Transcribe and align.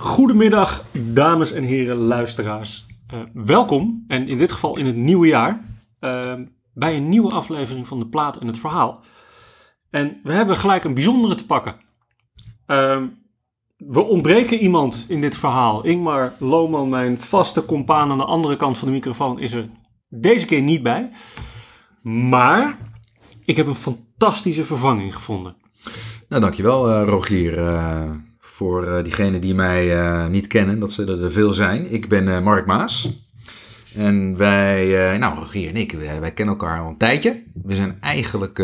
Goedemiddag, 0.00 0.84
dames 0.92 1.52
en 1.52 1.62
heren 1.62 1.96
luisteraars. 1.96 2.86
Uh, 3.14 3.20
welkom, 3.32 4.04
en 4.08 4.28
in 4.28 4.38
dit 4.38 4.52
geval 4.52 4.76
in 4.76 4.86
het 4.86 4.96
nieuwe 4.96 5.26
jaar, 5.26 5.64
uh, 6.00 6.34
bij 6.74 6.96
een 6.96 7.08
nieuwe 7.08 7.30
aflevering 7.30 7.86
van 7.86 7.98
De 7.98 8.06
Plaat 8.06 8.36
en 8.36 8.46
het 8.46 8.58
Verhaal. 8.58 9.00
En 9.90 10.20
we 10.22 10.32
hebben 10.32 10.56
gelijk 10.56 10.84
een 10.84 10.94
bijzondere 10.94 11.34
te 11.34 11.46
pakken. 11.46 11.74
Uh, 12.66 13.02
we 13.76 14.00
ontbreken 14.00 14.58
iemand 14.58 15.04
in 15.08 15.20
dit 15.20 15.36
verhaal. 15.36 15.84
Ingmar 15.84 16.34
Lohman, 16.38 16.88
mijn 16.88 17.20
vaste 17.20 17.64
compaan 17.64 18.10
aan 18.10 18.18
de 18.18 18.24
andere 18.24 18.56
kant 18.56 18.78
van 18.78 18.88
de 18.88 18.94
microfoon, 18.94 19.38
is 19.38 19.52
er 19.52 19.68
deze 20.08 20.46
keer 20.46 20.62
niet 20.62 20.82
bij. 20.82 21.10
Maar 22.02 22.78
ik 23.44 23.56
heb 23.56 23.66
een 23.66 23.74
fantastische 23.74 24.64
vervanging 24.64 25.14
gevonden. 25.14 25.56
Nou, 26.28 26.42
dankjewel 26.42 26.90
uh, 26.90 27.08
Rogier. 27.08 27.58
Voor 28.58 28.84
uh, 28.84 29.02
diegenen 29.02 29.40
die 29.40 29.54
mij 29.54 30.28
niet 30.28 30.46
kennen, 30.46 30.78
dat 30.78 30.92
zullen 30.92 31.22
er 31.22 31.32
veel 31.32 31.52
zijn. 31.52 31.92
Ik 31.92 32.08
ben 32.08 32.42
Mark 32.42 32.66
Maas. 32.66 33.22
En 33.96 34.36
wij, 34.36 35.18
nou 35.18 35.38
Rogier 35.38 35.68
en 35.68 35.76
ik, 35.76 35.92
wij, 35.92 36.20
wij, 36.20 36.32
kennen 36.32 36.54
elkaar 36.54 36.80
al 36.80 36.88
een 36.88 36.96
tijdje. 36.96 37.42
We 37.62 37.74
zijn 37.74 37.96
eigenlijk 38.00 38.62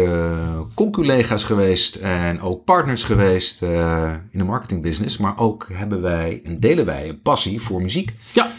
conculega's 0.75 1.45
geweest 1.45 1.97
en 1.97 2.41
ook 2.41 2.65
partners 2.65 3.03
geweest 3.03 3.63
in 3.63 4.39
de 4.39 4.45
marketingbusiness. 4.45 5.19
Maar 5.19 5.39
ook 5.39 5.69
hebben 5.73 6.01
wij 6.01 6.41
en 6.45 6.61
delen 6.61 6.85
wij 6.85 7.09
een 7.09 7.21
passie 7.21 7.61
voor 7.61 7.83
muziek. 7.83 8.13
Ja, 8.33 8.51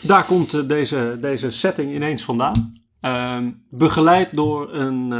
daar 0.00 0.24
komt 0.24 0.68
deze, 0.68 1.18
deze 1.20 1.50
setting 1.50 1.94
ineens 1.94 2.22
vandaan. 2.22 2.72
Ehm, 3.00 3.50
begeleid 3.70 4.34
door 4.34 4.74
een 4.74 5.12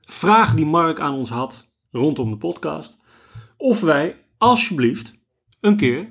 vraag 0.00 0.54
die 0.54 0.66
Mark 0.66 1.00
aan 1.00 1.14
ons 1.14 1.30
had 1.30 1.68
rondom 1.90 2.30
de 2.30 2.36
podcast. 2.36 2.98
Of 3.56 3.80
wij 3.80 4.21
alsjeblieft 4.42 5.18
een 5.60 5.76
keer 5.76 6.08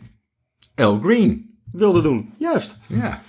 Al 0.76 1.00
Green 1.00 1.60
wilden 1.72 2.04
doen. 2.04 2.34
Juist. 2.38 2.80
Ja. 2.88 3.22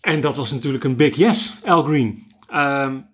En 0.00 0.20
dat 0.20 0.36
was 0.36 0.52
natuurlijk 0.52 0.84
een 0.84 0.96
big 0.96 1.16
yes, 1.16 1.58
Al 1.64 1.82
Green. 1.82 2.32
Um, 2.54 3.06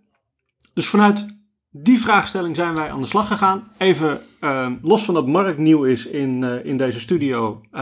dus 0.74 0.86
vanuit 0.86 1.38
die 1.70 2.00
vraagstelling 2.00 2.56
zijn 2.56 2.74
wij 2.74 2.90
aan 2.90 3.00
de 3.00 3.06
slag 3.06 3.26
gegaan. 3.26 3.68
Even 3.78 4.20
um, 4.40 4.78
los 4.82 5.04
van 5.04 5.14
dat 5.14 5.26
Mark 5.26 5.58
nieuw 5.58 5.84
is 5.84 6.06
in, 6.06 6.42
uh, 6.42 6.64
in 6.64 6.76
deze 6.76 7.00
studio, 7.00 7.60
uh, 7.72 7.80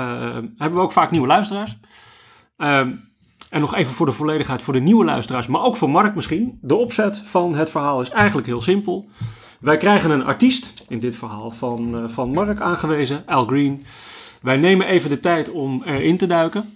hebben 0.57 0.79
we 0.79 0.85
ook 0.85 0.93
vaak 0.93 1.11
nieuwe 1.11 1.27
luisteraars. 1.27 1.79
Um, 2.57 3.07
en 3.51 3.61
nog 3.61 3.75
even 3.75 3.93
voor 3.93 4.07
de 4.07 4.13
volledigheid 4.13 4.63
voor 4.63 4.75
de 4.75 4.81
nieuwe 4.81 5.05
luisteraars, 5.05 5.47
maar 5.47 5.63
ook 5.63 5.77
voor 5.77 5.91
Mark 5.91 6.15
misschien. 6.15 6.59
De 6.63 6.75
opzet 6.75 7.19
van 7.19 7.55
het 7.55 7.71
verhaal 7.71 8.01
is 8.01 8.11
eigenlijk 8.11 8.47
heel 8.47 8.61
simpel. 8.61 9.09
Wij 9.61 9.77
krijgen 9.77 10.11
een 10.11 10.25
artiest, 10.25 10.85
in 10.89 10.99
dit 10.99 11.17
verhaal 11.17 11.51
van, 11.51 11.95
uh, 11.95 12.09
van 12.09 12.31
Mark 12.31 12.61
aangewezen, 12.61 13.23
Al 13.27 13.47
Green. 13.47 13.85
Wij 14.43 14.57
nemen 14.57 14.87
even 14.87 15.11
de 15.11 15.21
tijd 15.21 15.51
om 15.51 15.83
erin 15.83 16.17
te 16.17 16.27
duiken. 16.27 16.73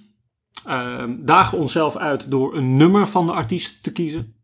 Uh, 0.69 1.05
dagen 1.19 1.59
onszelf 1.59 1.97
uit 1.97 2.31
door 2.31 2.57
een 2.57 2.77
nummer 2.77 3.09
van 3.09 3.27
de 3.27 3.33
artiest 3.33 3.83
te 3.83 3.93
kiezen. 3.93 4.35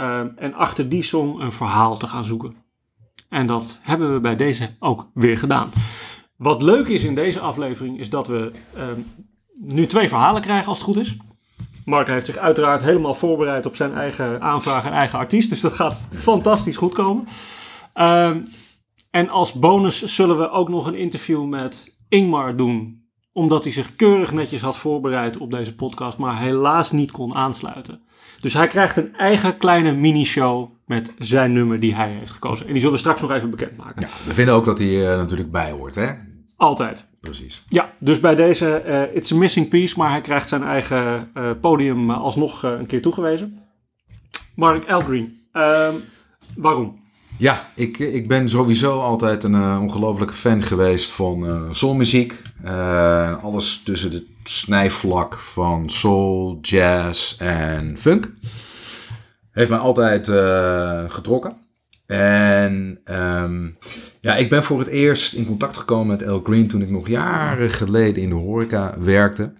Uh, 0.00 0.20
en 0.36 0.54
achter 0.54 0.88
die 0.88 1.02
song 1.02 1.40
een 1.40 1.52
verhaal 1.52 1.96
te 1.96 2.06
gaan 2.06 2.24
zoeken. 2.24 2.52
En 3.28 3.46
dat 3.46 3.78
hebben 3.82 4.12
we 4.14 4.20
bij 4.20 4.36
deze 4.36 4.76
ook 4.78 5.10
weer 5.14 5.38
gedaan. 5.38 5.70
Wat 6.36 6.62
leuk 6.62 6.88
is 6.88 7.04
in 7.04 7.14
deze 7.14 7.40
aflevering 7.40 7.98
is 7.98 8.10
dat 8.10 8.26
we 8.26 8.50
ehm, 8.74 9.00
nu 9.58 9.86
twee 9.86 10.08
verhalen 10.08 10.42
krijgen 10.42 10.68
als 10.68 10.78
het 10.78 10.86
goed 10.86 10.96
is. 10.96 11.16
Mark 11.84 12.06
heeft 12.06 12.26
zich 12.26 12.36
uiteraard 12.36 12.82
helemaal 12.82 13.14
voorbereid 13.14 13.66
op 13.66 13.76
zijn 13.76 13.94
eigen 13.94 14.40
aanvraag 14.40 14.84
en 14.84 14.92
eigen 14.92 15.18
artiest. 15.18 15.50
Dus 15.50 15.60
dat 15.60 15.72
gaat 15.72 15.98
fantastisch 16.10 16.76
goed 16.76 16.94
komen. 16.94 17.26
Um, 17.94 18.48
en 19.10 19.28
als 19.28 19.52
bonus 19.52 20.04
zullen 20.04 20.38
we 20.38 20.50
ook 20.50 20.68
nog 20.68 20.86
een 20.86 20.94
interview 20.94 21.44
met 21.44 21.96
Ingmar 22.08 22.56
doen. 22.56 23.00
Omdat 23.32 23.62
hij 23.62 23.72
zich 23.72 23.96
keurig 23.96 24.32
netjes 24.32 24.60
had 24.60 24.76
voorbereid 24.76 25.36
op 25.36 25.50
deze 25.50 25.74
podcast, 25.74 26.18
maar 26.18 26.38
helaas 26.38 26.92
niet 26.92 27.10
kon 27.10 27.34
aansluiten. 27.34 28.02
Dus 28.40 28.54
hij 28.54 28.66
krijgt 28.66 28.96
een 28.96 29.16
eigen 29.16 29.58
kleine 29.58 29.92
mini-show 29.92 30.70
met 30.86 31.14
zijn 31.18 31.52
nummer 31.52 31.80
die 31.80 31.94
hij 31.94 32.10
heeft 32.10 32.32
gekozen. 32.32 32.66
En 32.66 32.72
die 32.72 32.80
zullen 32.80 32.94
we 32.94 33.00
straks 33.00 33.20
nog 33.20 33.30
even 33.30 33.50
bekendmaken. 33.50 34.02
Ja, 34.02 34.08
we 34.26 34.34
vinden 34.34 34.54
ook 34.54 34.64
dat 34.64 34.78
hij 34.78 35.06
er 35.06 35.16
natuurlijk 35.16 35.50
bij 35.50 35.70
hoort, 35.70 35.94
hè? 35.94 36.12
Altijd. 36.56 37.08
Precies. 37.20 37.64
Ja, 37.68 37.92
dus 37.98 38.20
bij 38.20 38.34
deze 38.34 38.82
uh, 38.86 39.16
It's 39.16 39.32
a 39.32 39.36
Missing 39.36 39.68
Piece, 39.68 39.98
maar 39.98 40.10
hij 40.10 40.20
krijgt 40.20 40.48
zijn 40.48 40.62
eigen 40.62 41.30
uh, 41.34 41.50
podium 41.60 42.10
alsnog 42.10 42.64
uh, 42.64 42.70
een 42.70 42.86
keer 42.86 43.02
toegewezen. 43.02 43.58
Mark 44.54 44.84
Elgreen, 44.84 45.46
ehm, 45.52 45.94
waarom? 46.56 47.01
Ja, 47.38 47.70
ik, 47.74 47.98
ik 47.98 48.28
ben 48.28 48.48
sowieso 48.48 49.00
altijd 49.00 49.44
een 49.44 49.54
uh, 49.54 49.78
ongelofelijke 49.80 50.34
fan 50.34 50.62
geweest 50.62 51.10
van 51.10 51.44
uh, 51.44 51.62
soulmuziek. 51.70 52.34
Uh, 52.64 53.44
alles 53.44 53.82
tussen 53.82 54.12
het 54.12 54.24
snijvlak 54.44 55.38
van 55.38 55.90
soul, 55.90 56.58
jazz 56.60 57.40
en 57.40 57.98
funk. 57.98 58.32
Heeft 59.50 59.70
mij 59.70 59.78
altijd 59.78 60.26
getrokken. 61.12 61.56
En 62.06 63.00
um, 63.10 63.76
ja, 64.20 64.36
ik 64.36 64.48
ben 64.48 64.62
voor 64.62 64.78
het 64.78 64.88
eerst 64.88 65.32
in 65.32 65.46
contact 65.46 65.76
gekomen 65.76 66.06
met 66.06 66.22
El 66.22 66.40
Green 66.44 66.68
toen 66.68 66.82
ik 66.82 66.90
nog 66.90 67.08
jaren 67.08 67.70
geleden 67.70 68.22
in 68.22 68.28
de 68.28 68.34
horeca 68.34 68.94
werkte. 68.98 69.52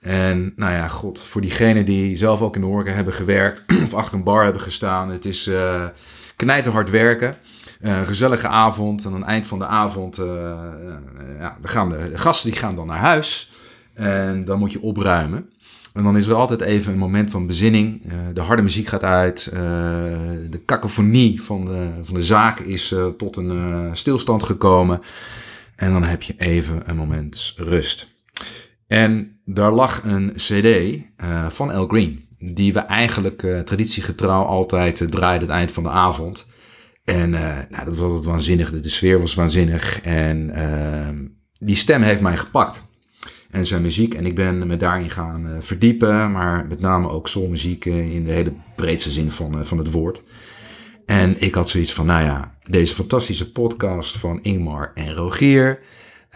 En 0.00 0.52
nou 0.56 0.72
ja, 0.72 0.88
god, 0.88 1.20
voor 1.20 1.40
diegenen 1.40 1.84
die 1.84 2.16
zelf 2.16 2.42
ook 2.42 2.54
in 2.54 2.60
de 2.60 2.66
horeca 2.66 2.92
hebben 2.92 3.14
gewerkt 3.14 3.64
of 3.84 3.94
achter 3.94 4.14
een 4.14 4.24
bar 4.24 4.44
hebben 4.44 4.62
gestaan. 4.62 5.10
Het 5.10 5.24
is 5.24 5.50
knijterhard 6.36 6.90
werken. 6.90 7.36
Een 7.80 8.06
gezellige 8.06 8.48
avond. 8.48 9.04
En 9.04 9.12
aan 9.12 9.20
het 9.20 9.28
eind 9.28 9.46
van 9.46 9.58
de 9.58 9.66
avond, 9.66 10.18
uh, 10.18 10.26
ja, 11.38 11.56
dan 11.60 11.70
gaan 11.70 11.88
de, 11.88 12.10
gasten 12.14 12.50
die 12.50 12.58
gaan 12.58 12.76
dan 12.76 12.86
naar 12.86 12.98
huis. 12.98 13.52
En 13.94 14.44
dan 14.44 14.58
moet 14.58 14.72
je 14.72 14.82
opruimen. 14.82 15.48
En 15.92 16.02
dan 16.02 16.16
is 16.16 16.26
er 16.26 16.34
altijd 16.34 16.60
even 16.60 16.92
een 16.92 16.98
moment 16.98 17.30
van 17.30 17.46
bezinning. 17.46 18.02
De 18.32 18.40
harde 18.40 18.62
muziek 18.62 18.86
gaat 18.86 19.04
uit. 19.04 19.48
de 20.50 20.62
cacophonie 20.66 21.42
van 21.42 21.64
de, 21.64 21.88
van 22.02 22.14
de 22.14 22.22
zaak 22.22 22.60
is 22.60 22.94
tot 23.18 23.36
een 23.36 23.90
stilstand 23.96 24.42
gekomen. 24.42 25.00
En 25.76 25.92
dan 25.92 26.02
heb 26.02 26.22
je 26.22 26.34
even 26.36 26.82
een 26.86 26.96
moment 26.96 27.54
rust. 27.56 28.12
En 28.86 29.38
daar 29.44 29.72
lag 29.72 30.02
een 30.04 30.32
CD 30.36 30.98
van 31.48 31.72
El 31.72 31.86
Green 31.86 32.23
die 32.52 32.72
we 32.72 32.80
eigenlijk 32.80 33.42
uh, 33.42 33.60
traditiegetrouw 33.60 34.44
altijd 34.44 35.00
uh, 35.00 35.08
draaiden 35.08 35.48
het 35.48 35.56
eind 35.56 35.72
van 35.72 35.82
de 35.82 35.88
avond. 35.88 36.46
En 37.04 37.32
uh, 37.32 37.40
nou, 37.70 37.84
dat 37.84 37.96
was 37.96 38.00
altijd 38.00 38.24
waanzinnig. 38.24 38.70
De, 38.70 38.80
de 38.80 38.88
sfeer 38.88 39.20
was 39.20 39.34
waanzinnig. 39.34 40.00
En 40.00 40.50
ehm, 40.50 41.24
die 41.60 41.76
stem 41.76 42.02
heeft 42.02 42.20
mij 42.20 42.36
gepakt. 42.36 42.82
En 43.50 43.66
zijn 43.66 43.82
muziek. 43.82 44.14
En 44.14 44.26
ik 44.26 44.34
ben 44.34 44.66
me 44.66 44.76
daarin 44.76 45.10
gaan 45.10 45.56
verdiepen. 45.60 46.32
Maar 46.32 46.66
met 46.66 46.80
name 46.80 47.08
ook 47.08 47.28
soulmuziek 47.28 47.84
in 47.84 48.24
de 48.24 48.32
hele 48.32 48.52
breedste 48.76 49.10
zin 49.10 49.30
van, 49.30 49.64
van 49.64 49.78
het 49.78 49.90
woord. 49.90 50.22
En 51.06 51.40
ik 51.40 51.54
had 51.54 51.68
zoiets 51.68 51.92
van, 51.92 52.06
nou 52.06 52.24
ja, 52.24 52.54
deze 52.64 52.94
fantastische 52.94 53.52
podcast 53.52 54.16
van 54.16 54.38
Ingmar 54.42 54.90
en 54.94 55.14
Rogier 55.14 55.80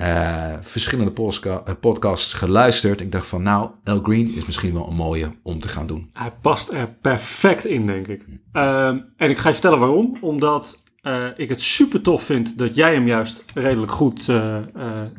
uh, 0.01 0.53
verschillende 0.61 1.13
uh, 1.45 1.57
podcasts 1.81 2.33
geluisterd. 2.33 3.01
Ik 3.01 3.13
dacht 3.13 3.27
van 3.27 3.43
nou, 3.43 3.71
El 3.85 4.01
Green 4.01 4.35
is 4.35 4.47
misschien 4.47 4.73
wel 4.73 4.89
een 4.89 4.95
mooie 4.95 5.33
om 5.43 5.61
te 5.61 5.69
gaan 5.69 5.87
doen. 5.87 6.11
Hij 6.13 6.33
past 6.41 6.73
er 6.73 6.89
perfect 7.01 7.65
in, 7.65 7.87
denk 7.87 8.07
ik. 8.07 8.25
Uh, 8.53 8.87
en 9.17 9.31
ik 9.31 9.39
ga 9.39 9.49
je 9.49 9.55
vertellen 9.55 9.79
waarom. 9.79 10.17
Omdat 10.21 10.85
uh, 11.03 11.27
ik 11.37 11.49
het 11.49 11.61
super 11.61 12.01
tof 12.01 12.23
vind 12.23 12.59
dat 12.59 12.75
jij 12.75 12.95
hem 12.95 13.07
juist 13.07 13.45
redelijk 13.55 13.93
goed 13.93 14.33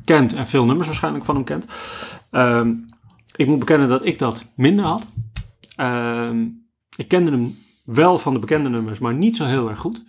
kent 0.04 0.34
en 0.34 0.48
veel 0.48 0.66
nummers 0.66 0.88
waarschijnlijk 0.88 1.26
van 1.26 1.36
hem 1.36 1.44
kent. 1.44 1.66
Ehm, 2.32 2.74
ik 3.36 3.48
moet 3.48 3.60
bekennen 3.60 3.90
dat 3.90 4.06
ik 4.06 4.20
dat 4.20 4.46
minder 4.56 4.86
had. 4.86 5.08
Ehm, 5.76 6.46
ik 6.96 7.08
kende 7.08 7.32
hem 7.32 7.58
wel 7.84 8.18
van 8.18 8.34
de 8.34 8.40
bekende 8.40 8.70
nummers, 8.70 9.00
maar 9.00 9.14
niet 9.14 9.36
zo 9.36 9.46
heel 9.46 9.70
erg 9.70 9.80
goed. 9.80 10.04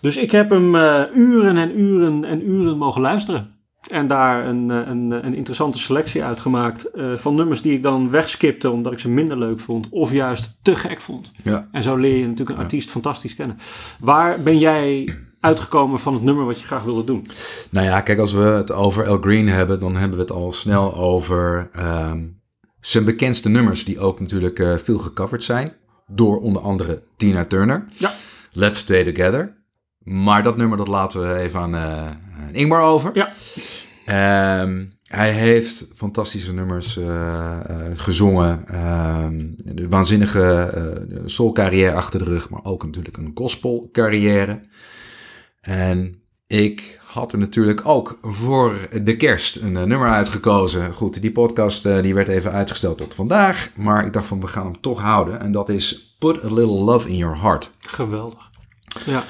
Dus 0.00 0.16
ik 0.16 0.30
heb 0.30 0.50
hem 0.50 0.74
uren 1.14 1.56
en 1.56 1.80
uren 1.80 2.24
en 2.24 2.48
uren 2.48 2.78
mogen 2.78 3.00
luisteren. 3.00 3.57
En 3.88 4.06
daar 4.06 4.46
een, 4.46 4.70
eh, 4.70 4.76
een, 4.86 5.10
een 5.10 5.34
interessante 5.34 5.78
selectie 5.78 6.24
uitgemaakt 6.24 6.88
uh, 6.94 7.16
van 7.16 7.34
nummers 7.34 7.62
die 7.62 7.72
ik 7.72 7.82
dan 7.82 8.10
wegskipte 8.10 8.70
omdat 8.70 8.92
ik 8.92 8.98
ze 8.98 9.08
minder 9.08 9.38
leuk 9.38 9.60
vond 9.60 9.86
of 9.90 10.12
juist 10.12 10.58
te 10.62 10.76
gek 10.76 11.00
vond. 11.00 11.32
Ja. 11.42 11.68
En 11.72 11.82
zo 11.82 11.96
leer 11.96 12.16
je 12.16 12.26
natuurlijk 12.26 12.58
een 12.58 12.64
artiest 12.64 12.90
fantastisch 12.90 13.34
kennen. 13.34 13.58
Waar 14.00 14.42
ben 14.42 14.58
jij 14.58 15.16
uitgekomen 15.40 15.98
van 15.98 16.12
het 16.12 16.22
nummer 16.22 16.44
wat 16.44 16.60
je 16.60 16.66
graag 16.66 16.82
wilde 16.82 17.04
doen? 17.04 17.26
Nou 17.70 17.86
ja, 17.86 18.00
kijk, 18.00 18.18
als 18.18 18.32
we 18.32 18.40
het 18.40 18.72
over 18.72 19.04
El 19.04 19.18
Green 19.18 19.48
hebben, 19.48 19.80
dan 19.80 19.96
hebben 19.96 20.16
we 20.16 20.22
het 20.22 20.32
al 20.32 20.52
snel 20.52 20.94
over 20.96 21.70
um, 21.78 22.40
zijn 22.80 23.04
bekendste 23.04 23.48
nummers, 23.48 23.84
die 23.84 24.00
ook 24.00 24.20
natuurlijk 24.20 24.58
uh, 24.58 24.76
veel 24.76 24.98
gecoverd 24.98 25.44
zijn. 25.44 25.72
Door 26.06 26.40
onder 26.40 26.62
andere 26.62 27.02
Tina 27.16 27.44
Turner. 27.44 27.84
Ja. 27.92 28.12
Let's 28.52 28.78
Stay 28.78 29.12
Together. 29.12 29.56
Maar 29.98 30.42
dat 30.42 30.56
nummer 30.56 30.78
dat 30.78 30.88
laten 30.88 31.20
we 31.20 31.34
even 31.34 31.60
aan 31.60 31.74
uh, 31.74 32.06
Ingmar 32.52 32.82
over. 32.82 33.10
Ja. 33.14 33.32
Um, 34.10 34.92
hij 35.02 35.32
heeft 35.32 35.88
fantastische 35.94 36.54
nummers 36.54 36.96
uh, 36.96 37.06
uh, 37.06 37.76
gezongen. 37.94 38.64
Um, 39.24 39.54
waanzinnige 39.88 40.72
uh, 41.10 41.18
soul 41.26 41.52
carrière 41.52 41.94
achter 41.94 42.18
de 42.18 42.24
rug, 42.24 42.50
maar 42.50 42.64
ook 42.64 42.84
natuurlijk 42.84 43.16
een 43.16 43.30
gospel 43.34 43.88
carrière. 43.92 44.60
En 45.60 46.22
ik 46.46 47.00
had 47.04 47.32
er 47.32 47.38
natuurlijk 47.38 47.86
ook 47.86 48.18
voor 48.22 48.88
de 49.02 49.16
kerst 49.16 49.56
een 49.56 49.76
eh, 49.76 49.82
nummer 49.82 50.08
uitgekozen. 50.08 50.94
Goed, 50.94 51.20
die 51.20 51.32
podcast 51.32 51.86
eh, 51.86 52.02
die 52.02 52.14
werd 52.14 52.28
even 52.28 52.52
uitgesteld 52.52 52.98
tot 52.98 53.14
vandaag. 53.14 53.70
Maar 53.74 54.06
ik 54.06 54.12
dacht 54.12 54.26
van, 54.26 54.40
we 54.40 54.46
gaan 54.46 54.64
hem 54.64 54.80
toch 54.80 55.00
houden. 55.00 55.40
En 55.40 55.52
dat 55.52 55.68
is 55.68 56.16
Put 56.18 56.44
a 56.44 56.54
Little 56.54 56.84
Love 56.84 57.08
in 57.08 57.16
Your 57.16 57.40
Heart. 57.40 57.70
Geweldig. 57.78 58.50
Ja. 59.06 59.24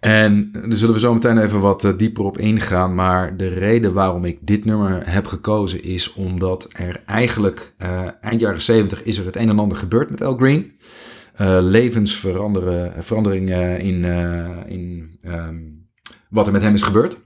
En 0.00 0.52
daar 0.52 0.76
zullen 0.76 0.94
we 0.94 1.00
zo 1.00 1.12
meteen 1.12 1.38
even 1.38 1.60
wat 1.60 1.84
eh, 1.84 1.96
dieper 1.96 2.24
op 2.24 2.38
ingaan. 2.38 2.94
Maar 2.94 3.36
de 3.36 3.48
reden 3.48 3.92
waarom 3.92 4.24
ik 4.24 4.38
dit 4.40 4.64
nummer 4.64 5.10
heb 5.10 5.26
gekozen 5.26 5.82
is 5.82 6.12
omdat 6.12 6.68
er 6.72 7.02
eigenlijk 7.06 7.74
eh, 7.78 8.06
eind 8.20 8.40
jaren 8.40 8.60
70 8.60 9.02
is 9.02 9.18
er 9.18 9.26
het 9.26 9.36
een 9.36 9.48
en 9.48 9.58
ander 9.58 9.78
gebeurd 9.78 10.10
met 10.10 10.22
Al 10.22 10.36
Green. 10.36 10.78
Eh 11.34 11.58
levensveranderingen 11.60 13.78
in, 13.78 14.04
in 14.66 15.16
ehm, 15.20 15.58
wat 16.30 16.46
er 16.46 16.52
met 16.52 16.62
hem 16.62 16.74
is 16.74 16.82
gebeurd. 16.82 17.18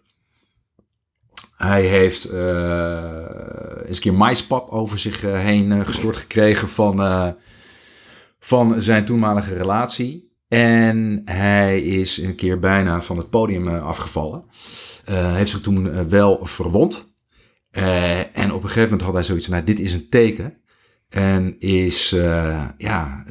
Hij 1.57 1.83
heeft 1.83 2.25
eens 2.25 3.97
een 3.97 4.01
keer 4.01 4.15
maispap 4.15 4.71
over 4.71 4.99
zich 4.99 5.21
heen 5.21 5.87
gestort 5.87 6.17
gekregen 6.17 6.69
van, 6.69 7.35
van 8.39 8.83
zijn 8.83 9.05
toenmalige 9.05 9.55
relatie. 9.55 10.34
En 10.55 11.23
hij 11.25 11.81
is 11.83 12.19
een 12.19 12.35
keer 12.35 12.59
bijna 12.59 13.01
van 13.03 13.17
het 13.17 13.31
podium 13.31 13.69
eh, 13.69 13.85
afgevallen. 13.87 14.45
Eh, 15.05 15.35
heeft 15.35 15.51
zich 15.51 15.61
toen 15.61 15.91
eh, 15.91 16.01
wel 16.01 16.39
verwond. 16.43 17.13
En 18.33 18.53
op 18.53 18.63
een 18.63 18.69
gegeven 18.69 18.83
moment 18.83 19.03
had 19.03 19.13
hij 19.13 19.23
zoiets 19.23 19.45
van, 19.47 19.55
nou, 19.55 19.67
dit 19.67 19.79
is 19.79 19.93
een 19.93 20.09
teken. 20.09 20.55
En 21.09 21.57
is 21.61 22.11
ja, 22.79 23.25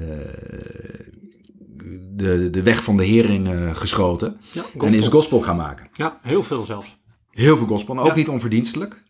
de, 2.16 2.50
de 2.52 2.64
weg 2.64 2.84
van 2.84 2.98
de 2.98 3.06
hering 3.06 3.48
eh, 3.54 3.76
geschoten. 3.76 4.38
Ja, 4.52 4.64
En 4.80 4.94
is 4.94 5.08
gospel. 5.08 5.42
gaan 5.42 5.56
maken. 5.56 5.88
ja, 5.94 6.20
heel 6.22 6.44
veel 6.44 6.66
zelfs. 6.66 7.02
Heel 7.30 7.58
veel 7.58 7.68
gospel, 7.68 7.94
en 7.94 8.00
ook 8.00 8.08
Ja. 8.08 8.16
niet 8.16 8.30
onverdienstelijk. 8.30 9.04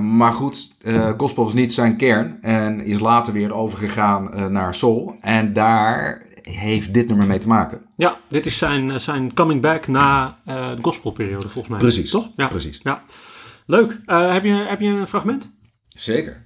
Maar 0.00 0.32
goed, 0.32 0.70
gospel 1.16 1.44
was 1.44 1.52
niet 1.54 1.72
zijn 1.72 1.96
kern 1.96 2.42
en 2.42 2.80
is 2.84 2.98
later 2.98 3.32
weer 3.32 3.54
overgegaan 3.54 4.52
naar 4.52 4.74
soul. 4.74 5.16
En 5.20 5.52
daar 5.52 6.23
heeft 6.50 6.94
dit 6.94 7.08
nummer 7.08 7.26
mee 7.26 7.38
te 7.38 7.48
maken. 7.48 7.80
Ja, 7.96 8.18
dit 8.28 8.46
is 8.46 8.58
zijn, 8.58 8.90
eh, 8.90 8.98
zijn 8.98 9.34
coming 9.34 9.60
back 9.60 9.86
na 9.86 10.38
eh, 10.44 10.76
de 10.76 10.82
gospelperiode 10.82 11.48
volgens 11.48 11.68
mij. 11.68 11.78
Precies, 11.78 12.10
Toch? 12.10 12.28
Ja. 12.36 12.46
precies. 12.46 12.80
ja. 12.82 13.02
Leuk. 13.66 13.98
Eh, 14.06 14.32
heb, 14.32 14.44
je, 14.44 14.52
heb 14.52 14.80
je 14.80 14.86
een 14.86 15.06
fragment? 15.06 15.52
Zeker. 15.88 16.43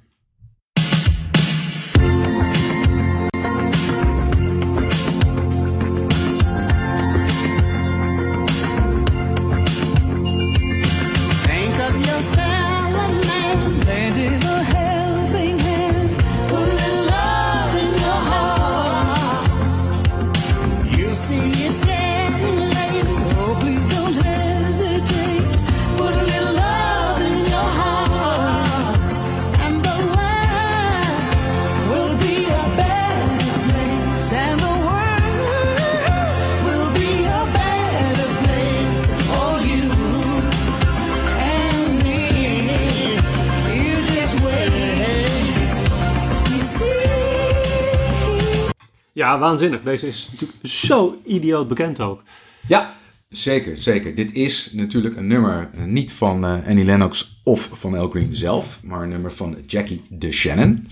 Ja, 49.38 49.44
waanzinnig. 49.44 49.82
Deze 49.82 50.06
is 50.08 50.29
natuurlijk 50.31 50.58
zo 50.62 51.20
idioot 51.26 51.69
bekend 51.69 52.00
ook. 52.00 52.23
Ja, 52.69 52.94
zeker, 53.29 53.79
zeker. 53.79 54.14
Dit 54.14 54.32
is 54.32 54.73
natuurlijk 54.73 55.17
een 55.17 55.26
nummer 55.26 55.70
eh, 55.75 55.85
niet 55.85 56.12
van 56.12 56.44
eh, 56.44 56.69
Annie 56.69 56.85
Lennox 56.85 57.40
of 57.44 57.70
van 57.73 57.96
El 57.96 58.08
Green 58.08 58.35
zelf, 58.35 58.81
maar 58.85 59.02
een 59.02 59.08
nummer 59.08 59.32
van 59.32 59.56
Jackie 59.67 60.02
DeShannon. 60.08 60.87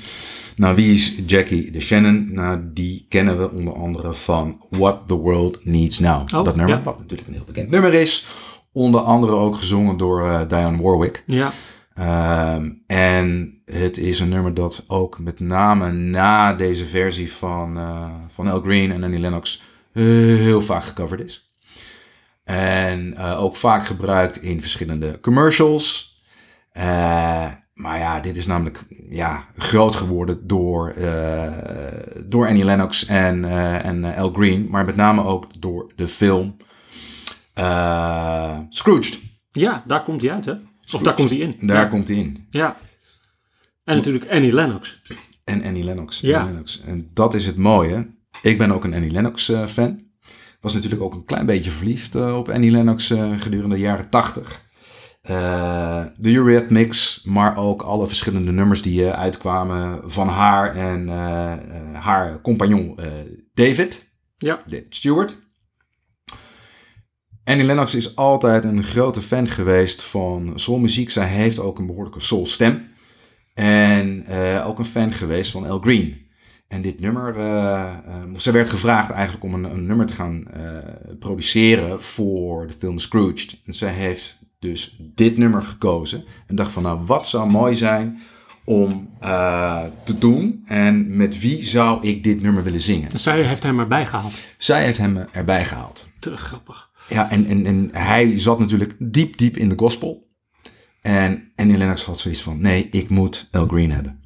Nou, 0.56 0.74
wie 0.74 0.92
is 0.92 1.18
Jackie 1.26 1.70
DeShannon? 1.70 2.28
Nou, 2.32 2.60
die 2.64 3.06
kennen 3.08 3.38
we 3.38 3.50
onder 3.50 3.74
andere 3.74 4.14
van 4.14 4.64
What 4.70 5.00
the 5.06 5.14
World 5.14 5.64
Needs 5.64 5.98
Now. 5.98 6.20
Oh, 6.20 6.44
dat 6.44 6.56
nummer, 6.56 6.76
ja. 6.76 6.82
wat 6.82 6.98
natuurlijk 6.98 7.28
een 7.28 7.34
heel 7.34 7.44
bekend 7.46 7.70
nummer 7.70 7.94
is. 7.94 8.26
Onder 8.72 9.00
andere 9.00 9.32
ook 9.32 9.56
gezongen 9.56 9.96
door 9.96 10.28
eh, 10.28 10.48
Diane 10.48 10.82
Warwick. 10.82 11.22
Ja. 11.26 11.52
Ehm, 11.96 12.70
en 12.86 13.58
het 13.64 13.98
is 13.98 14.20
een 14.20 14.28
nummer 14.28 14.54
dat 14.54 14.84
ook 14.86 15.18
met 15.18 15.40
name 15.40 15.92
na 15.92 16.52
deze 16.52 16.86
versie 16.86 17.32
van, 17.32 17.76
eh, 17.76 18.10
van 18.28 18.48
Al 18.48 18.60
Green 18.60 18.92
en 18.92 19.04
Annie 19.04 19.18
Lennox 19.20 19.62
heel 19.92 20.60
vaak 20.60 20.84
gecoverd 20.84 21.20
is. 21.20 21.50
En 22.44 23.16
eh, 23.16 23.42
ook 23.42 23.56
vaak 23.56 23.86
gebruikt 23.86 24.42
in 24.42 24.60
verschillende 24.60 25.20
commercials. 25.20 26.18
Eh, 26.72 27.50
maar 27.74 27.98
ja, 27.98 28.20
dit 28.20 28.36
is 28.36 28.46
namelijk 28.46 28.84
ja, 29.10 29.46
groot 29.56 29.94
geworden 29.94 30.46
door, 30.46 30.94
door 32.24 32.46
Annie 32.46 32.64
Lennox 32.64 33.06
en, 33.06 33.44
en 33.82 34.04
Al 34.16 34.32
Green. 34.32 34.66
Maar 34.70 34.84
met 34.84 34.96
name 34.96 35.24
ook 35.24 35.60
door 35.60 35.92
de 35.96 36.08
film 36.08 36.56
Scrooged. 38.68 39.18
ja, 39.52 39.82
daar 39.86 40.02
komt 40.02 40.22
hij 40.22 40.30
uit, 40.30 40.44
hè? 40.44 40.54
Of 40.92 41.02
daar 41.02 41.14
komt 41.14 41.30
hij 41.30 41.38
in. 41.38 41.56
Daar 41.60 41.82
ja. 41.82 41.88
komt 41.88 42.08
hij 42.08 42.16
in. 42.16 42.46
Ja. 42.50 42.76
En 43.84 43.96
natuurlijk 43.96 44.30
Annie 44.30 44.52
Lennox. 44.52 45.00
En 45.44 45.64
Annie 45.64 45.84
Lennox. 45.84 46.20
Ja. 46.20 46.38
Annie 46.38 46.52
Lennox. 46.52 46.82
En 46.82 47.10
dat 47.14 47.34
is 47.34 47.46
het 47.46 47.56
mooie. 47.56 48.14
Ik 48.42 48.58
ben 48.58 48.70
ook 48.70 48.84
een 48.84 48.94
Annie 48.94 49.10
Lennox 49.10 49.48
eh, 49.48 49.66
fan. 49.66 50.04
Was 50.60 50.74
natuurlijk 50.74 51.02
ook 51.02 51.14
een 51.14 51.24
klein 51.24 51.46
beetje 51.46 51.70
verliefd 51.70 52.14
eh, 52.14 52.36
op 52.36 52.48
Annie 52.48 52.70
Lennox 52.70 53.10
eh, 53.10 53.32
gedurende 53.40 53.74
de 53.74 53.80
jaren 53.80 54.10
80. 54.10 54.64
Eh, 55.26 56.04
de 56.16 56.32
Eurythmics, 56.34 57.22
maar 57.22 57.56
ook 57.56 57.82
alle 57.82 58.06
verschillende 58.06 58.52
nummers 58.52 58.82
die 58.82 59.04
eh, 59.04 59.20
uitkwamen 59.20 60.00
van 60.04 60.28
haar 60.28 60.76
en 60.76 61.08
haar 61.92 62.40
compagnon 62.40 62.98
eh, 62.98 63.12
David. 63.54 64.12
Ja. 64.36 64.62
David 64.66 64.94
Stewart. 64.94 65.38
Annie 67.46 67.64
Lennox 67.64 67.94
is 67.94 68.16
altijd 68.16 68.64
een 68.64 68.84
grote 68.84 69.22
fan 69.22 69.48
geweest 69.48 70.02
van 70.02 70.52
soulmuziek. 70.54 71.10
Zij 71.10 71.26
heeft 71.26 71.58
ook 71.58 71.78
een 71.78 71.86
behoorlijke 71.86 72.20
soulstem. 72.20 72.88
En 73.54 74.26
eh, 74.26 74.66
ook 74.66 74.78
een 74.78 74.84
fan 74.84 75.12
geweest 75.12 75.50
van 75.50 75.66
Al 75.66 75.80
Green. 75.80 76.26
En 76.68 76.82
dit 76.82 77.00
nummer, 77.00 77.36
eh, 77.36 77.82
eh, 77.82 78.34
ze 78.36 78.50
werd 78.50 78.68
gevraagd 78.68 79.10
eigenlijk 79.10 79.44
om 79.44 79.54
een, 79.54 79.64
een 79.64 79.86
nummer 79.86 80.06
te 80.06 80.12
gaan 80.12 80.44
produceren 81.18 82.02
voor 82.02 82.66
de 82.66 82.72
film 82.72 82.98
Scrooged. 82.98 83.60
En 83.66 83.74
zij 83.74 83.92
heeft 83.92 84.38
dus 84.58 84.96
dit 85.00 85.36
nummer 85.36 85.62
gekozen. 85.62 86.24
En 86.46 86.56
dacht 86.56 86.72
van, 86.72 86.82
nou, 86.82 87.00
wat 87.04 87.26
zou 87.26 87.50
mooi 87.50 87.74
zijn 87.74 88.20
om 88.64 89.10
te 90.04 90.18
doen? 90.18 90.62
En 90.66 91.16
met 91.16 91.40
wie 91.40 91.62
zou 91.62 92.06
ik 92.06 92.22
dit 92.22 92.42
nummer 92.42 92.62
willen 92.62 92.82
zingen? 92.82 93.10
En 93.10 93.18
zij 93.18 93.42
heeft 93.42 93.62
hem 93.62 93.78
erbij 93.78 94.06
gehaald. 94.06 94.34
Zij 94.58 94.84
heeft 94.84 94.98
hem 94.98 95.16
erbij 95.32 95.64
gehaald. 95.64 96.06
Te 96.18 96.36
grappig. 96.36 96.90
Ja, 97.08 97.30
en, 97.30 97.46
en, 97.46 97.66
en 97.66 97.88
hij 97.92 98.38
zat 98.38 98.58
natuurlijk 98.58 98.96
diep, 98.98 99.36
diep 99.36 99.56
in 99.56 99.68
de 99.68 99.78
gospel. 99.78 100.30
En 101.00 101.52
Annie 101.56 101.76
Lennox 101.76 102.04
had 102.04 102.18
zoiets 102.18 102.42
van, 102.42 102.60
nee, 102.60 102.88
ik 102.90 103.08
moet 103.08 103.48
Al 103.50 103.66
Green 103.66 103.92
hebben. 103.92 104.20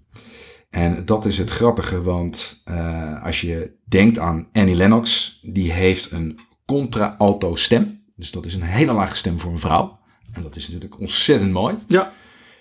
En 0.71 1.05
dat 1.05 1.25
is 1.25 1.39
het 1.39 1.51
grappige, 1.51 2.03
want 2.03 2.63
eh, 2.65 3.25
als 3.25 3.41
je 3.41 3.77
denkt 3.85 4.19
aan 4.19 4.49
Annie 4.53 4.75
Lennox, 4.75 5.39
die 5.43 5.73
heeft 5.73 6.11
een 6.11 6.39
contra-alto 6.67 7.55
stem. 7.55 8.05
Dus 8.17 8.31
dat 8.31 8.45
is 8.45 8.55
een 8.55 8.63
hele 8.63 8.93
lage 8.93 9.17
stem 9.17 9.39
voor 9.39 9.53
een 9.53 9.59
vrouw. 9.59 9.99
En 10.33 10.43
dat 10.43 10.57
is 10.57 10.67
natuurlijk 10.67 11.01
ontzettend 11.01 11.53
mooi. 11.53 11.75
Ja. 11.87 12.13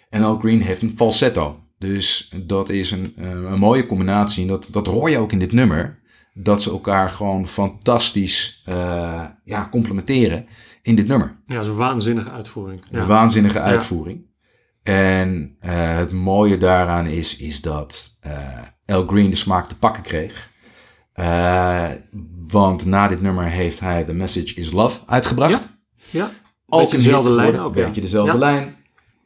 En 0.09 0.23
Al 0.23 0.37
Green 0.37 0.61
heeft 0.61 0.81
een 0.81 0.93
falsetto. 0.95 1.63
Dus 1.77 2.33
dat 2.43 2.69
is 2.69 2.91
een, 2.91 3.13
eh, 3.15 3.29
een 3.29 3.59
mooie 3.59 3.85
combinatie. 3.85 4.41
En 4.41 4.47
dat, 4.47 4.67
dat 4.71 4.87
hoor 4.87 5.09
je 5.09 5.17
ook 5.17 5.31
in 5.31 5.39
dit 5.39 5.51
nummer. 5.51 5.98
Dat 6.33 6.61
ze 6.61 6.69
elkaar 6.71 7.09
gewoon 7.09 7.47
fantastisch 7.47 8.61
eh, 8.65 9.25
ja, 9.43 9.67
complementeren 9.71 10.47
in 10.81 10.95
dit 10.95 11.07
nummer. 11.07 11.35
Ja, 11.45 11.53
dat 11.55 11.63
is 11.63 11.69
een 11.69 11.75
waanzinnige 11.75 12.29
uitvoering. 12.29 12.81
Een 12.91 12.99
Ja. 12.99 13.05
waanzinnige 13.05 13.59
uitvoering. 13.59 14.27
En 14.83 15.55
eh, 15.59 15.97
het 15.97 16.11
mooie 16.11 16.57
daaraan 16.57 17.05
is, 17.07 17.37
is 17.37 17.61
dat 17.61 18.17
eh 18.21 18.37
Al 18.85 19.07
Green 19.07 19.29
de 19.29 19.35
smaak 19.35 19.67
te 19.67 19.77
pakken 19.77 20.03
kreeg. 20.03 20.49
Want 22.47 22.85
na 22.85 23.07
dit 23.07 23.21
nummer 23.21 23.45
heeft 23.45 23.79
hij 23.79 24.03
The 24.03 24.13
Message 24.13 24.53
is 24.55 24.71
Love 24.71 24.99
uitgebracht. 25.05 25.69
Ja. 26.09 26.31
Ook 26.65 26.79
Beetje 26.81 26.97
een 26.97 27.03
dezelfde 27.03 27.31
lijn 27.31 27.59
ook. 27.59 27.71
Een 27.73 27.79
ja. 27.79 27.85
beetje 27.85 28.01
dezelfde 28.01 28.31
Ja. 28.33 28.37
lijn. 28.39 28.75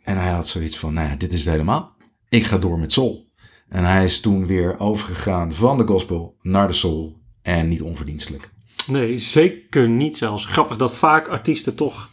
En 0.03 0.17
hij 0.17 0.31
had 0.31 0.47
zoiets 0.47 0.77
van, 0.77 0.93
nou 0.93 1.09
ja, 1.09 1.15
dit 1.15 1.33
is 1.33 1.39
het 1.39 1.49
helemaal. 1.49 1.95
Ik 2.29 2.43
ga 2.43 2.57
door 2.57 2.79
met 2.79 2.91
soul. 2.91 3.31
En 3.73 3.85
hij 3.85 4.03
is 4.03 4.19
toen 4.19 4.47
weer 4.47 4.79
overgegaan 4.79 5.53
van 5.53 5.77
de 5.77 5.87
gospel 5.87 6.37
naar 6.41 6.67
de 6.67 6.73
soul. 6.73 7.21
En 7.41 7.67
niet 7.67 7.81
onverdienstelijk. 7.81 8.49
Nee, 8.87 9.17
zeker 9.17 9.89
niet 9.89 10.17
zelfs. 10.17 10.45
Grappig 10.45 10.77
dat 10.77 10.93
vaak 10.93 11.27
artiesten 11.27 11.75
toch 11.75 12.09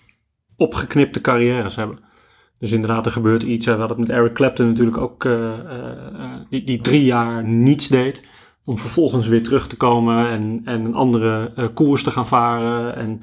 opgeknipte 0.56 1.20
carrières 1.20 1.76
hebben. 1.76 1.98
Dus 2.58 2.72
inderdaad, 2.72 3.06
er 3.06 3.12
gebeurt 3.12 3.42
iets. 3.42 3.64
We 3.64 3.70
hadden 3.70 3.88
het 3.88 3.98
met 3.98 4.10
Eric 4.16 4.32
Clapton 4.32 4.66
natuurlijk 4.66 4.96
ook, 4.96 5.24
eh, 5.24 5.52
eh, 5.52 6.06
eh, 6.14 6.40
die, 6.50 6.64
die 6.64 6.80
drie 6.80 7.04
jaar 7.04 7.44
niets 7.44 7.88
deed. 7.88 8.24
Om 8.64 8.78
vervolgens 8.78 9.26
weer 9.26 9.42
terug 9.42 9.68
te 9.68 9.76
komen 9.76 10.28
en, 10.28 10.60
en 10.64 10.84
een 10.84 10.94
andere 10.94 11.70
koers 11.74 12.02
te 12.02 12.10
gaan 12.10 12.26
varen. 12.26 12.96
En 12.96 13.20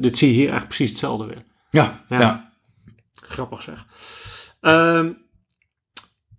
dit 0.00 0.16
zie 0.16 0.28
je 0.28 0.34
hier 0.34 0.48
eigenlijk 0.48 0.68
precies 0.68 0.90
hetzelfde 0.90 1.26
weer. 1.26 1.44
Ja, 1.70 2.04
Ja. 2.08 2.20
ja. 2.20 2.52
Grappig 3.12 3.62
zeg. 3.62 3.86
Ehm, 4.60 5.12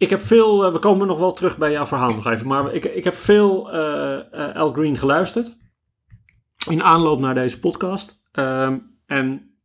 ik 0.01 0.10
heb 0.10 0.22
veel, 0.22 0.65
eh, 0.65 0.72
we 0.72 0.79
komen 0.79 1.08
nog 1.08 1.20
wel 1.20 1.34
terug 1.34 1.58
bij 1.58 1.72
jouw 1.72 1.86
verhaal 1.86 2.13
nog 2.13 2.27
even, 2.27 2.48
maar 2.48 2.74
ik, 2.74 2.86
ik 2.86 3.03
heb 3.03 3.15
veel 3.15 3.72
eh, 3.72 4.55
Al 4.55 4.74
Green 4.74 4.98
geluisterd 4.98 5.58
in 6.70 6.84
aanloop 6.84 7.20
naar 7.20 7.34
deze 7.34 7.60
podcast. 7.60 8.22
Ehm, 8.31 8.77
en 9.05 9.55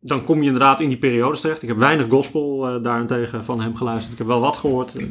dan 0.00 0.24
kom 0.24 0.38
je 0.38 0.46
inderdaad 0.46 0.80
in 0.80 0.88
die 0.88 0.98
periodes 0.98 1.40
terecht. 1.40 1.62
Ik 1.62 1.68
heb 1.68 1.76
weinig 1.76 2.06
gospel 2.08 2.82
daarentegen 2.82 3.44
van 3.44 3.60
hem 3.60 3.76
geluisterd. 3.76 4.12
Ik 4.12 4.18
heb 4.18 4.26
wel 4.26 4.40
wat 4.40 4.56
gehoord. 4.56 4.94
Eh, 4.94 5.02
eh, 5.02 5.06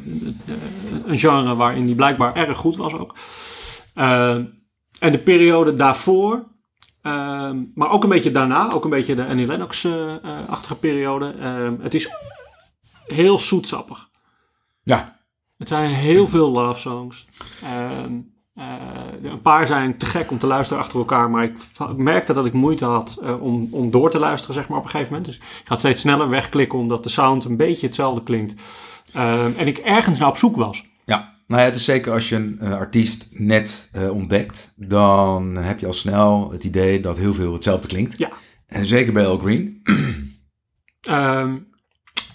een 1.06 1.18
genre 1.18 1.56
waarin 1.56 1.86
hij 1.86 1.96
blijkbaar 1.96 2.36
erg 2.36 2.58
goed 2.58 2.76
was 2.76 2.94
ook. 2.94 3.16
Ehm, 3.94 4.46
en 5.00 5.12
de 5.12 5.20
periode 5.20 5.76
daarvoor, 5.76 6.48
ehm, 7.02 7.64
maar 7.74 7.92
ook 7.92 8.04
een 8.04 8.10
beetje 8.10 8.32
daarna, 8.32 8.72
ook 8.72 8.84
een 8.84 8.90
beetje 8.90 9.16
de 9.16 9.26
Annie 9.26 9.48
Lennox-achtige 9.48 10.76
periode. 10.76 11.34
Het 11.82 11.94
is 11.94 12.10
heel 13.06 13.38
zoetsappig. 13.38 14.09
Ja, 14.90 15.20
Het 15.58 15.68
zijn 15.68 15.94
heel 15.94 16.28
veel 16.28 16.52
love 16.52 16.80
songs. 16.80 17.28
Ehm, 17.64 18.14
eh, 18.54 18.66
een 19.24 19.42
paar 19.42 19.68
zijn 19.68 19.98
te 19.98 20.06
gek 20.06 20.32
om 20.32 20.40
te 20.40 20.48
luisteren 20.48 20.84
achter 20.84 21.00
elkaar, 21.00 21.30
maar 21.30 21.44
ik 21.44 21.58
merkte 21.96 22.34
dat 22.34 22.46
ik 22.46 22.54
moeite 22.54 22.86
had 22.86 23.18
eh, 23.22 23.42
om, 23.42 23.68
om 23.72 23.92
door 23.92 24.12
te 24.12 24.20
luisteren, 24.20 24.56
zeg 24.56 24.68
maar, 24.68 24.78
op 24.78 24.84
een 24.84 24.90
gegeven 24.90 25.14
moment. 25.14 25.32
Dus 25.32 25.38
ik 25.38 25.68
ga 25.68 25.78
steeds 25.78 26.02
sneller 26.02 26.30
wegklikken, 26.30 26.80
omdat 26.80 27.04
de 27.04 27.10
sound 27.10 27.44
een 27.46 27.58
beetje 27.58 27.86
hetzelfde 27.86 28.24
klinkt. 28.24 28.62
Ehm, 29.14 29.52
en 29.58 29.68
ik 29.68 29.78
ergens 29.78 30.20
naar 30.20 30.28
op 30.28 30.38
zoek 30.38 30.56
was. 30.56 30.86
ja. 31.06 31.38
Nou 31.48 31.62
ja, 31.62 31.68
het 31.68 31.76
is 31.76 31.84
zeker 31.84 32.12
als 32.12 32.30
je 32.30 32.36
een 32.36 32.60
eh, 32.60 32.72
artiest 32.74 33.28
net 33.32 33.92
ontdekt, 34.12 34.74
dan 34.76 35.56
heb 35.56 35.80
je 35.80 35.86
al 35.86 35.94
snel 35.94 36.52
het 36.52 36.64
idee 36.64 37.00
dat 37.00 37.18
heel 37.18 37.34
veel 37.34 37.54
hetzelfde 37.54 37.88
klinkt. 37.88 38.18
Ja. 38.18 38.30
En 38.68 38.86
zeker 38.86 39.14
bij 39.14 39.26
Al 39.26 39.38
Green. 39.38 39.82
Ehm, 41.02 41.58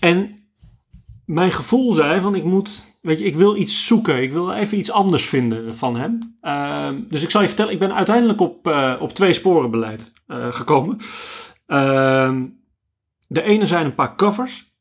en 0.01 0.44
mijn 1.27 1.53
gevoel 1.53 1.93
zei 1.93 2.21
van 2.21 2.35
ik 2.35 2.45
moet, 2.45 2.97
weet 3.01 3.19
je, 3.19 3.25
ik 3.25 3.37
wil 3.37 3.57
iets 3.57 3.87
zoeken. 3.87 4.23
Ik 4.23 4.33
wil 4.33 4.53
even 4.53 4.79
iets 4.79 4.91
anders 4.91 5.27
vinden 5.27 5.77
van 5.77 5.97
hem. 5.97 6.37
Ehm, 6.41 7.01
dus 7.09 7.23
ik 7.23 7.31
zal 7.31 7.41
je 7.41 7.47
vertellen, 7.47 7.73
ik 7.73 7.79
ben 7.79 7.95
uiteindelijk 7.95 8.41
op, 8.41 8.67
eh, 8.67 8.95
op 9.01 9.13
twee 9.13 9.33
sporen 9.33 9.71
beleid 9.71 10.13
eh, 10.27 10.53
gekomen. 10.53 10.99
Ehm, 11.67 12.47
de 13.27 13.43
ene 13.43 13.67
zijn 13.67 13.85
een 13.85 13.95
paar 13.95 14.17
covers. 14.17 14.73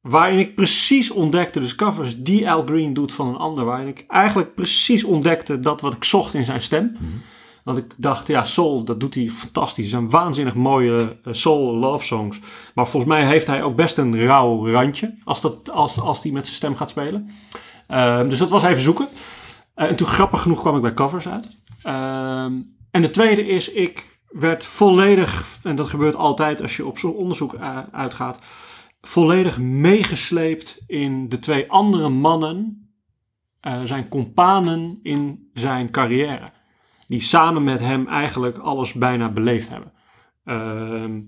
Waarin 0.00 0.38
ik 0.38 0.54
precies 0.54 1.10
ontdekte, 1.10 1.60
dus 1.60 1.74
covers 1.74 2.22
die 2.22 2.50
Al 2.50 2.64
Green 2.64 2.94
doet 2.94 3.12
van 3.12 3.28
een 3.28 3.36
ander. 3.36 3.64
Waarin 3.64 3.88
ik 3.88 4.04
eigenlijk 4.08 4.54
precies 4.54 5.04
ontdekte 5.04 5.60
dat 5.60 5.80
wat 5.80 5.94
ik 5.94 6.04
zocht 6.04 6.34
in 6.34 6.44
zijn 6.44 6.60
stem. 6.60 6.96
Want 7.64 7.78
ik 7.78 7.94
dacht, 7.96 8.26
ja, 8.26 8.44
soul, 8.44 8.84
dat 8.84 9.00
doet 9.00 9.14
hij 9.14 9.28
fantastisch. 9.28 9.90
Zijn 9.90 10.10
waanzinnig 10.10 10.54
mooie 10.54 11.16
eh, 11.24 11.32
soul 11.32 11.74
love 11.74 12.04
songs. 12.04 12.38
Maar 12.74 12.88
volgens 12.88 13.12
mij 13.12 13.26
heeft 13.26 13.46
hij 13.46 13.62
ook 13.62 13.76
best 13.76 13.98
een 13.98 14.20
rauw 14.20 14.68
randje 14.68 15.14
als, 15.24 15.40
dat, 15.40 15.70
als, 15.70 16.00
als 16.00 16.24
met 16.24 16.44
zijn 16.44 16.56
stem 16.56 16.76
gaat 16.76 16.90
spelen. 16.90 17.30
Ehm, 17.86 18.28
dus 18.28 18.38
dat 18.38 18.50
was 18.50 18.64
even 18.64 18.82
zoeken. 18.82 19.08
Eh, 19.74 19.88
en 19.88 19.96
toen 19.96 20.06
grappig 20.06 20.42
genoeg 20.42 20.60
kwam 20.60 20.76
ik 20.76 20.82
bij 20.82 20.94
covers 20.94 21.28
uit. 21.28 21.48
Ehm, 21.82 22.52
en 22.90 23.02
de 23.02 23.10
tweede 23.10 23.46
is, 23.46 23.72
ik 23.72 24.20
werd 24.28 24.64
volledig, 24.64 25.58
en 25.62 25.76
dat 25.76 25.88
gebeurt 25.88 26.16
altijd 26.16 26.62
als 26.62 26.76
je 26.76 26.86
op 26.86 26.98
zo'n 26.98 27.14
onderzoek 27.14 27.54
eh, 27.54 27.78
uitgaat, 27.92 28.38
volledig 29.00 29.58
meegesleept 29.58 30.82
in 30.86 31.28
de 31.28 31.38
twee 31.38 31.70
andere 31.70 32.08
mannen, 32.08 32.78
zijn 33.84 34.08
companen 34.08 35.00
in 35.02 35.50
zijn 35.54 35.90
carrière 35.90 36.52
die 37.08 37.20
samen 37.20 37.64
met 37.64 37.80
hem 37.80 38.08
eigenlijk 38.08 38.58
alles 38.58 38.92
bijna 38.92 39.30
beleefd 39.30 39.68
hebben. 39.68 39.92
Ehm, 40.44 41.20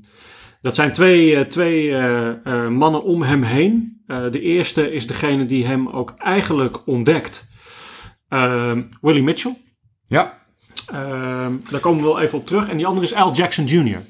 dat 0.63 0.75
zijn 0.75 0.93
twee, 0.93 1.37
eh, 1.37 1.45
twee 1.45 1.91
eh, 1.91 2.29
eh, 2.29 2.69
mannen 2.69 3.03
om 3.03 3.23
hem 3.23 3.43
heen. 3.43 3.95
De 4.07 4.41
eerste 4.41 4.93
is 4.93 5.07
degene 5.07 5.47
die 5.47 5.67
hem 5.67 5.89
ook 5.89 6.15
eigenlijk 6.19 6.87
ontdekt. 6.87 7.49
Ehm, 8.29 8.83
Willie 9.01 9.23
Mitchell. 9.23 9.57
Ja, 10.07 10.47
Ehm, 10.87 11.53
daar 11.71 11.81
komen 11.81 12.03
we 12.03 12.09
wel 12.09 12.21
even 12.21 12.39
op 12.39 12.47
terug. 12.47 12.69
En 12.69 12.77
die 12.77 12.87
andere 12.87 13.07
is 13.07 13.15
Al 13.15 13.35
Jackson 13.35 13.65
Jr. 13.65 14.03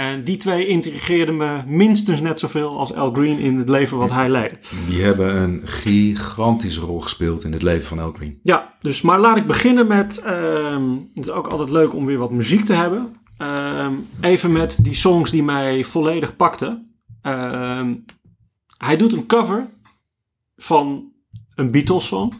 En 0.00 0.24
die 0.24 0.36
twee 0.36 0.66
intrigeerden 0.66 1.36
me 1.36 1.60
minstens 1.66 2.20
net 2.20 2.38
zoveel 2.38 2.78
als 2.78 2.94
Al 2.94 3.12
Green 3.12 3.38
in 3.38 3.58
het 3.58 3.68
leven 3.68 3.98
wat 3.98 4.10
hij 4.10 4.28
leidde. 4.28 4.58
die 4.88 5.02
hebben 5.02 5.36
een 5.36 5.60
gigantische 5.64 6.80
rol 6.80 7.00
gespeeld 7.00 7.44
in 7.44 7.52
het 7.52 7.62
leven 7.62 7.86
van 7.86 7.98
Al 7.98 8.12
Green. 8.12 8.40
Ja, 8.42 8.74
dus 8.80 9.02
maar 9.02 9.18
laat 9.18 9.36
ik 9.36 9.46
beginnen 9.46 9.86
met. 9.86 10.18
ehm, 10.18 10.90
het 11.14 11.24
is 11.24 11.30
ook 11.30 11.46
altijd 11.46 11.70
leuk 11.70 11.94
om 11.94 12.06
weer 12.06 12.18
wat 12.18 12.30
muziek 12.30 12.64
te 12.64 12.72
hebben. 12.72 13.16
Ehm, 13.36 13.92
even 14.20 14.52
met 14.52 14.78
die 14.82 14.94
songs 14.94 15.30
die 15.30 15.42
mij 15.42 15.84
volledig 15.84 16.36
pakten. 16.36 16.94
Ehm, 17.22 17.94
hij 18.76 18.96
doet 18.96 19.12
een 19.12 19.26
cover 19.26 19.66
van 20.56 21.12
een 21.54 21.70
Beatles 21.70 22.06
song. 22.06 22.32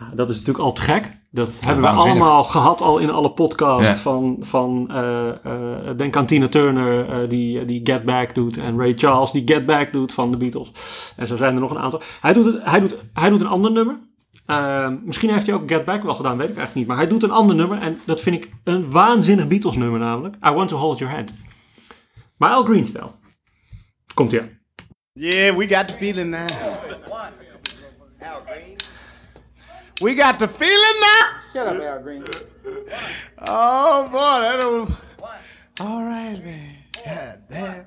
Nou, 0.00 0.16
dat 0.16 0.28
is 0.30 0.36
natuurlijk 0.36 0.64
al 0.64 0.72
te 0.72 0.80
gek. 0.80 1.17
Dat 1.30 1.58
hebben 1.64 1.82
we 1.82 1.88
allemaal 2.10 2.44
gehad 2.44 2.80
al 2.80 2.98
in 2.98 3.10
alle 3.10 3.30
podcasts. 3.30 3.88
Ja. 3.88 3.94
Van, 3.96 4.36
van 4.40 4.86
eh, 4.90 5.28
eh, 5.28 5.96
denk 5.96 6.16
aan 6.16 6.26
Tina 6.26 6.48
Turner 6.48 7.08
eh, 7.08 7.28
die, 7.28 7.64
die 7.64 7.80
Get 7.84 8.04
Back 8.04 8.34
doet. 8.34 8.56
En 8.56 8.78
Ray 8.78 8.92
Charles 8.96 9.30
die 9.30 9.42
Get 9.46 9.66
Back 9.66 9.92
doet 9.92 10.12
van 10.12 10.30
de 10.30 10.36
Beatles. 10.36 10.70
En 11.16 11.26
zo 11.26 11.36
zijn 11.36 11.54
er 11.54 11.60
nog 11.60 11.70
een 11.70 11.78
aantal. 11.78 12.02
Hij 12.20 12.32
doet, 12.32 12.44
het- 12.44 12.60
hij 12.64 12.80
doet, 12.80 12.96
hij 13.12 13.28
doet 13.28 13.40
een 13.40 13.46
ander 13.46 13.72
nummer. 13.72 13.98
Ehm, 14.46 14.96
misschien 15.04 15.30
heeft 15.32 15.46
hij 15.46 15.54
ook 15.54 15.68
Get 15.70 15.84
Back 15.84 16.02
wel 16.02 16.14
gedaan, 16.14 16.36
weet 16.36 16.48
ik 16.48 16.56
eigenlijk 16.56 16.74
niet. 16.74 16.86
Maar 16.86 16.96
hij 16.96 17.06
doet 17.08 17.22
een 17.22 17.30
ander 17.36 17.56
nummer. 17.56 17.80
En 17.82 18.00
dat 18.04 18.20
vind 18.20 18.44
ik 18.44 18.52
een 18.64 18.90
waanzinnig 18.90 19.48
Beatles 19.48 19.76
nummer 19.76 20.00
namelijk. 20.00 20.34
I 20.46 20.50
Want 20.50 20.68
To 20.68 20.76
Hold 20.76 20.98
Your 20.98 21.14
Hand. 21.14 21.36
Maar 22.36 22.50
Al 22.50 22.64
Green 22.64 22.86
stijl. 22.86 23.12
Komt 24.14 24.32
ie 24.32 24.40
aan. 24.40 24.48
Yeah, 25.12 25.56
we 25.56 25.68
got 25.68 25.88
the 25.88 25.94
feeling 25.94 26.30
now. 26.30 26.46
We 30.00 30.14
got 30.14 30.38
the 30.38 30.46
feeling 30.46 31.00
now. 31.00 31.40
Shut 31.52 31.66
up, 31.66 31.82
Al 31.82 32.00
Green. 32.00 32.24
Oh 33.48 34.04
boy, 34.04 34.40
that 34.40 34.60
don't. 34.60 34.90
All 35.80 36.04
right, 36.04 36.42
man. 36.44 36.76
God 37.04 37.42
damn. 37.50 37.86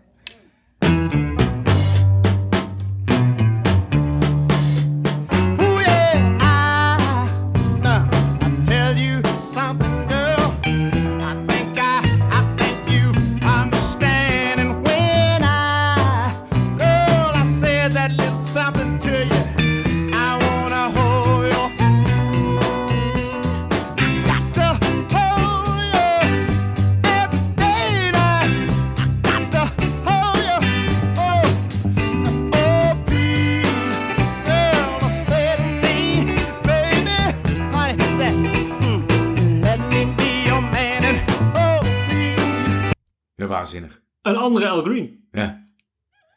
Al 44.81 44.91
Green. 44.91 45.27
Ja. 45.31 45.59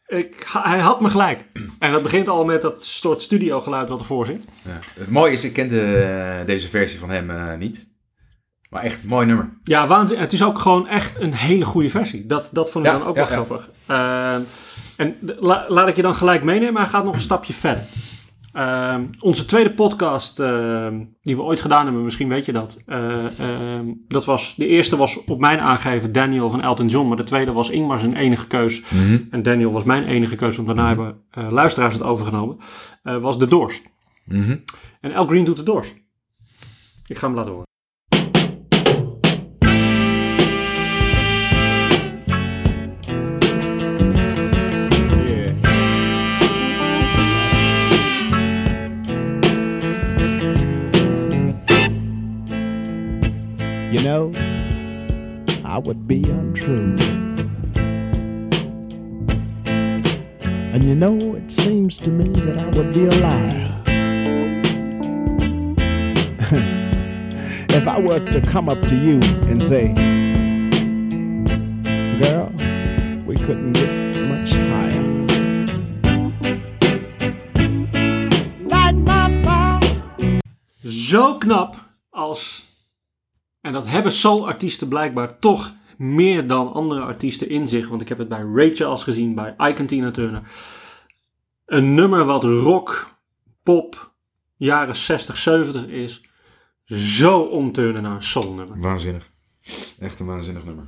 Ik, 0.06 0.46
hij 0.52 0.78
had 0.78 1.00
me 1.00 1.10
gelijk. 1.10 1.44
En 1.78 1.92
dat 1.92 2.02
begint 2.02 2.28
al 2.28 2.44
met 2.44 2.62
dat 2.62 2.84
soort 2.84 3.22
studiogeluid 3.22 3.88
wat 3.88 3.98
ervoor 4.00 4.26
zit. 4.26 4.44
ja. 4.62 4.78
Het 5.00 5.10
mooie 5.10 5.32
is, 5.32 5.44
ik 5.44 5.52
kende 5.52 5.80
eh, 6.02 6.46
deze 6.46 6.68
versie 6.68 6.98
van 6.98 7.10
hem 7.10 7.30
eh, 7.30 7.54
niet. 7.58 7.86
Maar 8.70 8.82
echt 8.82 9.02
een 9.02 9.08
mooi 9.08 9.26
nummer. 9.26 9.58
Ja, 9.62 9.86
waanzin. 9.86 10.18
Het 10.18 10.32
is 10.32 10.42
ook 10.42 10.58
gewoon 10.58 10.88
echt 10.88 11.20
een 11.20 11.34
hele 11.34 11.64
goede 11.64 11.90
versie. 11.90 12.26
Dat, 12.26 12.48
dat 12.52 12.70
vond 12.70 12.86
ik 12.86 12.92
Ja, 12.92 12.98
dan 12.98 13.06
ook 13.06 13.16
ja, 13.16 13.28
wel 13.28 13.30
grappig. 13.44 13.70
Ehm, 13.86 14.40
en 14.96 15.16
la- 15.38 15.64
laat 15.68 15.88
ik 15.88 15.96
je 15.96 16.02
dan 16.02 16.14
gelijk 16.14 16.42
meenemen. 16.44 16.80
Hij 16.82 16.90
gaat 16.90 17.04
nog 17.04 17.14
een 17.14 17.20
stapje 17.20 17.52
verder. 17.52 17.84
Ehm, 18.54 19.04
onze 19.20 19.44
tweede 19.44 19.72
podcast 19.74 20.40
ehm, 20.40 21.04
die 21.22 21.36
we 21.36 21.42
ooit 21.42 21.60
gedaan 21.60 21.84
hebben, 21.84 22.04
misschien 22.04 22.28
weet 22.28 22.44
je 22.44 22.52
dat. 22.52 22.78
Eh, 22.86 23.38
ehm, 23.40 23.86
dat 24.08 24.24
was, 24.24 24.54
de 24.56 24.66
eerste 24.66 24.96
was 24.96 25.24
op 25.24 25.40
mijn 25.40 25.60
aangeven 25.60 26.12
Daniel 26.12 26.50
van 26.50 26.62
Elton 26.62 26.88
John. 26.88 27.08
Maar 27.08 27.16
de 27.16 27.24
tweede 27.24 27.52
was 27.52 27.70
Ingmar 27.70 27.98
zijn 27.98 28.16
enige 28.16 28.46
keus. 28.46 28.82
En 29.30 29.42
Daniel 29.42 29.72
was 29.72 29.84
mijn 29.84 30.04
enige 30.04 30.36
keus, 30.36 30.56
want 30.56 30.68
daarna 30.68 30.86
hebben 30.86 31.16
eh, 31.30 31.50
luisteraars 31.50 31.94
het 31.94 32.02
overgenomen. 32.02 32.56
eh, 33.02 33.16
was 33.20 33.38
The 33.38 33.46
Doors. 33.46 33.82
Mhm. 34.24 34.56
En 35.00 35.14
Al 35.14 35.26
Green 35.26 35.44
doet 35.44 35.56
The 35.56 35.62
Doors. 35.62 35.92
Ik 37.06 37.18
ga 37.18 37.26
hem 37.26 37.36
laten 37.36 37.50
horen. 37.52 37.66
You 53.94 54.02
know, 54.02 54.32
I 55.64 55.78
would 55.78 56.08
be 56.08 56.20
untrue. 56.24 56.98
And 59.66 60.82
you 60.82 60.96
know, 60.96 61.16
it 61.36 61.52
seems 61.52 61.98
to 61.98 62.10
me 62.10 62.28
that 62.40 62.58
I 62.58 62.64
would 62.76 62.92
be 62.92 63.04
a 63.04 63.12
liar. 63.22 63.82
if 67.70 67.86
I 67.86 68.00
were 68.00 68.18
to 68.18 68.40
come 68.40 68.68
up 68.68 68.82
to 68.82 68.96
you 68.96 69.20
and 69.48 69.64
say, 69.64 69.94
Girl, 72.20 72.50
we 73.24 73.36
couldn't 73.36 73.74
get 73.74 74.16
much 74.26 74.50
higher. 74.54 75.04
Zo 80.84 81.38
knap 81.38 81.83
en 83.64 83.72
dat 83.72 83.86
hebben 83.86 84.12
soul-artiesten 84.12 84.88
blijkbaar 84.88 85.38
toch 85.38 85.72
meer 85.96 86.46
dan 86.46 86.72
andere 86.72 87.00
artiesten 87.00 87.48
in 87.48 87.68
zich. 87.68 87.88
Want 87.88 88.00
ik 88.00 88.08
heb 88.08 88.18
het 88.18 88.28
bij 88.28 88.42
Ray 88.54 88.74
Charles 88.74 89.02
gezien, 89.02 89.34
bij 89.34 89.54
Ike 89.58 89.84
Tina 89.84 90.10
Turner. 90.10 90.42
Een 91.66 91.94
nummer 91.94 92.24
wat 92.24 92.44
rock, 92.44 93.14
pop, 93.62 94.12
jaren 94.56 94.96
60, 94.96 95.36
70 95.36 95.86
is. 95.86 96.22
Zo 96.84 97.40
omturnen 97.40 98.02
naar 98.02 98.14
een 98.14 98.22
soul-nummer. 98.22 98.80
Waanzinnig. 98.80 99.30
Echt 99.98 100.20
een 100.20 100.26
waanzinnig 100.26 100.64
nummer. 100.64 100.84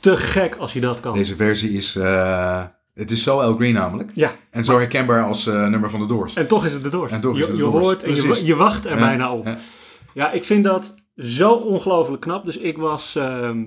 Te 0.00 0.16
gek 0.16 0.56
als 0.56 0.72
je 0.72 0.80
dat 0.80 1.00
kan. 1.00 1.14
Deze 1.14 1.36
versie 1.36 1.70
is... 1.70 1.96
eh, 1.96 2.64
het 2.94 3.10
is 3.10 3.22
zo 3.22 3.40
El 3.40 3.54
Green 3.56 3.74
namelijk. 3.74 4.10
Ja, 4.14 4.32
En 4.50 4.64
zo 4.64 4.76
herkenbaar 4.78 5.24
als 5.24 5.46
eh, 5.46 5.66
nummer 5.68 5.90
van 5.90 6.00
de 6.00 6.06
Doors. 6.06 6.34
en 6.34 6.46
toch 6.46 6.64
is 6.64 6.72
het 6.72 6.82
de 6.82 6.88
Doors. 6.88 7.12
En 7.12 7.20
toch 7.20 7.32
is 7.32 7.38
je, 7.38 7.44
het 7.44 7.52
de 7.56 7.58
je 7.62 7.68
hoort 7.68 8.02
en 8.02 8.44
je, 8.44 8.54
wacht 8.56 8.84
er 8.84 8.90
Ja, 8.94 8.98
bijna 8.98 9.32
op. 9.32 9.44
ja. 9.44 9.56
Ja, 10.14 10.30
ik 10.30 10.44
vind 10.44 10.64
dat 10.64 10.94
zo 11.16 11.52
ongelooflijk 11.52 12.20
knap. 12.22 12.44
Dus 12.44 12.56
ik 12.58 12.76
was 12.76 13.16
ehm, 13.16 13.64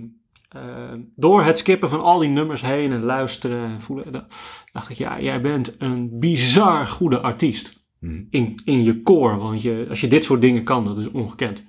ehm, 0.49 0.99
door 1.15 1.43
het 1.43 1.57
skippen 1.57 1.89
van 1.89 2.01
al 2.01 2.19
die 2.19 2.29
nummers 2.29 2.61
heen 2.61 2.91
en 2.91 3.03
luisteren 3.03 3.65
en 3.65 3.81
voelen, 3.81 4.11
da- 4.11 4.27
dacht 4.71 4.89
ik, 4.89 4.97
ja, 4.97 5.19
jij 5.21 5.41
bent 5.41 5.75
een 5.81 6.19
bizar 6.19 6.87
goede 6.87 7.21
artiest 7.21 7.83
Mhm. 7.99 8.21
in, 8.29 8.61
in 8.65 8.83
je 8.83 9.01
core. 9.01 9.37
Want 9.37 9.61
je, 9.61 9.85
als 9.89 10.01
je 10.01 10.07
dit 10.07 10.23
soort 10.23 10.41
dingen 10.41 10.63
kan, 10.63 10.85
dat 10.85 10.97
is 10.97 11.07
ongekend. 11.11 11.63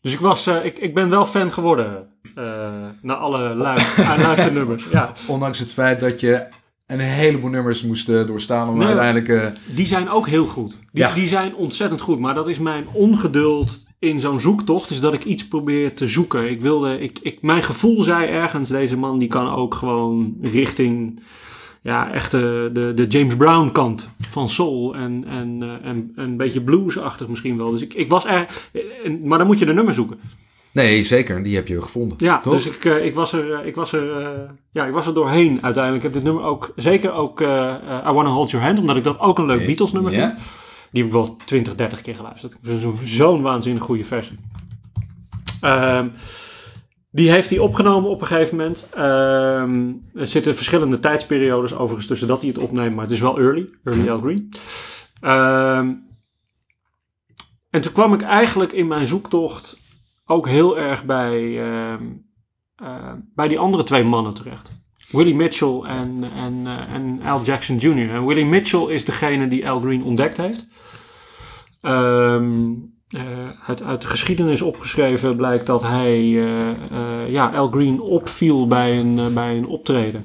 Dus 0.00 0.12
ik, 0.14 0.20
was, 0.20 0.46
eh, 0.46 0.64
ik, 0.64 0.78
ik 0.78 0.94
ben 0.94 1.08
wel 1.10 1.26
fan 1.26 1.52
geworden 1.52 2.08
eh 2.34 2.88
na 3.02 3.14
alle 3.14 3.38
aan 4.04 4.20
luisternummers. 4.26 4.88
Ja, 4.90 5.12
Ondanks 5.28 5.58
het 5.58 5.72
feit 5.72 6.00
dat 6.00 6.20
je 6.20 6.46
een 6.86 7.00
heleboel 7.00 7.50
nummers 7.50 7.82
moest 7.82 8.08
eh, 8.08 8.26
doorstaan 8.26 8.68
om 8.68 8.78
Nee, 8.78 8.86
uiteindelijk... 8.86 9.28
eh, 9.28 9.74
Die 9.74 9.86
zijn 9.86 10.10
ook 10.10 10.28
heel 10.28 10.46
goed. 10.46 10.70
Die, 10.70 11.02
Ja. 11.02 11.14
die 11.14 11.26
zijn 11.26 11.54
ontzettend 11.54 12.00
goed. 12.00 12.18
Maar 12.18 12.34
dat 12.34 12.48
is 12.48 12.58
mijn 12.58 12.86
ongeduld 12.92 13.84
in 13.98 14.20
zo'n 14.20 14.40
zoektocht. 14.40 14.90
Is 14.90 15.00
dat 15.00 15.12
ik 15.12 15.24
iets 15.24 15.48
probeer 15.48 15.94
te 15.94 16.06
zoeken. 16.06 16.50
Ik 16.50 16.60
wilde, 16.60 16.98
ik, 17.00 17.18
ik, 17.22 17.42
mijn 17.42 17.62
gevoel 17.62 18.02
zei 18.02 18.26
ergens, 18.26 18.68
deze 18.68 18.96
man 18.96 19.18
die 19.18 19.28
kan 19.28 19.48
ook 19.54 19.74
gewoon 19.74 20.34
richting 20.42 21.20
ja, 21.82 22.12
echt 22.12 22.30
de, 22.30 22.70
de, 22.72 22.94
de 22.94 23.06
James 23.06 23.36
Brown 23.36 23.70
kant 23.72 24.08
van 24.28 24.48
soul. 24.48 24.94
En, 24.94 25.24
en, 25.26 25.58
eh, 25.62 25.88
en 25.90 26.12
een 26.14 26.36
beetje 26.36 26.60
bluesachtig 26.60 27.28
misschien 27.28 27.56
wel. 27.56 27.70
Dus 27.70 27.82
ik, 27.82 27.94
ik 27.94 28.08
was 28.08 28.24
er. 28.26 28.46
en- 29.04 29.20
Maar 29.28 29.38
dan 29.38 29.46
moet 29.46 29.58
je 29.58 29.66
de 29.66 29.74
nummer 29.74 29.94
zoeken. 29.94 30.18
Nee, 30.76 31.02
zeker. 31.02 31.42
Die 31.42 31.54
heb 31.54 31.68
je 31.68 31.82
gevonden. 31.82 32.16
Ja, 32.20 32.40
toch? 32.40 32.54
dus 32.54 32.66
ik, 32.66 32.84
eh, 32.84 33.04
ik, 33.04 33.14
was 33.14 33.32
er, 33.32 33.52
eh, 33.52 33.66
ik, 33.66 33.74
was 33.74 33.92
er, 33.92 34.20
eh, 34.20 34.50
ja, 34.72 34.84
ik 34.86 34.92
was 34.92 35.06
er 35.06 35.14
doorheen 35.14 35.58
uiteindelijk. 35.62 35.94
Ik 35.96 36.02
heb 36.02 36.12
dit 36.12 36.22
nummer 36.32 36.42
ook, 36.50 36.72
zeker 36.76 37.12
ook 37.12 37.40
I 37.40 37.44
Wanna 38.12 38.30
Hold 38.30 38.50
Your 38.50 38.66
Hand, 38.66 38.78
omdat 38.78 38.96
ik 38.96 39.04
dat 39.04 39.18
ook 39.18 39.38
een 39.38 39.46
leuk 39.46 39.66
Beatles 39.66 39.92
nummer 39.92 40.12
vind. 40.12 40.34
Die 40.90 41.02
heb 41.02 41.06
ik 41.12 41.18
wel 41.18 41.36
20, 41.36 41.74
30 41.74 42.00
keer 42.00 42.14
geluisterd. 42.14 42.56
Dus 42.62 42.80
zo- 42.80 42.94
Zo'n 43.04 43.42
waanzinnig 43.42 43.82
goede 43.82 44.04
versie. 44.04 44.38
Ehm, 45.60 46.08
die 47.10 47.30
heeft 47.30 47.50
hij 47.50 47.58
opgenomen 47.58 48.10
op 48.10 48.20
een 48.20 48.26
gegeven 48.26 48.56
moment. 48.56 48.86
Ehm, 48.94 49.92
er 50.14 50.26
zitten 50.28 50.54
verschillende 50.56 50.98
tijdsperiodes 51.00 51.74
overigens 51.74 52.06
tussen 52.06 52.28
dat 52.28 52.40
hij 52.40 52.48
het 52.48 52.58
opneemt, 52.58 52.94
maar 52.94 53.04
het 53.04 53.12
is 53.12 53.20
wel 53.20 53.38
early. 53.38 53.68
Early 53.84 54.08
Al 54.10 54.20
Green. 54.20 54.48
Ehm, 55.20 55.92
en 57.70 57.82
toen 57.82 57.92
kwam 57.92 58.14
ik 58.14 58.22
eigenlijk 58.22 58.72
in 58.72 58.86
mijn 58.86 59.06
zoektocht 59.06 59.84
ook 60.26 60.48
heel 60.48 60.78
erg 60.78 61.04
bij, 61.04 61.62
ehm, 61.62 62.02
eh, 62.76 63.12
bij 63.34 63.46
die 63.46 63.58
andere 63.58 63.82
twee 63.82 64.04
mannen 64.04 64.34
terecht. 64.34 64.76
Willie 65.10 65.34
Mitchell 65.34 65.80
en, 65.82 66.24
en, 66.34 66.62
eh, 66.64 66.94
en 66.94 67.20
Al 67.24 67.42
Jackson 67.42 67.76
Jr. 67.76 68.10
En 68.10 68.26
Willie 68.26 68.46
Mitchell 68.46 68.86
is 68.88 69.04
degene 69.04 69.48
die 69.48 69.70
Al 69.70 69.80
Green 69.80 70.02
ontdekt 70.02 70.36
heeft. 70.36 70.66
Ehm, 71.80 72.72
eh, 73.08 73.22
uit, 73.66 73.82
uit 73.82 74.02
de 74.02 74.08
geschiedenis 74.08 74.62
opgeschreven 74.62 75.36
blijkt 75.36 75.66
dat 75.66 75.82
hij 75.82 76.20
eh, 76.20 77.28
ja, 77.28 77.50
Al 77.50 77.68
Green 77.68 78.00
opviel 78.00 78.66
bij 78.66 78.98
een, 78.98 79.34
bij 79.34 79.56
een 79.56 79.66
optreden. 79.66 80.24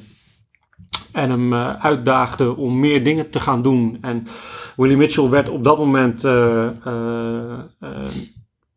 En 1.11 1.29
hem 1.29 1.53
uitdaagde 1.53 2.55
om 2.55 2.79
meer 2.79 3.03
dingen 3.03 3.29
te 3.29 3.39
gaan 3.39 3.61
doen. 3.61 3.97
En 4.01 4.27
Willie 4.75 4.97
Mitchell 4.97 5.29
werd 5.29 5.49
op 5.49 5.63
dat 5.63 5.77
moment 5.77 6.21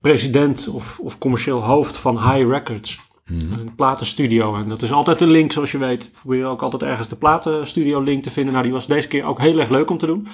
president 0.05 0.69
of, 0.69 1.01
of 1.01 1.19
commercieel 1.19 1.63
hoofd 1.63 1.97
van 1.97 2.31
High 2.31 2.49
Records. 2.49 3.01
Een 3.25 3.75
platenstudio. 3.77 4.55
En 4.57 4.69
dat 4.69 4.83
is 4.83 4.93
altijd 4.93 5.21
een 5.21 5.31
link, 5.31 5.53
zoals 5.53 5.73
je 5.73 5.79
weet. 5.79 6.05
We 6.05 6.11
proberen 6.11 6.49
ook 6.49 6.63
altijd 6.63 6.83
ergens 6.83 7.09
de 7.09 7.17
platenstudio 7.17 8.01
link 8.01 8.23
te 8.23 8.31
vinden. 8.31 8.53
Nou, 8.53 8.65
die 8.65 8.75
was 8.75 8.87
deze 8.87 9.09
keer 9.09 9.25
ook 9.25 9.41
heel 9.41 9.59
erg 9.59 9.69
leuk 9.69 9.91
om 9.91 9.99
te 9.99 10.07
doen. 10.07 10.29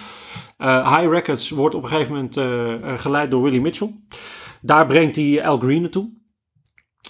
Eh, 0.56 0.96
High 0.96 1.10
Records 1.10 1.50
wordt 1.50 1.74
op 1.74 1.82
een 1.82 1.88
gegeven 1.88 2.14
moment 2.14 2.36
eh, 2.36 2.74
eh, 2.74 2.98
geleid 2.98 3.30
door 3.30 3.42
Willie 3.42 3.60
Mitchell. 3.60 3.94
Daar 4.62 4.86
brengt 4.86 5.16
hij 5.16 5.46
Al 5.46 5.58
Green 5.58 5.80
naartoe. 5.80 6.10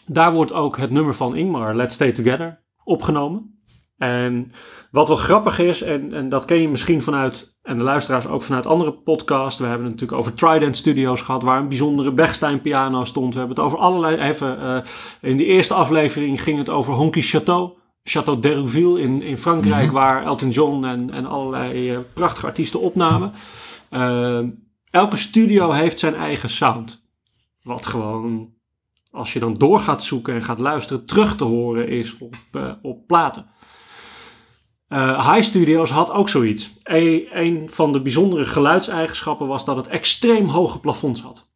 Daar 0.07 0.33
wordt 0.33 0.53
ook 0.53 0.77
het 0.77 0.90
nummer 0.90 1.14
van 1.14 1.37
Ingmar, 1.37 1.77
Let's 1.77 1.94
Stay 1.94 2.12
Together, 2.12 2.61
opgenomen. 2.85 3.60
En 4.00 4.52
wat 4.90 5.08
wel 5.08 5.16
grappig 5.16 5.58
is, 5.58 5.82
en, 5.82 6.12
en 6.12 6.28
dat 6.28 6.44
ken 6.44 6.60
je 6.60 6.68
misschien 6.68 7.02
vanuit, 7.02 7.56
en 7.62 7.76
de 7.76 7.82
luisteraars 7.82 8.26
ook 8.26 8.42
vanuit 8.42 8.66
andere 8.66 8.92
podcasts. 8.92 9.60
We 9.60 9.66
hebben 9.66 9.86
het 9.86 9.92
natuurlijk 9.92 10.20
over 10.20 10.34
Trident 10.34 10.76
Studios 10.76 11.20
gehad, 11.20 11.42
waar 11.42 11.58
een 11.58 11.68
bijzondere 11.68 12.12
Bechstein 12.12 12.60
piano 12.60 13.04
stond. 13.04 13.32
We 13.32 13.38
hebben 13.38 13.56
het 13.56 13.66
over 13.66 13.78
allerlei, 13.78 14.16
even, 14.16 14.60
eh, 14.60 14.78
in 15.20 15.36
de 15.36 15.44
eerste 15.44 15.74
aflevering 15.74 16.42
ging 16.42 16.58
het 16.58 16.70
over 16.70 16.94
Honky 16.94 17.20
Chateau. 17.20 17.70
Chateau 18.02 18.40
d'Herouville 18.40 19.00
in, 19.00 19.22
in 19.22 19.38
Frankrijk, 19.38 19.90
waar 19.92 20.24
Elton 20.24 20.50
John 20.50 20.84
en, 20.84 21.10
en 21.10 21.26
allerlei 21.26 21.90
eh, 21.90 21.98
prachtige 22.12 22.46
artiesten 22.46 22.80
opnamen. 22.80 23.32
Eh, 23.88 24.40
elke 24.90 25.16
studio 25.16 25.70
heeft 25.70 25.98
zijn 25.98 26.14
eigen 26.14 26.48
sound. 26.48 27.08
Wat 27.62 27.86
gewoon, 27.86 28.48
als 29.10 29.32
je 29.32 29.38
dan 29.38 29.54
door 29.54 29.80
gaat 29.80 30.02
zoeken 30.02 30.34
en 30.34 30.42
gaat 30.42 30.60
luisteren, 30.60 31.06
terug 31.06 31.36
te 31.36 31.44
horen 31.44 31.88
is 31.88 32.18
op, 32.18 32.34
op 32.82 33.06
platen. 33.06 33.58
Eh, 34.90 35.33
High 35.33 35.42
Studios 35.42 35.90
had 35.90 36.12
ook 36.12 36.29
zoiets. 36.29 36.72
Een, 36.83 37.26
een 37.33 37.68
van 37.70 37.92
de 37.92 38.00
bijzondere 38.00 38.46
geluidseigenschappen 38.46 39.46
was 39.46 39.64
dat 39.64 39.76
het 39.76 39.88
extreem 39.88 40.48
hoge 40.48 40.81
plafonds 40.81 41.22
had. 41.22 41.50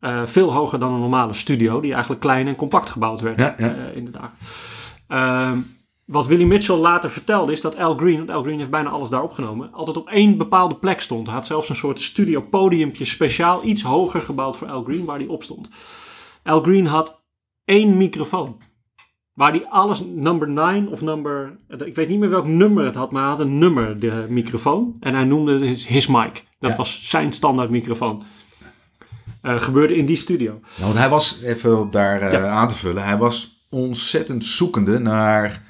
Eh, 0.00 0.22
veel 0.24 0.52
hoger 0.52 0.78
dan 0.78 0.92
een 0.92 1.00
normale 1.00 1.32
studio, 1.32 1.80
die 1.80 1.92
eigenlijk 1.92 2.20
klein 2.20 2.46
en 2.46 2.56
compact 2.56 2.90
gebouwd 2.90 3.20
werd 3.20 3.38
Ja, 3.38 3.54
ja. 3.58 3.74
eh, 3.74 3.96
inderdaad. 3.96 4.30
Ehm, 5.08 5.58
wat 6.04 6.26
Willie 6.26 6.46
Mitchell 6.46 6.76
later 6.76 7.10
vertelde 7.10 7.52
is 7.52 7.60
dat 7.60 7.76
Al 7.78 7.96
Green, 7.96 8.16
want 8.16 8.30
Al 8.30 8.42
Green 8.42 8.58
heeft 8.58 8.70
bijna 8.70 8.90
alles 8.90 9.08
daar 9.08 9.22
opgenomen, 9.22 9.72
altijd 9.72 9.96
op 9.96 10.08
één 10.08 10.38
bepaalde 10.38 10.74
plek 10.74 11.00
stond. 11.00 11.26
Hij 11.26 11.34
had 11.36 11.46
zelfs 11.46 11.68
een 11.68 11.76
soort 11.76 12.00
studio 12.00 12.40
podiumpje 12.40 13.04
speciaal 13.04 13.64
iets 13.64 13.82
hoger 13.82 14.22
gebouwd 14.22 14.56
voor 14.56 14.68
Al 14.68 14.82
Green, 14.82 15.04
waar 15.04 15.18
hij 15.18 15.26
op 15.26 15.42
stond. 15.42 15.68
Al 16.44 16.62
Green 16.62 16.86
had 16.86 17.22
één 17.64 17.96
microfoon. 17.96 18.56
Waar 19.38 19.50
hij 19.50 19.66
alles, 19.68 20.02
number 20.14 20.48
9 20.48 20.88
of 20.88 21.00
number, 21.00 21.56
ik 21.84 21.94
weet 21.94 22.08
niet 22.08 22.18
meer 22.18 22.28
welk 22.30 22.46
nummer 22.46 22.84
het 22.84 22.94
had, 22.94 23.10
maar 23.12 23.20
hij 23.22 23.30
had 23.30 23.40
een 23.40 23.58
nummer, 23.58 24.00
de 24.00 24.26
microfoon. 24.28 24.96
En 25.00 25.14
hij 25.14 25.24
noemde 25.24 25.52
het 25.52 25.60
his, 25.60 25.86
his 25.86 26.06
mic. 26.06 26.44
Dat 26.60 26.70
Ja. 26.70 26.76
was 26.76 27.08
zijn 27.08 27.32
standaard 27.32 27.70
microfoon. 27.70 28.22
Eh, 29.42 29.60
gebeurde 29.60 29.96
in 29.96 30.06
die 30.06 30.16
studio. 30.16 30.50
Nou, 30.50 30.62
want 30.84 30.94
hij 30.98 31.08
was, 31.08 31.42
even 31.42 31.90
daar 31.90 32.20
eh, 32.20 32.32
Ja. 32.32 32.46
aan 32.48 32.68
te 32.68 32.74
vullen, 32.74 33.02
hij 33.04 33.16
was 33.16 33.64
ontzettend 33.70 34.44
zoekende 34.44 34.98
naar 34.98 35.62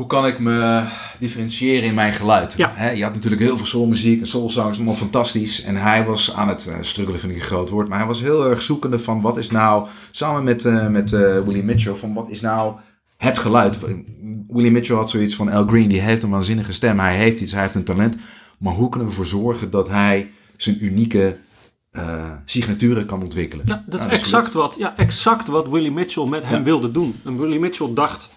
hoe 0.00 0.08
kan 0.08 0.26
ik 0.26 0.38
me 0.38 0.82
differentiëren 1.18 1.82
in 1.82 1.94
mijn 1.94 2.12
geluid. 2.12 2.54
Ja. 2.56 2.90
Je 2.90 3.02
had 3.02 3.14
natuurlijk 3.14 3.42
heel 3.42 3.56
veel 3.56 3.66
soulmuziek 3.66 4.20
en 4.20 4.26
soulsongs, 4.26 4.76
allemaal 4.76 4.94
fantastisch. 4.94 5.62
En 5.62 5.76
hij 5.76 6.04
was 6.04 6.34
aan 6.34 6.48
het 6.48 6.66
eh, 6.66 6.74
struggelen, 6.80 7.20
vind 7.20 7.32
ik 7.32 7.38
een 7.38 7.44
groot 7.44 7.68
woord, 7.68 7.88
maar 7.88 7.98
hij 7.98 8.06
was 8.06 8.20
heel 8.20 8.46
erg 8.50 8.62
zoekende 8.62 8.98
van 8.98 9.20
wat 9.20 9.38
is 9.38 9.50
nou, 9.50 9.88
samen 10.10 10.44
met, 10.44 10.64
eh, 10.64 10.86
met 10.86 11.12
eh, 11.12 11.20
Willie 11.20 11.62
Mitchell, 11.62 11.94
van 11.94 12.14
wat 12.14 12.30
is 12.30 12.40
nou 12.40 12.74
het 13.16 13.38
geluid. 13.38 13.78
Willie 14.48 14.70
Mitchell 14.70 14.96
had 14.96 15.10
zoiets 15.10 15.34
van 15.36 15.50
Al 15.50 15.66
Green, 15.66 15.88
die 15.88 16.00
heeft 16.00 16.22
een 16.22 16.30
waanzinnige 16.30 16.72
stem, 16.72 16.98
hij 16.98 17.16
heeft 17.16 17.40
iets, 17.40 17.52
hij 17.52 17.62
heeft 17.62 17.74
een 17.74 17.84
talent. 17.84 18.16
Maar 18.58 18.74
hoe 18.74 18.88
kunnen 18.88 19.08
we 19.08 19.14
ervoor 19.14 19.40
zorgen 19.40 19.70
dat 19.70 19.88
hij 19.88 20.30
zijn 20.56 20.84
unieke 20.84 21.36
eh, 21.90 22.32
signaturen 22.44 23.06
kan 23.06 23.22
ontwikkelen. 23.22 23.64
Ja, 23.68 23.84
dat 23.86 24.00
is 24.00 24.06
Nou, 24.06 24.18
exact 24.18 24.52
wat, 24.52 24.74
ja, 24.78 24.96
exact 24.96 25.46
wat 25.46 25.68
Willie 25.68 25.92
Mitchell 25.92 26.26
met 26.28 26.44
hem 26.44 26.58
Ja. 26.58 26.64
wilde 26.64 26.90
doen. 26.90 27.20
En 27.24 27.38
Willie 27.38 27.58
Mitchell 27.60 27.90
dacht 27.94 28.30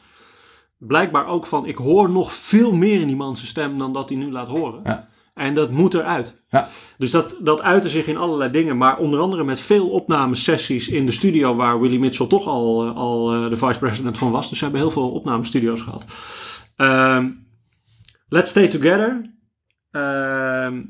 blijkbaar 0.87 1.27
ook 1.27 1.45
van... 1.45 1.65
ik 1.65 1.75
hoor 1.75 2.09
nog 2.09 2.33
veel 2.33 2.73
meer 2.73 3.01
in 3.01 3.07
die 3.07 3.15
man 3.15 3.35
zijn 3.35 3.47
stem 3.47 3.77
dan 3.77 3.93
dat 3.93 4.09
hij 4.09 4.17
nu 4.17 4.31
laat 4.31 4.47
horen. 4.47 4.79
Ja. 4.83 5.09
En 5.33 5.53
dat 5.53 5.71
moet 5.71 5.93
eruit. 5.93 6.43
Ja. 6.49 6.67
Dus 6.97 7.11
dat, 7.11 7.37
dat 7.41 7.61
uitte 7.61 7.89
zich 7.89 8.07
in 8.07 8.17
allerlei 8.17 8.51
dingen. 8.51 8.77
Maar 8.77 8.97
onder 8.97 9.19
andere 9.19 9.43
met 9.43 9.59
veel 9.59 9.89
opnamesessies 9.89 10.89
in 10.89 11.05
de 11.05 11.11
studio... 11.11 11.55
waar 11.55 11.79
Willie 11.79 11.99
Mitchell 11.99 12.27
toch 12.27 12.47
al, 12.47 12.85
eh, 12.85 12.95
al 12.95 13.33
eh, 13.33 13.49
de 13.49 13.57
vice-president 13.57 14.17
van 14.17 14.31
was. 14.31 14.49
Dus 14.49 14.57
ze 14.57 14.63
hebben 14.63 14.81
heel 14.81 14.91
veel 14.91 15.11
opnamestudio's 15.11 15.81
gehad. 15.81 16.05
Ehm, 16.75 17.29
Let's 18.27 18.49
Stay 18.49 18.67
Together. 18.67 19.35
Ehm, 19.91 20.83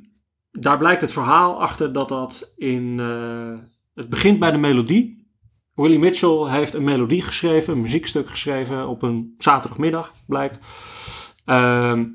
daar 0.51 0.77
blijkt 0.77 1.01
het 1.01 1.11
verhaal 1.11 1.61
achter 1.61 1.93
dat 1.93 2.09
dat 2.09 2.53
in... 2.55 2.99
eh, 2.99 3.59
het 3.93 4.09
begint 4.09 4.39
bij 4.39 4.51
de 4.51 4.57
melodie. 4.57 5.22
Willie 5.75 5.99
Mitchell 5.99 6.49
heeft 6.49 6.73
een 6.73 6.83
melodie 6.83 7.21
geschreven, 7.21 7.73
een 7.73 7.81
muziekstuk 7.81 8.29
geschreven 8.29 8.87
op 8.87 9.01
een 9.01 9.33
zaterdagmiddag, 9.37 10.13
blijkt. 10.27 10.59
Ehm, 11.45 12.05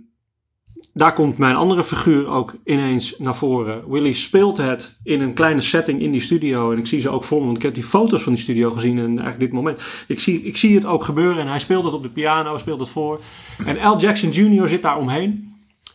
daar 0.92 1.12
komt 1.12 1.38
mijn 1.38 1.56
andere 1.56 1.84
figuur 1.84 2.28
ook 2.28 2.54
ineens 2.64 3.18
naar 3.18 3.36
voren. 3.36 3.90
Willie 3.90 4.14
speelt 4.14 4.56
het 4.56 4.98
in 5.02 5.20
een 5.20 5.34
kleine 5.34 5.60
setting 5.60 6.00
in 6.00 6.10
die 6.10 6.20
studio. 6.20 6.72
En 6.72 6.78
ik 6.78 6.86
zie 6.86 7.00
ze 7.00 7.08
ook 7.08 7.24
voor 7.24 7.38
me, 7.38 7.44
want 7.44 7.56
ik 7.56 7.62
heb 7.62 7.74
die 7.74 7.82
foto's 7.82 8.22
van 8.22 8.32
die 8.32 8.42
studio 8.42 8.70
gezien 8.70 8.98
en 8.98 9.06
eigenlijk 9.06 9.40
dit 9.40 9.52
moment. 9.52 10.04
Ik 10.08 10.20
zie, 10.20 10.42
ik 10.42 10.56
zie 10.56 10.74
het 10.74 10.86
ook 10.86 11.04
gebeuren 11.04 11.42
en 11.42 11.48
hij 11.48 11.58
speelt 11.58 11.84
het 11.84 11.92
op 11.92 12.02
de 12.02 12.08
piano, 12.08 12.58
speelt 12.58 12.80
het 12.80 12.88
voor. 12.88 13.20
En 13.64 13.78
Al 13.78 14.00
Jackson 14.00 14.30
Jr. 14.30 14.68
zit 14.68 14.82
daar 14.82 14.98
omheen. 14.98 15.47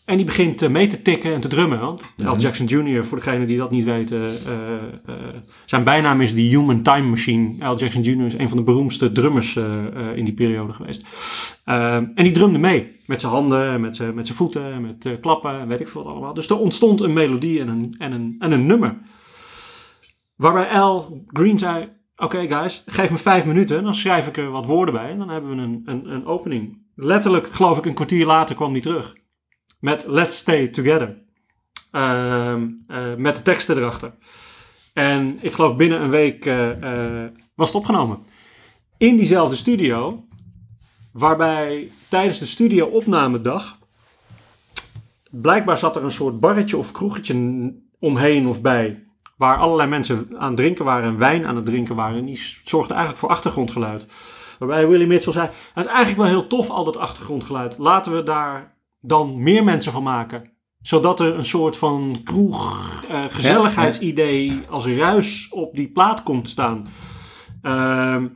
En 0.06 0.16
die 0.16 0.26
begint 0.26 0.62
eh, 0.62 0.70
mee 0.70 0.88
te 0.88 1.02
tikken 1.02 1.34
en 1.34 1.42
te 1.42 1.48
drummen. 1.48 1.80
Want 1.80 2.14
Al 2.26 2.38
Jackson 2.38 2.66
Jr., 2.66 3.06
voor 3.06 3.18
degenen 3.18 3.48
die 3.48 3.58
dat 3.58 3.72
niet 3.72 3.86
weten, 3.86 4.22
eh, 4.22 4.76
eh, 5.06 5.36
zijn 5.66 5.84
bijnaam 5.84 6.22
is 6.22 6.34
The 6.34 6.40
Human 6.40 6.82
Time 6.82 7.08
Machine. 7.08 7.66
Al 7.66 7.78
Jackson 7.78 8.02
Jr. 8.02 8.26
is 8.26 8.38
een 8.38 8.50
van 8.50 8.58
de 8.58 8.64
beroemdste 8.64 9.12
drummers 9.12 9.56
in 10.16 10.26
die 10.26 10.34
periode 10.34 10.74
geweest. 10.74 11.06
Eh, 11.64 11.96
en 11.96 12.14
die 12.16 12.32
drumde 12.32 12.60
mee. 12.60 13.00
Met 13.06 13.22
zijn 13.22 13.32
handen, 13.32 13.72
en 13.72 13.82
met 13.82 13.96
zijn, 13.96 14.16
met 14.16 14.26
zijn 14.26 14.38
voeten, 14.38 14.74
en 14.74 14.82
met 14.82 15.20
klappen 15.22 15.60
en 15.60 15.68
weet 15.68 15.80
ik 15.80 15.88
veel 15.88 16.04
wat 16.04 16.12
allemaal. 16.12 16.34
Dus 16.34 16.50
er 16.50 16.58
ontstond 16.58 17.02
een 17.02 17.14
melodie 17.14 17.60
en 17.60 17.68
een, 17.68 17.96
en 17.98 18.12
een, 18.12 18.36
en 18.40 18.52
een 18.52 18.66
nummer. 18.66 18.98
Waarbij 20.36 20.68
Al 20.70 21.24
Green 21.28 21.58
zei, 21.58 21.90
oké 22.16 22.48
guys, 22.48 22.84
geef 22.86 23.10
me 23.10 23.18
vijf 23.18 23.46
minuten. 23.46 23.84
Dan 23.84 23.96
schrijf 23.96 24.28
ik 24.28 24.38
er 24.38 24.50
wat 24.50 24.66
woorden 24.66 24.94
bij 24.94 25.10
en 25.10 25.18
dan 25.18 25.30
hebben 25.30 25.56
we 25.56 25.62
een, 25.62 25.82
een, 25.86 26.14
een 26.14 26.26
opening. 26.26 26.82
Letterlijk, 26.96 27.48
geloof 27.48 27.78
ik, 27.78 27.86
een 27.86 27.94
kwartier 27.94 28.26
later 28.26 28.56
kwam 28.56 28.74
die 28.74 28.82
terug 28.82 29.22
met 29.84 30.06
Let's 30.08 30.38
Stay 30.38 30.68
Together. 30.68 31.18
Ehm, 31.92 32.68
eh, 32.88 33.16
met 33.18 33.36
de 33.36 33.42
teksten 33.42 33.78
erachter. 33.78 34.14
En 34.94 35.38
ik 35.42 35.52
geloof 35.52 35.76
binnen 35.76 36.02
een 36.02 36.10
week 36.10 36.46
eh, 36.46 37.24
eh, 37.24 37.32
was 37.56 37.68
het 37.68 37.78
opgenomen. 37.78 38.20
In 38.98 39.16
diezelfde 39.16 39.56
studio, 39.56 40.26
waarbij 41.12 41.92
tijdens 42.08 42.40
de 42.40 42.46
studio-opnamedag. 42.46 43.78
blijkbaar 45.30 45.78
zat 45.78 45.96
er 45.96 46.04
een 46.04 46.12
soort 46.12 46.40
barretje 46.40 46.78
of 46.78 46.92
kroegetje 46.92 47.74
omheen 48.00 48.48
of 48.48 48.62
bij. 48.62 49.04
Waar 49.38 49.58
allerlei 49.58 49.90
mensen 49.90 50.28
aan 50.38 50.48
het 50.48 50.58
drinken 50.58 50.86
waren 50.86 51.10
en 51.10 51.18
wijn 51.18 51.46
aan 51.46 51.56
het 51.56 51.66
drinken 51.66 51.96
waren. 51.96 52.18
En 52.18 52.26
die 52.26 52.60
zorgde 52.64 52.94
eigenlijk 52.94 53.22
voor 53.22 53.30
achtergrondgeluid. 53.30 54.08
Waarbij 54.60 54.88
Willie 54.88 55.08
Mitchell 55.08 55.34
zei: 55.34 55.50
Het 55.74 55.86
is 55.86 55.92
eigenlijk 55.92 56.18
wel 56.18 56.40
heel 56.40 56.48
tof, 56.48 56.70
al 56.70 56.84
dat 56.84 56.98
achtergrondgeluid. 56.98 57.78
Laten 57.78 58.16
we 58.16 58.24
daar 58.24 58.73
dan 59.06 59.44
meer 59.44 59.64
mensen 59.64 59.92
van 59.92 60.04
maken. 60.04 60.52
Zodat 60.82 61.20
er 61.20 61.36
een 61.36 61.46
soort 61.46 61.78
van 61.78 62.22
kroeg, 62.24 63.04
eh, 63.10 63.24
gezelligheidsidee 63.30 64.62
als 64.70 64.86
ruis 64.86 65.50
op 65.50 65.76
die 65.76 65.92
plaat 65.92 66.24
komt 66.24 66.46
te 66.46 66.52
staan. 66.52 66.88
Ehm, 67.62 68.28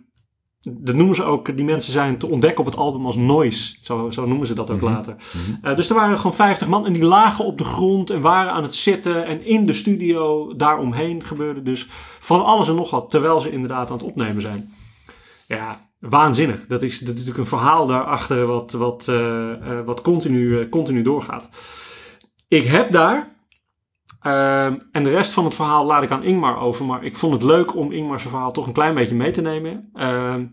dat 0.61 0.95
noemen 0.95 1.15
ze 1.15 1.23
ook, 1.23 1.55
die 1.55 1.65
mensen 1.65 1.91
zijn 1.91 2.17
te 2.17 2.27
ontdekken 2.27 2.59
op 2.59 2.65
het 2.65 2.79
album 2.79 3.05
als 3.05 3.15
noise. 3.15 3.77
Zo, 3.81 4.09
zo 4.09 4.25
noemen 4.25 4.47
ze 4.47 4.53
dat 4.53 4.69
ook 4.69 4.81
later. 4.81 5.15
Eh, 5.61 5.75
dus 5.75 5.89
er 5.89 5.95
waren 5.95 6.17
gewoon 6.17 6.35
50 6.35 6.67
man 6.67 6.85
en 6.85 6.93
die 6.93 7.05
lagen 7.05 7.45
op 7.45 7.57
de 7.57 7.63
grond 7.63 8.09
en 8.09 8.21
waren 8.21 8.51
aan 8.51 8.63
het 8.63 8.75
zitten. 8.75 9.25
En 9.25 9.45
in 9.45 9.65
de 9.65 9.73
studio 9.73 10.53
daaromheen 10.55 11.23
gebeurde 11.23 11.61
dus 11.61 11.87
van 12.19 12.45
alles 12.45 12.67
en 12.67 12.75
nog 12.75 12.89
wat. 12.89 13.09
Terwijl 13.09 13.41
ze 13.41 13.51
inderdaad 13.51 13.89
aan 13.89 13.97
het 13.97 14.05
opnemen 14.05 14.41
zijn. 14.41 14.73
Ja, 15.47 15.86
waanzinnig. 15.99 16.67
Dat 16.67 16.81
is, 16.81 16.99
dat 16.99 17.15
is 17.15 17.25
natuurlijk 17.25 17.37
een 17.37 17.57
verhaal 17.57 17.87
daarachter 17.87 18.45
wat, 18.45 18.71
wat, 18.71 19.07
eh, 19.07 19.51
eh, 19.51 19.85
wat 19.85 20.01
continu, 20.01 20.59
eh, 20.59 20.69
continu 20.69 21.01
doorgaat. 21.01 21.49
Ik 22.47 22.65
heb 22.65 22.91
daar, 22.91 23.35
ehm, 24.21 24.75
en 24.91 25.03
de 25.03 25.09
rest 25.09 25.31
van 25.31 25.45
het 25.45 25.55
verhaal 25.55 25.85
laat 25.85 26.03
ik 26.03 26.11
aan 26.11 26.23
Ingmar 26.23 26.59
over, 26.59 26.85
maar 26.85 27.03
ik 27.03 27.17
vond 27.17 27.33
het 27.33 27.43
leuk 27.43 27.75
om 27.75 27.91
Ingmar's 27.91 28.21
verhaal 28.21 28.51
toch 28.51 28.67
een 28.67 28.73
klein 28.73 28.95
beetje 28.95 29.15
mee 29.15 29.31
te 29.31 29.41
nemen. 29.41 29.89
Ehm, 29.93 30.45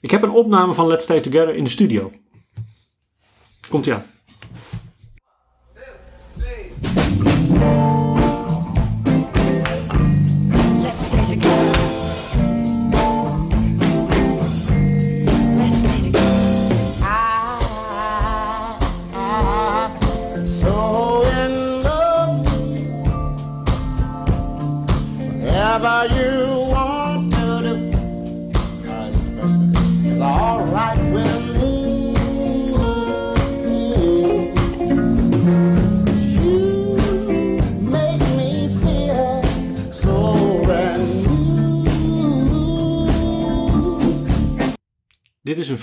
ik 0.00 0.10
heb 0.10 0.22
een 0.22 0.30
opname 0.30 0.74
van 0.74 0.86
Let's 0.86 1.04
Stay 1.04 1.20
Together 1.20 1.54
in 1.54 1.64
de 1.64 1.70
studio. 1.70 2.12
Komt 3.68 3.86
ie 3.86 3.94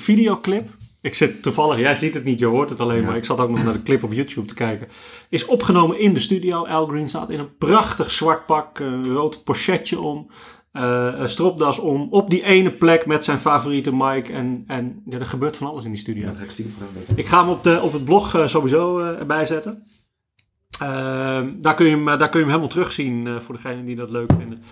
videoclip. 0.05 0.69
Ik 1.01 1.13
zit 1.13 1.41
toevallig, 1.41 1.79
jij 1.79 1.95
ziet 1.95 2.13
het 2.13 2.23
niet, 2.23 2.39
je 2.39 2.45
hoort 2.45 2.69
het 2.69 2.79
alleen, 2.79 3.05
maar 3.05 3.17
ik 3.17 3.25
zat 3.25 3.39
ook 3.39 3.49
nog 3.49 3.63
naar 3.63 3.73
de 3.73 3.83
clip 3.83 4.03
op 4.03 4.13
YouTube 4.13 4.47
te 4.47 4.53
kijken. 4.53 4.87
Is 5.29 5.45
opgenomen 5.45 5.99
in 5.99 6.13
de 6.13 6.19
studio. 6.19 6.65
Al 6.65 6.87
Green 6.87 7.09
staat 7.09 7.29
in 7.29 7.39
een 7.39 7.57
prachtig 7.57 8.11
zwart 8.11 8.45
pak, 8.45 8.79
een 8.79 9.13
rood 9.13 9.43
pochetje 9.43 9.99
om, 9.99 10.29
eh, 10.71 11.09
een 11.17 11.29
stropdas 11.29 11.79
om, 11.79 12.07
op 12.11 12.29
die 12.29 12.43
ene 12.43 12.71
plek 12.71 13.05
met 13.05 13.23
zijn 13.23 13.39
favoriete 13.39 13.93
mic. 13.93 14.29
En, 14.29 14.63
en 14.67 15.01
ja, 15.05 15.19
er 15.19 15.25
gebeurt 15.25 15.57
van 15.57 15.67
alles 15.67 15.83
in 15.83 15.91
die 15.91 15.99
studio. 15.99 16.29
Ik 17.15 17.25
ga 17.27 17.41
hem 17.41 17.49
op, 17.49 17.63
de, 17.63 17.79
op 17.81 17.93
het 17.93 18.05
blog 18.05 18.35
eh, 18.35 18.47
sowieso 18.47 18.99
eh, 18.99 19.19
erbij 19.19 19.45
zetten. 19.45 19.85
Ehm, 20.79 21.51
daar, 21.61 21.73
kun 21.73 21.85
je 21.85 21.91
hem, 21.91 22.07
eh, 22.07 22.19
daar 22.19 22.29
kun 22.29 22.39
je 22.39 22.45
hem 22.45 22.55
helemaal 22.55 22.67
terugzien 22.67 23.27
eh, 23.27 23.39
voor 23.39 23.55
degenen 23.55 23.85
die 23.85 23.95
dat 23.95 24.09
leuk 24.09 24.31
vinden. 24.37 24.63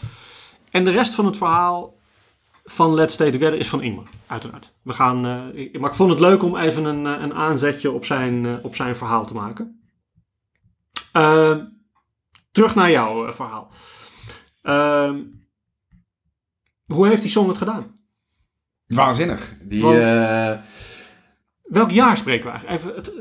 En 0.72 0.84
de 0.84 0.92
rest 0.92 1.14
van 1.14 1.26
het 1.26 1.38
verhaal 1.38 1.94
van 2.64 2.94
Let's 2.94 3.14
Stay 3.14 3.32
Together 3.32 3.60
is 3.60 3.70
van 3.70 3.82
Ingmar, 3.82 4.08
uiteraard. 4.28 4.74
We 4.82 4.94
gaan, 4.94 5.16
eh, 5.26 5.80
maar 5.80 5.90
ik 5.90 5.96
vond 5.96 6.10
het 6.12 6.20
leuk 6.20 6.44
om 6.44 6.58
even 6.58 6.86
een, 6.86 7.06
eh, 7.06 7.22
een 7.22 7.34
aanzetje 7.34 7.92
op 7.92 8.06
zijn, 8.06 8.46
eh, 8.46 8.54
op 8.64 8.76
zijn 8.76 8.96
verhaal 8.96 9.26
te 9.26 9.34
maken. 9.34 9.82
Ehm, 11.12 11.66
terug 12.52 12.76
naar 12.76 12.92
jouw 12.92 13.34
verhaal. 13.34 13.72
Ehm, 14.62 15.20
hoe 16.86 17.08
heeft 17.08 17.22
die 17.22 17.32
song 17.32 17.48
het 17.48 17.58
gedaan? 17.58 18.00
Waanzinnig. 18.88 19.54
Die, 19.64 19.82
Want- 19.82 19.98
Welk 21.64 21.92
jaar 21.92 22.18
spreken 22.18 22.46
we 22.46 22.52
eigenlijk? 22.52 22.82
Even, 22.82 22.96
het, 22.96 23.14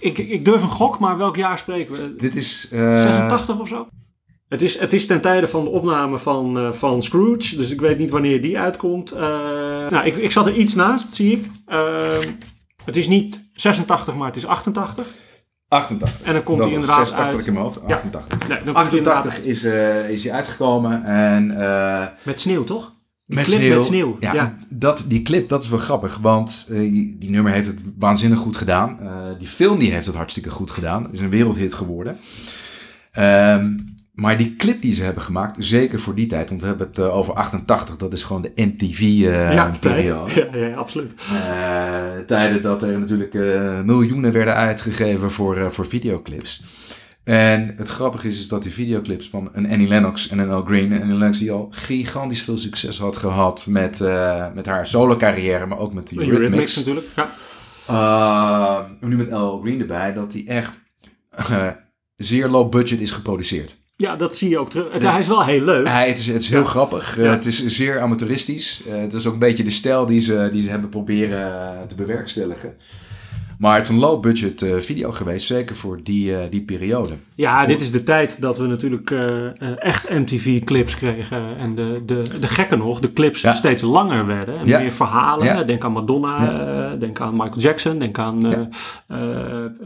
ik, 0.00 0.18
ik 0.18 0.44
durf 0.44 0.62
een 0.62 0.68
gok, 0.68 0.98
maar 0.98 1.16
welk 1.18 1.36
jaar 1.36 1.58
spreken 1.58 1.92
we? 1.94 2.16
dit 2.16 2.34
is... 2.34 2.68
eh, 2.70 3.00
86 3.02 3.58
of 3.60 3.68
zo? 3.68 3.88
Het 4.48 4.62
is, 4.62 4.78
het 4.78 4.92
is 4.92 5.06
ten 5.06 5.20
tijde 5.20 5.48
van 5.48 5.64
de 5.64 5.70
opname 5.70 6.18
van, 6.18 6.58
eh, 6.58 6.72
van 6.72 7.02
Scrooge, 7.02 7.56
dus 7.56 7.70
ik 7.70 7.80
weet 7.80 7.98
niet 7.98 8.10
wanneer 8.10 8.42
die 8.42 8.58
uitkomt. 8.58 9.12
Eh, 9.12 9.22
nou, 9.88 10.06
ik, 10.06 10.16
ik 10.16 10.30
zat 10.30 10.46
er 10.46 10.54
iets 10.54 10.74
naast, 10.74 11.14
zie 11.14 11.32
ik. 11.32 11.46
Ehm, 11.66 12.28
het 12.84 12.96
is 12.96 13.08
niet 13.08 13.44
86, 13.52 14.14
maar 14.14 14.26
het 14.26 14.36
is 14.36 14.46
88. 14.46 15.06
88. 15.68 16.26
En 16.26 16.32
dan 16.32 16.42
komt 16.42 16.58
hij 16.58 16.70
inderdaad 16.70 16.96
86 16.96 17.36
uit. 17.36 17.46
in 17.46 17.52
mijn 17.52 17.64
hoofd. 17.64 17.82
88. 17.84 18.48
Nee, 18.48 18.58
dan 18.64 18.74
komt 18.74 18.88
hij 18.88 18.98
inderdaad 18.98 19.26
88 19.26 19.44
is, 19.44 19.64
eh, 19.64 20.10
is 20.10 20.24
hij 20.24 20.32
uitgekomen 20.32 21.04
en... 21.04 21.46
Met 22.22 22.40
sneeuw, 22.40 22.64
toch? 22.64 22.96
Met 23.24 23.50
sneeuw. 23.50 23.74
met 23.74 23.84
sneeuw, 23.84 24.16
Ja, 24.20 24.34
ja. 24.34 24.58
Dat, 24.68 25.04
die 25.06 25.22
clip, 25.22 25.48
dat 25.48 25.62
is 25.62 25.68
wel 25.68 25.78
grappig. 25.78 26.18
Want 26.18 26.66
die, 26.68 27.30
nummer 27.30 27.52
heeft 27.52 27.66
het 27.66 27.84
waanzinnig 27.98 28.38
goed 28.38 28.56
gedaan. 28.56 28.98
Die 29.38 29.48
film 29.48 29.78
die 29.78 29.90
heeft 29.90 30.06
het 30.06 30.14
hartstikke 30.14 30.50
goed 30.50 30.70
gedaan. 30.70 31.02
Het 31.02 31.12
is 31.12 31.20
een 31.20 31.30
wereldhit 31.30 31.74
geworden. 31.74 32.18
Ehm, 33.12 33.74
maar 34.18 34.36
die 34.36 34.56
clip 34.56 34.82
die 34.82 34.92
ze 34.92 35.02
hebben 35.02 35.22
gemaakt, 35.22 35.54
zeker 35.58 36.00
voor 36.00 36.14
die 36.14 36.26
tijd. 36.26 36.48
Want 36.48 36.60
we 36.60 36.66
hebben 36.66 36.86
het 36.86 36.98
eh, 36.98 37.16
over 37.16 37.34
88. 37.34 37.96
Dat 37.96 38.12
is 38.12 38.22
gewoon 38.22 38.42
de 38.42 38.50
ja, 38.54 38.64
tijd. 38.64 38.76
MTV-periode. 38.78 40.48
Ja, 40.58 40.66
ja, 40.66 40.74
absoluut. 40.74 41.14
Eh, 41.30 42.18
tijden 42.26 42.62
dat 42.62 42.82
er 42.82 42.98
natuurlijk 42.98 43.34
eh, 43.34 43.80
miljoenen 43.82 44.32
werden 44.32 44.54
uitgegeven 44.54 45.30
voor, 45.30 45.56
eh, 45.56 45.66
voor 45.66 45.86
videoclips. 45.86 46.62
En 47.28 47.74
het 47.76 47.88
grappige 47.88 48.28
is, 48.28 48.38
is 48.38 48.48
dat 48.48 48.62
die 48.62 48.72
videoclips 48.72 49.28
van 49.28 49.48
een 49.52 49.70
Annie 49.70 49.88
Lennox 49.88 50.28
en 50.28 50.38
een 50.38 50.50
Al 50.50 50.62
Green... 50.62 50.92
en 50.92 51.00
Annie 51.00 51.16
Lennox 51.16 51.38
die 51.38 51.52
al 51.52 51.68
gigantisch 51.70 52.42
veel 52.42 52.58
succes 52.58 52.98
had 52.98 53.16
gehad 53.16 53.66
met, 53.66 54.00
eh, 54.00 54.46
met 54.54 54.66
haar 54.66 54.86
solo 54.86 55.16
carrière, 55.16 55.66
maar 55.66 55.78
ook 55.78 55.92
met 55.92 56.08
de 56.08 56.14
Eurythmics 56.16 56.40
Eurythmics. 56.40 56.76
natuurlijk. 56.76 57.06
Ja. 57.16 57.30
Uh, 57.90 59.08
nu 59.08 59.16
met 59.16 59.32
Al 59.32 59.60
Green 59.60 59.80
erbij, 59.80 60.12
dat 60.12 60.32
die 60.32 60.48
echt 60.48 60.80
eh, 61.30 61.68
zeer 62.16 62.48
low 62.48 62.70
budget 62.70 63.00
is 63.00 63.10
geproduceerd. 63.10 63.76
Ja, 64.00 64.16
dat 64.16 64.36
zie 64.36 64.48
je 64.48 64.58
ook 64.58 64.70
terug. 64.70 64.92
Het, 64.92 65.02
Hij 65.02 65.18
is 65.18 65.26
wel 65.26 65.44
heel 65.44 65.62
leuk. 65.64 65.88
Hij, 65.88 66.08
het, 66.08 66.18
is, 66.18 66.26
het 66.26 66.42
is 66.42 66.48
heel 66.50 66.64
grappig. 66.64 67.18
Eh, 67.18 67.30
het 67.30 67.46
is 67.46 67.66
zeer 67.66 68.00
amateuristisch. 68.00 68.82
Eh, 68.88 68.96
het 69.00 69.12
is 69.14 69.26
ook 69.26 69.32
een 69.32 69.38
beetje 69.38 69.64
de 69.64 69.70
stijl 69.70 70.06
die 70.06 70.20
ze, 70.20 70.48
die 70.52 70.62
ze 70.62 70.70
hebben 70.70 70.88
proberen 70.88 71.38
eh, 71.62 71.80
te 71.88 71.94
bewerkstelligen. 71.94 72.74
Maar 73.58 73.76
het 73.76 73.82
is 73.88 73.92
een 73.92 73.98
low 74.00 74.20
budget 74.22 74.62
eh, 74.62 74.74
video 74.78 75.12
geweest, 75.12 75.46
zeker 75.46 75.76
voor 75.76 76.00
die, 76.02 76.48
die 76.48 76.60
periode. 76.60 77.12
Ja, 77.34 77.66
dit 77.66 77.80
is 77.80 77.90
de 77.90 78.02
tijd 78.02 78.40
dat 78.40 78.58
we 78.58 78.66
natuurlijk 78.66 79.10
echt 79.78 80.10
MTV-clips 80.10 80.96
kregen. 80.96 81.56
En 81.58 81.74
de, 81.74 82.02
de, 82.06 82.38
de 82.40 82.46
gekken 82.48 82.78
nog, 82.78 83.00
de 83.00 83.12
clips 83.12 83.40
Ja. 83.40 83.52
steeds 83.52 83.82
langer 83.82 84.26
werden. 84.26 84.58
En 84.58 84.66
Ja. 84.66 84.78
meer 84.80 84.92
verhalen. 84.92 85.46
Ja. 85.46 85.62
Denk 85.64 85.84
aan 85.84 85.92
Madonna, 85.92 86.96
denk 86.96 87.20
aan 87.20 87.32
Michael 87.36 87.58
Jackson, 87.60 87.98
denk 87.98 88.18
aan 88.18 88.40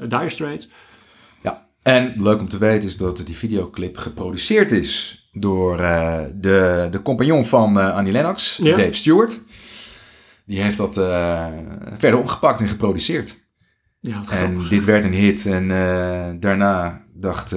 Dire 0.09 0.29
Straits. 0.29 0.69
Ja. 1.83 1.93
En 1.93 2.15
leuk 2.23 2.41
om 2.41 2.49
te 2.49 2.59
weten 2.59 2.89
is 2.89 2.97
dat 2.97 3.23
die 3.27 3.37
videoclip 3.37 3.97
geproduceerd 3.99 4.71
is 4.73 5.21
door 5.33 5.79
eh, 5.79 6.19
de, 6.35 6.89
de 6.91 7.03
compagnon 7.03 7.45
van 7.45 7.81
eh, 7.81 7.95
Annie 7.95 8.13
Lennox, 8.13 8.57
Ja. 8.63 8.77
Dave 8.77 8.93
Stewart. 8.93 9.41
Die 10.47 10.61
heeft 10.63 10.77
dat 10.77 10.97
eh, 10.97 11.47
verder 11.99 12.19
opgepakt 12.21 12.61
en 12.61 12.69
geproduceerd. 12.69 13.41
Ja, 14.01 14.17
En 14.17 14.25
grappig. 14.25 14.69
dit 14.69 14.85
werd 14.85 15.05
een 15.05 15.13
hit. 15.13 15.47
En 15.47 15.69
daarna 16.41 17.03
dacht 17.15 17.55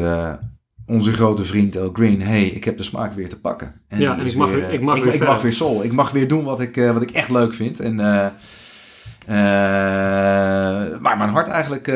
onze 0.85 1.13
grote 1.13 1.43
vriend 1.43 1.75
El 1.75 1.89
Green... 1.93 2.21
hey, 2.21 2.45
ik 2.45 2.63
heb 2.63 2.77
de 2.77 2.83
smaak 2.83 3.13
weer 3.13 3.29
te 3.29 3.39
pakken. 3.39 3.81
Ja, 3.89 3.97
die 3.97 4.07
en 4.07 4.25
ik 4.25 4.35
mag 4.35 4.49
weer- 4.51 4.63
eh, 4.67 4.73
ik 4.73 4.81
mag 4.81 4.97
ik, 4.97 5.03
weer 5.03 5.13
ik 5.13 5.19
mag 5.25 5.41
weer 5.41 5.53
soul. 5.53 5.83
Ik 5.83 5.91
mag 5.91 6.11
weer 6.11 6.27
doen 6.27 6.43
wat 6.43 6.61
ik, 6.61 6.75
wat 6.75 7.01
ik 7.01 7.11
echt 7.11 7.29
leuk 7.29 7.53
vind. 7.53 7.79
En 7.79 7.95
waar 11.01 11.17
mijn 11.17 11.29
hart 11.29 11.47
eigenlijk 11.47 11.93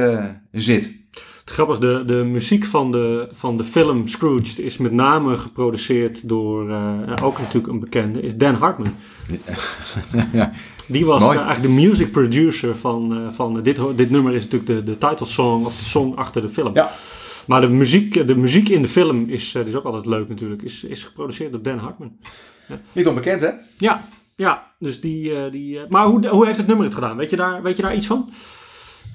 zit. 0.51 0.91
Grappig, 1.49 1.77
de, 1.77 2.03
de 2.05 2.13
muziek 2.13 2.65
van 2.65 2.91
de, 2.91 3.27
van 3.31 3.57
de 3.57 3.63
film 3.63 4.07
Scrooge 4.07 4.63
is 4.63 4.77
met 4.77 4.91
name 4.91 5.37
geproduceerd 5.37 6.27
door, 6.27 6.69
eh, 6.69 7.15
ook 7.23 7.37
natuurlijk 7.37 7.67
een 7.67 7.79
bekende, 7.79 8.21
is 8.21 8.35
Dan 8.35 8.55
Hartman. 8.55 8.93
ja. 10.33 10.51
Die 10.87 11.05
was 11.05 11.21
eh, 11.21 11.27
eigenlijk 11.27 11.61
de 11.61 11.69
music 11.69 12.11
producer 12.11 12.75
van, 12.75 13.13
eh, 13.13 13.31
van 13.31 13.63
dit, 13.63 13.79
dit 13.95 14.09
nummer 14.09 14.33
is 14.33 14.43
natuurlijk 14.43 14.71
de, 14.71 14.83
de 14.83 14.97
title 14.97 15.25
song 15.25 15.65
of 15.65 15.77
de 15.77 15.85
song 15.85 16.15
achter 16.15 16.41
de 16.41 16.49
film. 16.49 16.73
Ja. 16.73 16.91
Maar 17.47 17.61
de 17.61 17.67
muziek, 17.67 18.27
de 18.27 18.35
muziek 18.35 18.69
in 18.69 18.81
de 18.81 18.89
film 18.89 19.29
is, 19.29 19.51
die 19.51 19.65
is 19.65 19.75
ook 19.75 19.85
altijd 19.85 20.05
leuk 20.05 20.29
natuurlijk, 20.29 20.61
is, 20.61 20.83
is 20.83 21.03
geproduceerd 21.03 21.51
door 21.51 21.61
Dan 21.61 21.77
Hartman. 21.77 22.11
Niet 22.91 23.07
onbekend, 23.07 23.41
hè? 23.41 23.49
Ja, 23.77 24.07
ja 24.35 24.71
dus 24.79 25.01
die... 25.01 25.49
die 25.49 25.79
maar 25.89 26.05
hoe, 26.05 26.27
hoe 26.27 26.45
heeft 26.45 26.57
het 26.57 26.67
nummer 26.67 26.85
het 26.85 26.93
gedaan? 26.93 27.17
Weet 27.17 27.29
je 27.29 27.35
daar, 27.35 27.61
weet 27.61 27.75
je 27.75 27.81
daar 27.81 27.95
iets 27.95 28.07
van? 28.07 28.29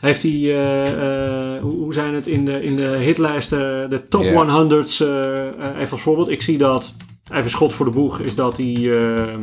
Heeft 0.04 0.22
hij, 0.22 0.32
eh, 0.32 1.54
eh, 1.56 1.62
hoe, 1.62 1.72
hoe 1.72 1.92
zijn 1.92 2.14
het 2.14 2.26
in 2.26 2.44
de, 2.44 2.62
in 2.62 2.76
de 2.76 2.88
hitlijsten, 2.88 3.90
de 3.90 4.02
top 4.02 4.22
Ja. 4.22 4.32
100's, 4.32 5.00
eh, 5.00 5.78
even 5.78 5.90
als 5.90 6.00
voorbeeld. 6.00 6.28
Ik 6.28 6.42
zie 6.42 6.58
dat, 6.58 6.94
even 7.32 7.50
schot 7.50 7.72
voor 7.72 7.86
de 7.86 7.92
boeg, 7.92 8.20
is 8.20 8.34
dat 8.34 8.56
hij 8.56 8.74
eh, 8.74 9.34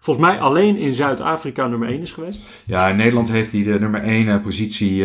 volgens 0.00 0.26
mij 0.26 0.40
alleen 0.40 0.76
in 0.76 0.94
Zuid-Afrika 0.94 1.66
nummer 1.66 1.88
1 1.88 2.00
is 2.00 2.12
geweest. 2.12 2.40
Ja, 2.66 2.88
in 2.88 2.96
Nederland 2.96 3.30
heeft 3.30 3.52
hij 3.52 3.62
de 3.62 3.80
nummer 3.80 4.02
1 4.02 4.40
positie 4.40 5.04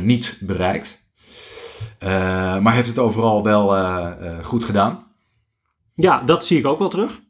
niet 0.00 0.38
bereikt. 0.40 1.02
Maar 2.60 2.74
heeft 2.74 2.88
het 2.88 2.98
overal 2.98 3.42
wel 3.42 3.76
goed 4.42 4.64
gedaan. 4.64 5.04
Ja, 5.94 6.22
dat 6.22 6.44
zie 6.44 6.58
ik 6.58 6.66
ook 6.66 6.78
wel 6.78 6.88
terug. 6.88 7.20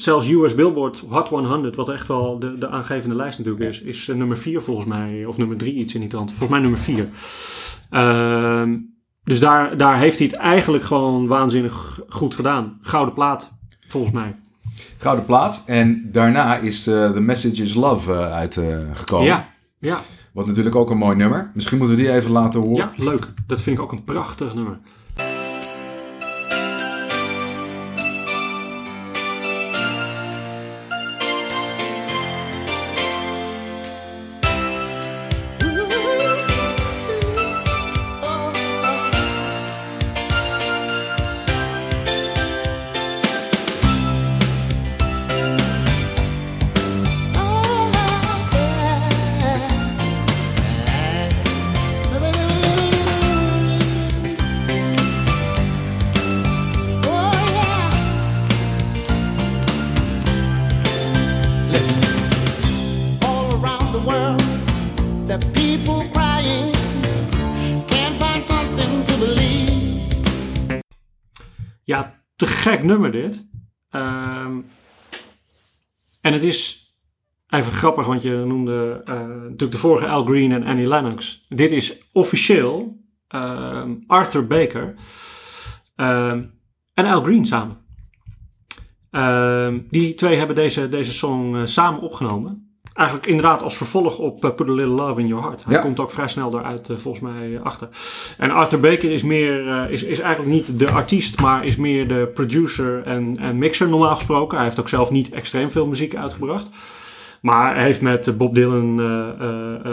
Zelfs 0.00 0.28
US 0.28 0.54
Billboard 0.54 1.02
Hot 1.08 1.28
100, 1.28 1.76
wat 1.76 1.88
echt 1.88 2.08
wel 2.08 2.38
de, 2.38 2.58
de 2.58 2.68
aangevende 2.68 3.14
lijst 3.14 3.38
natuurlijk 3.38 3.64
is, 3.64 3.80
is 3.80 4.08
eh, 4.08 4.16
nummer 4.16 4.38
4 4.38 4.62
volgens 4.62 4.86
mij, 4.86 5.24
of 5.24 5.36
nummer 5.36 5.56
3 5.56 5.74
iets 5.74 5.94
in 5.94 6.00
die 6.00 6.08
trant. 6.08 6.30
Volgens 6.30 6.50
mij 6.50 6.60
nummer 6.60 6.78
4. 6.78 7.08
Ehm, 7.90 8.76
dus 9.24 9.40
daar, 9.40 9.76
daar 9.76 9.98
heeft 9.98 10.18
hij 10.18 10.26
het 10.26 10.36
eigenlijk 10.36 10.84
gewoon 10.84 11.26
waanzinnig 11.26 12.00
goed 12.08 12.34
gedaan. 12.34 12.78
Gouden 12.80 13.14
plaat, 13.14 13.52
volgens 13.88 14.12
mij. 14.12 14.34
Gouden 14.98 15.24
plaat. 15.24 15.62
En 15.66 16.08
daarna 16.12 16.56
is 16.56 16.86
eh, 16.86 17.10
The 17.10 17.20
Message 17.20 17.62
is 17.62 17.74
Love 17.74 18.12
eh, 18.12 18.32
uitgekomen. 18.32 19.26
Ja, 19.26 19.48
ja, 19.78 20.00
Wat 20.32 20.46
natuurlijk 20.46 20.76
ook 20.76 20.90
een 20.90 20.98
mooi 20.98 21.16
nummer. 21.16 21.50
Misschien 21.54 21.78
moeten 21.78 21.96
we 21.96 22.02
die 22.02 22.12
even 22.12 22.30
laten 22.30 22.60
horen. 22.60 22.76
ja, 22.76 23.04
leuk. 23.04 23.26
Dat 23.46 23.60
vind 23.60 23.76
ik 23.76 23.82
ook 23.82 23.92
een 23.92 24.04
prachtig 24.04 24.54
nummer. 24.54 24.78
Het 76.40 76.48
is 76.48 76.94
even 77.48 77.72
grappig, 77.72 78.06
want 78.06 78.22
je 78.22 78.42
noemde 78.46 79.02
eh, 79.04 79.14
natuurlijk 79.26 79.72
de 79.72 79.78
vorige 79.78 80.08
Al 80.08 80.24
Green 80.24 80.52
en 80.52 80.64
Annie 80.64 80.86
Lennox. 80.86 81.44
Dit 81.48 81.72
is 81.72 81.98
officieel 82.12 82.98
ehm, 83.28 83.94
Arthur 84.06 84.46
Baker 84.46 84.94
ehm, 85.96 86.42
en 86.94 87.06
Al 87.06 87.22
Green 87.22 87.46
samen. 87.46 87.78
Die 89.90 90.14
twee 90.14 90.36
hebben 90.36 90.56
deze, 90.56 90.88
deze 90.88 91.12
song 91.12 91.56
eh, 91.56 91.62
samen 91.64 92.00
opgenomen. 92.00 92.69
Eigenlijk 92.94 93.28
inderdaad 93.28 93.62
als 93.62 93.76
vervolg 93.76 94.18
op 94.18 94.44
eh, 94.44 94.50
Put 94.54 94.68
a 94.68 94.72
Little 94.72 94.94
Love 94.94 95.20
in 95.20 95.26
Your 95.26 95.42
Heart. 95.42 95.64
Hij 95.64 95.74
Ja. 95.74 95.80
komt 95.80 96.00
ook 96.00 96.10
vrij 96.10 96.28
snel 96.28 96.50
daaruit 96.50 96.90
eh, 96.90 96.96
volgens 96.96 97.22
mij 97.24 97.54
eh, 97.56 97.62
achter. 97.62 97.88
En 98.38 98.50
Arthur 98.50 98.80
Baker 98.80 99.10
is, 99.10 99.22
meer, 99.22 99.90
is, 99.90 100.02
is 100.02 100.18
eigenlijk 100.20 100.52
niet 100.54 100.78
de 100.78 100.90
artiest, 100.90 101.40
maar 101.40 101.64
is 101.66 101.76
meer 101.76 102.08
de 102.08 102.30
producer 102.34 103.02
en, 103.04 103.38
en 103.38 103.58
mixer 103.58 103.88
normaal 103.88 104.14
gesproken. 104.14 104.56
Hij 104.56 104.66
heeft 104.66 104.80
ook 104.80 104.88
zelf 104.88 105.10
niet 105.10 105.30
extreem 105.30 105.70
veel 105.70 105.86
muziek 105.86 106.16
uitgebracht. 106.16 106.68
Maar 107.40 107.74
hij 107.74 107.84
heeft 107.84 108.00
met 108.00 108.38
Bob 108.38 108.54
Dylan 108.54 108.98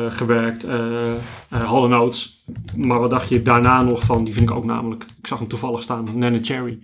gewerkt, 0.10 0.66
Hall 1.50 1.94
Oates. 1.94 2.44
Maar 2.76 3.00
wat 3.00 3.10
dacht 3.10 3.30
je 3.30 3.42
daarna 3.42 3.82
nog 3.84 4.04
van, 4.04 4.24
die 4.24 4.34
vind 4.34 4.50
ik 4.50 4.56
ook 4.56 4.66
namelijk, 4.66 5.04
ik 5.20 5.28
zag 5.28 5.40
hem 5.40 5.48
toevallig 5.48 5.82
staan, 5.82 6.06
Nana 6.14 6.38
Cherry. 6.42 6.80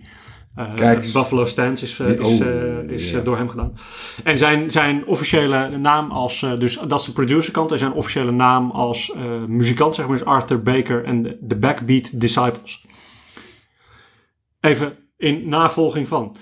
Eh, 0.54 0.74
Kijk. 0.74 0.98
Buffalo 1.12 1.44
Stance 1.44 1.84
is, 1.84 1.98
eh, 1.98 2.08
is, 2.08 2.26
Oh, 2.26 2.40
eh, 2.40 2.88
is 2.88 3.14
door 3.24 3.36
hem 3.36 3.48
gedaan. 3.48 3.72
En 4.24 4.38
zijn, 4.38 4.70
zijn 4.70 5.06
officiële 5.06 5.68
naam 5.68 6.10
als, 6.10 6.46
dus 6.58 6.78
dat 6.86 7.00
is 7.00 7.06
de 7.06 7.12
producerkant, 7.12 7.72
en 7.72 7.78
zijn 7.78 7.92
officiële 7.92 8.30
naam 8.30 8.70
als 8.70 9.14
muzikant, 9.46 9.94
zeg 9.94 10.06
maar, 10.06 10.16
is 10.16 10.24
Arthur 10.24 10.62
Baker 10.62 11.04
en 11.04 11.36
de, 11.40 11.56
Backbeat 11.56 12.20
Disciples. 12.20 12.84
Even 14.60 14.96
in 15.16 15.48
navolging 15.48 16.08
van. 16.08 16.36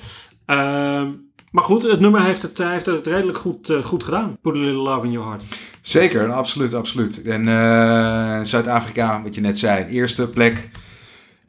Ehm, 0.46 1.11
maar 1.51 1.64
goed, 1.64 1.83
het 1.83 2.01
nummer 2.01 2.22
heeft 2.22 2.42
het, 2.42 2.59
heeft 2.59 2.87
het 2.87 3.07
redelijk 3.07 3.38
goed, 3.38 3.72
goed 3.83 4.05
gedaan. 4.05 4.38
Put 4.42 4.55
a 4.55 4.59
little 4.59 4.83
love 4.83 5.07
in 5.07 5.12
your 5.12 5.29
heart. 5.29 5.44
Zeker, 5.83 6.33
absoluut, 6.33 6.75
absoluut. 6.75 7.22
En 7.22 7.44
Zuid-Afrika, 8.46 9.22
wat 9.22 9.35
je 9.35 9.40
net 9.40 9.59
zei, 9.59 9.85
eerste 9.85 10.31
plek. 10.31 10.70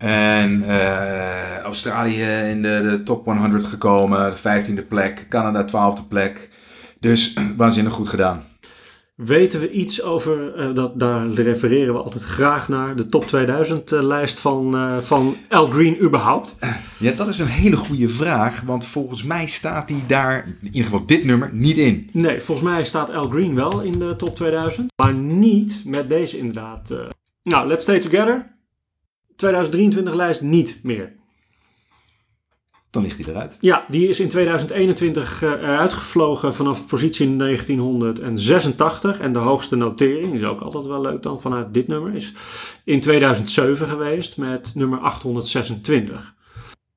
En 0.04 0.64
eh, 0.64 1.58
Australië 1.60 2.24
in 2.50 2.62
de, 2.62 2.82
de 2.90 3.04
top 3.04 3.26
100 3.26 3.66
gekomen, 3.66 4.32
de 4.32 4.38
15e 4.38 4.88
plek. 4.88 5.26
Canada 5.30 5.66
12e 5.68 6.08
plek. 6.08 6.50
Dus 7.00 7.34
waanzinnig 7.58 7.94
goed 7.94 8.10
gedaan. 8.10 8.44
Weten 9.16 9.60
we 9.60 9.70
iets 9.70 10.02
over, 10.02 10.56
eh, 10.56 10.74
dat, 10.74 11.00
daar 11.00 11.28
refereren 11.28 11.94
we 11.94 12.00
altijd 12.00 12.24
graag 12.24 12.70
naar, 12.70 12.96
de 12.96 13.06
top 13.06 13.24
2000 13.24 13.92
eh, 13.92 14.04
lijst 14.04 14.40
van, 14.40 14.76
eh, 14.76 15.00
van 15.00 15.36
Al 15.50 15.68
Green 15.68 16.04
überhaupt? 16.04 16.56
Ja, 17.00 17.12
dat 17.12 17.28
is 17.28 17.40
een 17.40 17.48
hele 17.48 17.76
goede 17.76 18.10
vraag, 18.10 18.62
want 18.62 18.86
volgens 18.86 19.24
mij 19.24 19.48
staat 19.48 19.90
hij 19.90 20.04
daar, 20.08 20.46
in 20.46 20.68
ieder 20.68 20.84
geval 20.84 21.06
dit 21.06 21.24
nummer, 21.24 21.50
niet 21.54 21.78
in. 21.78 22.10
Nee, 22.12 22.42
volgens 22.42 22.68
mij 22.68 22.84
staat 22.84 23.14
Al 23.14 23.30
Green 23.30 23.56
wel 23.56 23.82
in 23.82 24.00
de 24.00 24.16
top 24.16 24.36
2000, 24.36 24.92
maar 24.96 25.14
niet 25.14 25.82
met 25.86 26.10
deze 26.10 26.38
inderdaad. 26.38 26.94
Nou, 27.44 27.68
Let's 27.68 27.84
Stay 27.84 28.00
Together. 28.00 28.53
2023 29.36 30.14
lijst 30.14 30.42
niet 30.42 30.80
meer. 30.84 31.14
Dan 32.90 33.04
ligt 33.04 33.26
hij 33.26 33.34
eruit. 33.34 33.58
Ja, 33.60 33.86
die 33.90 34.08
is 34.08 34.20
in 34.20 34.30
2021 34.30 35.44
eh, 35.44 35.50
eruit 35.50 35.94
gevlogen 35.94 36.56
vanaf 36.56 36.88
positie 36.88 37.36
1986. 37.36 39.20
En 39.20 39.34
de 39.34 39.40
hoogste 39.40 39.76
notering, 39.76 40.32
die 40.32 40.40
is 40.42 40.46
ook 40.46 40.62
altijd 40.62 40.86
wel 40.86 41.02
leuk 41.02 41.22
dan 41.22 41.42
vanuit 41.42 41.74
dit 41.74 41.88
nummer, 41.88 42.16
is 42.16 42.34
in 42.84 43.00
2007 43.00 43.88
geweest 43.88 44.38
met 44.38 44.76
nummer 44.76 45.00
826. 45.00 46.34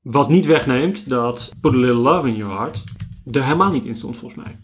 Wat 0.03 0.29
niet 0.29 0.46
wegneemt 0.46 1.09
dat 1.09 1.53
Put 1.61 1.72
a 1.72 1.77
Little 1.77 1.94
Love 1.94 2.29
in 2.29 2.37
Your 2.37 2.57
Heart 2.57 2.85
er 3.33 3.44
helemaal 3.44 3.72
niet 3.72 3.85
in 3.85 3.94
stond 3.94 4.16
volgens 4.16 4.44
mij. 4.44 4.59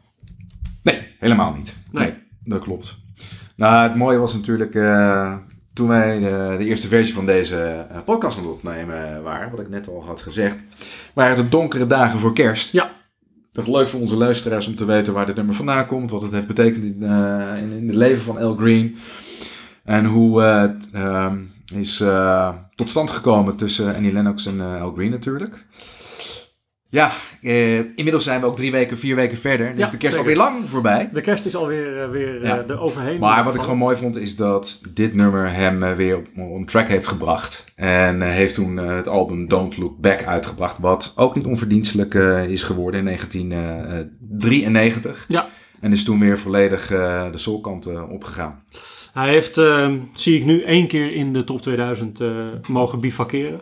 Nee, 0.82 1.14
helemaal 1.18 1.52
niet. 1.52 1.76
Nee. 1.90 2.04
Nee, 2.04 2.14
dat 2.44 2.62
klopt. 2.62 2.98
Nou, 3.56 3.82
het 3.82 3.96
mooie 3.96 4.18
was 4.18 4.34
natuurlijk 4.34 4.74
eh, 4.74 5.36
toen 5.74 5.88
wij 5.88 6.20
de, 6.20 6.54
de 6.58 6.64
eerste 6.64 6.88
versie 6.88 7.14
van 7.14 7.26
deze 7.26 7.86
eh, 7.90 7.98
podcast 8.04 8.38
aan 8.38 8.44
het 8.44 8.52
opnemen 8.52 9.22
waren, 9.22 9.50
wat 9.50 9.60
ik 9.60 9.68
net 9.68 9.88
al 9.88 10.04
had 10.06 10.20
gezegd, 10.20 10.56
waren 11.14 11.36
het 11.36 11.50
donkere 11.50 11.86
dagen 11.86 12.18
voor 12.18 12.32
kerst. 12.32 12.72
Ja, 12.72 12.90
Dat 13.52 13.64
is 13.66 13.70
leuk 13.72 13.88
voor 13.88 14.00
onze 14.00 14.16
luisteraars 14.16 14.66
om 14.66 14.76
te 14.76 14.84
weten 14.84 15.12
waar 15.12 15.26
dit 15.26 15.36
nummer 15.36 15.54
vandaan 15.54 15.86
komt, 15.86 16.10
wat 16.10 16.22
het 16.22 16.32
heeft 16.32 16.46
betekend 16.46 16.84
in, 16.84 17.02
eh, 17.02 17.58
in, 17.58 17.72
in 17.72 17.86
het 17.86 17.96
leven 17.96 18.22
van 18.22 18.36
Al 18.38 18.56
Green. 18.56 18.96
En 19.84 20.04
hoe 20.04 20.42
eh, 20.42 20.60
het 20.60 20.88
ehm, 20.92 21.38
is 21.74 22.00
eh, 22.00 22.48
tot 22.74 22.88
stand 22.88 23.10
gekomen 23.10 23.56
tussen 23.56 23.94
Annie 23.94 24.12
Lennox 24.12 24.46
en 24.46 24.60
eh, 24.60 24.82
Al 24.82 24.92
Green 24.92 25.10
natuurlijk. 25.10 25.66
Ja, 26.92 27.10
eh, 27.42 27.78
inmiddels 27.78 28.24
zijn 28.24 28.40
we 28.40 28.46
ook 28.46 28.56
drie 28.56 28.70
weken, 28.70 28.98
vier 28.98 29.16
weken 29.16 29.36
verder. 29.38 29.66
Ja, 29.76 29.84
is 29.84 29.90
de 29.90 29.96
kerst 29.96 30.00
zeker. 30.00 30.18
alweer 30.18 30.36
lang 30.36 30.64
voorbij. 30.68 31.10
de 31.12 31.20
kerst 31.20 31.46
is 31.46 31.56
alweer 31.56 32.02
eh, 32.02 32.10
weer 32.10 32.44
Ja. 32.44 32.58
eh, 32.58 32.70
er 32.70 32.80
overheen. 32.80 33.18
Maar 33.20 33.30
wat 33.30 33.38
ik 33.38 33.42
gevallen. 33.44 33.62
gewoon 33.64 33.78
mooi 33.78 33.96
vond 33.96 34.16
is 34.16 34.36
dat 34.36 34.80
dit 34.94 35.14
nummer 35.14 35.52
hem 35.52 35.82
eh, 35.82 35.92
weer 35.92 36.16
op, 36.16 36.26
op 36.36 36.54
een 36.54 36.66
track 36.66 36.88
heeft 36.88 37.06
gebracht. 37.06 37.64
En 37.76 38.22
eh, 38.22 38.28
heeft 38.28 38.54
toen 38.54 38.78
eh, 38.78 38.96
het 38.96 39.08
album 39.08 39.48
Don't 39.48 39.76
Look 39.76 39.98
Back 40.00 40.24
uitgebracht. 40.24 40.78
Wat 40.78 41.12
ook 41.16 41.34
niet 41.34 41.44
onverdienstelijk 41.44 42.14
eh, 42.14 42.44
is 42.48 42.62
geworden 42.62 43.00
in 43.00 43.06
1993. 43.06 45.24
Ja. 45.28 45.48
En 45.80 45.92
is 45.92 46.04
toen 46.04 46.20
weer 46.20 46.38
volledig 46.38 46.90
eh, 46.90 47.30
de 47.32 47.38
soulkant 47.38 47.86
eh, 47.86 48.10
opgegaan. 48.10 48.62
Hij 49.12 49.28
heeft, 49.28 49.58
eh, 49.58 49.90
zie 50.14 50.38
ik 50.38 50.44
nu, 50.44 50.62
één 50.62 50.86
keer 50.88 51.14
in 51.14 51.32
de 51.32 51.44
top 51.44 51.62
2000 51.62 52.20
eh, 52.20 52.28
mogen 52.68 53.00
bivakeren. 53.00 53.60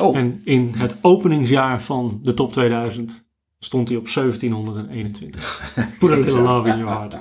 Oh, 0.00 0.16
En 0.16 0.40
in 0.44 0.72
het 0.76 0.96
openingsjaar 1.00 1.82
van 1.82 2.18
de 2.22 2.34
top 2.34 2.52
2000 2.52 3.28
stond 3.58 3.88
hij 3.88 3.96
op 3.96 4.12
1721. 4.14 5.72
Put 5.98 6.10
a 6.10 6.14
little 6.16 6.42
love 6.42 6.68
in 6.68 6.78
your 6.78 6.92
heart. 6.92 7.18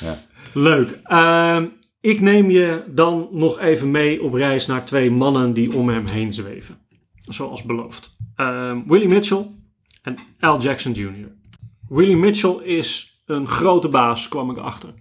Ja. 0.00 0.14
Leuk. 0.54 1.00
Ehm, 1.02 1.66
ik 2.00 2.20
neem 2.20 2.50
je 2.50 2.84
dan 2.88 3.28
nog 3.32 3.58
even 3.58 3.90
mee 3.90 4.22
op 4.22 4.34
reis 4.34 4.66
naar 4.66 4.84
twee 4.84 5.10
mannen 5.10 5.54
die 5.54 5.76
om 5.76 5.88
hem 5.88 6.06
heen 6.06 6.32
zweven. 6.32 6.78
Zoals 7.18 7.62
beloofd. 7.62 8.16
Ehm, 8.34 8.80
Willie 8.86 9.08
Mitchell 9.08 9.46
en 10.02 10.16
Al 10.40 10.60
Jackson 10.60 10.92
Jr. 10.92 11.36
Willie 11.88 12.16
Mitchell 12.16 12.56
is 12.62 13.20
een 13.26 13.46
grote 13.46 13.88
baas, 13.88 14.28
kwam 14.28 14.50
ik 14.50 14.56
achter. 14.56 14.94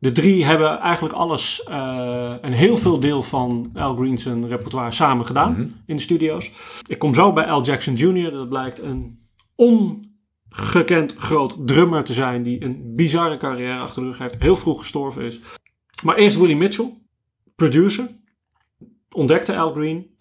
De 0.00 0.12
drie 0.12 0.44
hebben 0.44 0.78
eigenlijk 0.78 1.14
alles 1.14 1.62
eh, 1.62 2.44
en 2.44 2.52
heel 2.52 2.76
veel 2.76 3.00
deel 3.00 3.22
van 3.22 3.70
Al 3.74 3.96
Green's 3.96 4.24
repertoire 4.24 4.90
samen 4.90 5.26
gedaan 5.26 5.82
in 5.86 5.96
de 5.96 6.02
studio's. 6.02 6.50
Ik 6.86 6.98
kom 6.98 7.14
zo 7.14 7.32
bij 7.32 7.44
Al 7.50 7.64
Jackson 7.64 7.94
Jr. 7.94 8.30
Dat 8.30 8.48
blijkt 8.48 8.78
een 8.78 9.28
ongekend 9.54 11.14
groot 11.16 11.56
drummer 11.66 12.04
te 12.04 12.12
zijn 12.12 12.42
die 12.42 12.64
een 12.64 12.92
bizarre 12.96 13.36
carrière 13.36 13.78
achter 13.78 14.02
de 14.02 14.08
rug 14.08 14.18
heeft. 14.18 14.36
Heel 14.38 14.56
vroeg 14.56 14.78
gestorven 14.78 15.22
is. 15.22 15.40
Maar 16.02 16.16
eerst 16.16 16.38
Willie 16.38 16.56
Mitchell, 16.56 16.94
producer. 17.56 18.08
Ontdekte 19.10 19.56
Al 19.56 19.72
Green. 19.72 20.16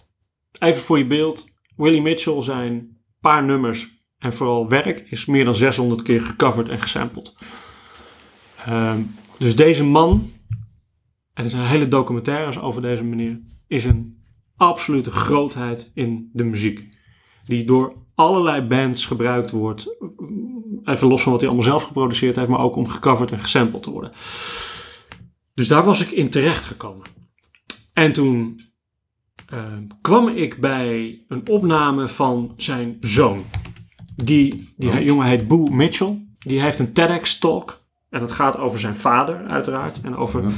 Even 0.60 0.82
voor 0.82 0.98
je 0.98 1.06
beeld. 1.06 1.48
Willie 1.76 2.02
Mitchell 2.02 2.44
zijn 2.44 2.98
paar 3.22 3.44
nummers 3.44 3.88
en 4.18 4.34
vooral 4.34 4.70
werk 4.70 5.06
is 5.10 5.26
meer 5.26 5.46
dan 5.46 5.56
600 5.56 6.02
keer 6.02 6.22
gecoverd 6.22 6.70
en 6.70 6.80
gesampled. 6.80 7.34
Ehm, 8.65 9.02
dus 9.39 9.56
deze 9.56 9.84
man, 9.84 10.32
en 11.34 11.43
er 11.43 11.49
zijn 11.49 11.65
hele 11.67 11.88
documentaires 11.88 12.60
over 12.60 12.82
deze 12.82 13.04
meneer, 13.04 13.39
is 13.67 13.86
een 13.86 14.23
absolute 14.56 15.12
grootheid 15.12 15.91
in 15.93 16.30
de 16.34 16.43
muziek. 16.43 16.97
Die 17.43 17.65
door 17.65 17.93
allerlei 18.15 18.62
bands 18.62 19.06
gebruikt 19.06 19.52
wordt. 19.52 19.97
Even 20.84 21.08
los 21.08 21.21
van 21.21 21.32
wat 21.32 21.41
hij 21.41 21.49
allemaal 21.49 21.67
zelf 21.69 21.84
geproduceerd 21.84 22.36
heeft, 22.36 22.49
maar 22.49 22.60
ook 22.60 22.75
om 22.75 22.88
gecoverd 22.88 23.32
en 23.32 23.39
gesampled 23.39 23.84
te 23.84 23.91
worden. 23.91 24.12
Dus 25.54 25.67
daar 25.67 25.84
was 25.84 26.02
ik 26.02 26.12
in 26.12 26.30
terecht 26.30 26.65
gekomen. 26.65 27.06
En 27.93 28.13
toen 28.13 28.60
ehm, 29.47 29.84
kwam 30.02 30.28
ik 30.28 30.60
bij 30.60 31.21
een 31.28 31.47
opname 31.49 32.08
van 32.08 32.54
zijn 32.58 32.97
zoon. 32.99 33.45
Die, 34.15 34.73
die 34.78 34.89
Oh. 34.89 35.06
jongen 35.06 35.28
heet 35.28 35.47
Boo 35.47 35.65
Mitchell. 35.65 36.28
Die 36.39 36.62
heeft 36.62 36.80
een 36.80 36.93
TEDx-talk. 36.93 37.79
En 38.10 38.19
dat 38.19 38.32
gaat 38.32 38.58
over 38.58 38.80
zijn 38.80 38.95
vader, 38.95 39.45
uiteraard. 39.48 40.02
En 40.02 40.15
over. 40.15 40.43
Ja. 40.43 40.50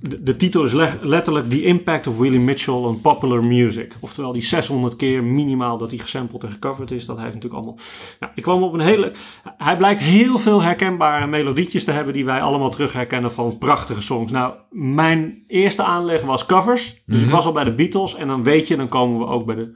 De, 0.00 0.22
de 0.22 0.36
titel 0.36 0.64
is 0.64 0.72
le- 0.72 0.98
letterlijk 1.02 1.46
The 1.46 1.62
Impact 1.62 2.06
of 2.06 2.18
Willie 2.18 2.40
Mitchell 2.40 2.74
on 2.74 3.00
Popular 3.00 3.44
Music. 3.44 3.94
Oftewel 4.00 4.32
die 4.32 4.42
600 4.42 4.96
keer 4.96 5.24
minimaal 5.24 5.78
dat 5.78 5.90
hij 5.90 5.98
gesampled 5.98 6.44
en 6.44 6.52
gecoverd 6.52 6.90
is. 6.90 7.06
Dat 7.06 7.16
heeft 7.18 7.34
natuurlijk 7.34 7.54
allemaal. 7.54 7.78
Nou, 8.20 8.32
ik 8.34 8.42
kwam 8.42 8.62
op 8.62 8.72
een 8.72 8.80
hele. 8.80 9.12
Hij 9.44 9.76
blijkt 9.76 10.00
heel 10.00 10.38
veel 10.38 10.62
herkenbare 10.62 11.26
melodietjes 11.26 11.84
te 11.84 11.90
hebben. 11.92 12.12
die 12.12 12.24
wij 12.24 12.42
allemaal 12.42 12.70
terug 12.70 12.92
herkennen 12.92 13.32
van 13.32 13.58
prachtige 13.58 14.00
songs. 14.00 14.32
Nou, 14.32 14.54
mijn 14.70 15.44
eerste 15.46 15.82
aanleg 15.82 16.22
was 16.22 16.46
covers. 16.46 17.02
Dus 17.06 17.22
ik 17.22 17.30
was 17.30 17.46
al 17.46 17.52
bij 17.52 17.64
de 17.64 17.74
Beatles. 17.74 18.14
En 18.14 18.28
dan 18.28 18.42
weet 18.42 18.68
je, 18.68 18.76
dan 18.76 18.88
komen 18.88 19.18
we 19.18 19.26
ook 19.26 19.46
bij 19.46 19.54
de, 19.54 19.72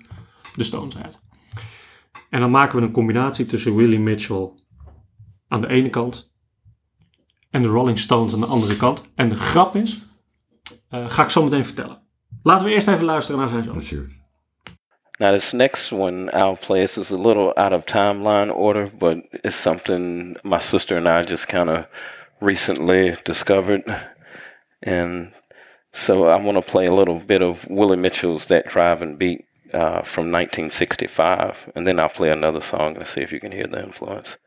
de 0.57 0.65
Stones 0.65 0.99
uit. 1.03 1.27
En 2.31 2.41
dan 2.41 2.51
maken 2.51 2.79
we 2.79 2.87
een 2.87 2.93
combinatie 2.93 3.47
tussen 3.47 3.77
Willie 3.77 4.01
Mitchell 4.01 4.51
aan 5.49 5.61
de 5.61 5.69
ene 5.69 5.91
kant 5.91 6.32
en 7.53 7.63
de 7.63 7.69
Rolling 7.69 7.99
Stones 7.99 8.35
aan 8.35 8.41
de 8.41 8.47
andere 8.47 8.77
kant. 8.77 9.03
En 9.15 9.29
de 9.29 9.35
grap 9.35 9.77
is, 9.77 9.99
eh, 10.89 11.09
ga 11.09 11.23
ik 11.23 11.31
zo 11.31 11.45
meteen 11.45 11.65
vertellen. 11.65 12.01
Laten 12.43 12.67
we 12.67 12.73
eerst 12.73 12.89
even 12.89 13.05
luisteren 13.05 13.41
naar 13.41 13.49
zijn 13.49 13.63
zoon. 13.63 13.75
Let's 13.75 13.91
hear 13.91 14.03
it. 14.03 14.21
Now, 15.19 15.33
this 15.33 15.53
next 15.53 15.93
one 15.93 16.31
I'll 16.33 16.57
play 16.57 16.83
is 16.83 17.11
a 17.11 17.17
little 17.17 17.55
out 17.55 17.73
of 17.73 17.85
timeline 17.85 18.51
order, 18.51 18.91
but 18.99 19.19
it's 19.31 19.63
something 19.63 20.37
my 20.43 20.59
sister 20.59 20.97
and 20.97 21.07
I 21.07 21.31
just 21.31 21.47
kind 21.47 21.69
of 21.69 21.87
recently 22.41 23.17
discovered. 23.23 23.83
And 24.81 25.33
so 25.93 26.25
I 26.25 26.43
want 26.43 26.57
to 26.57 26.71
play 26.71 26.87
a 26.87 26.95
little 26.95 27.21
bit 27.21 27.43
of 27.43 27.67
Willie 27.69 27.97
Mitchell's 27.97 28.47
That 28.47 28.67
Driving 28.67 29.17
Beat 29.17 29.45
uh, 29.73 30.03
from 30.03 30.33
1965. 30.33 31.71
And 31.75 31.87
then 31.87 32.01
I'll 32.01 32.09
play 32.09 32.31
another 32.31 32.61
song 32.61 32.97
and 32.97 33.07
see 33.07 33.21
if 33.21 33.33
you 33.33 33.39
can 33.39 33.53
hear 33.53 33.67
the 33.67 33.83
influence. 33.83 34.39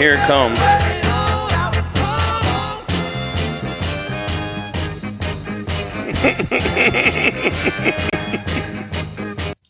Here 0.00 0.14
it 0.14 0.26
comes. 0.26 0.58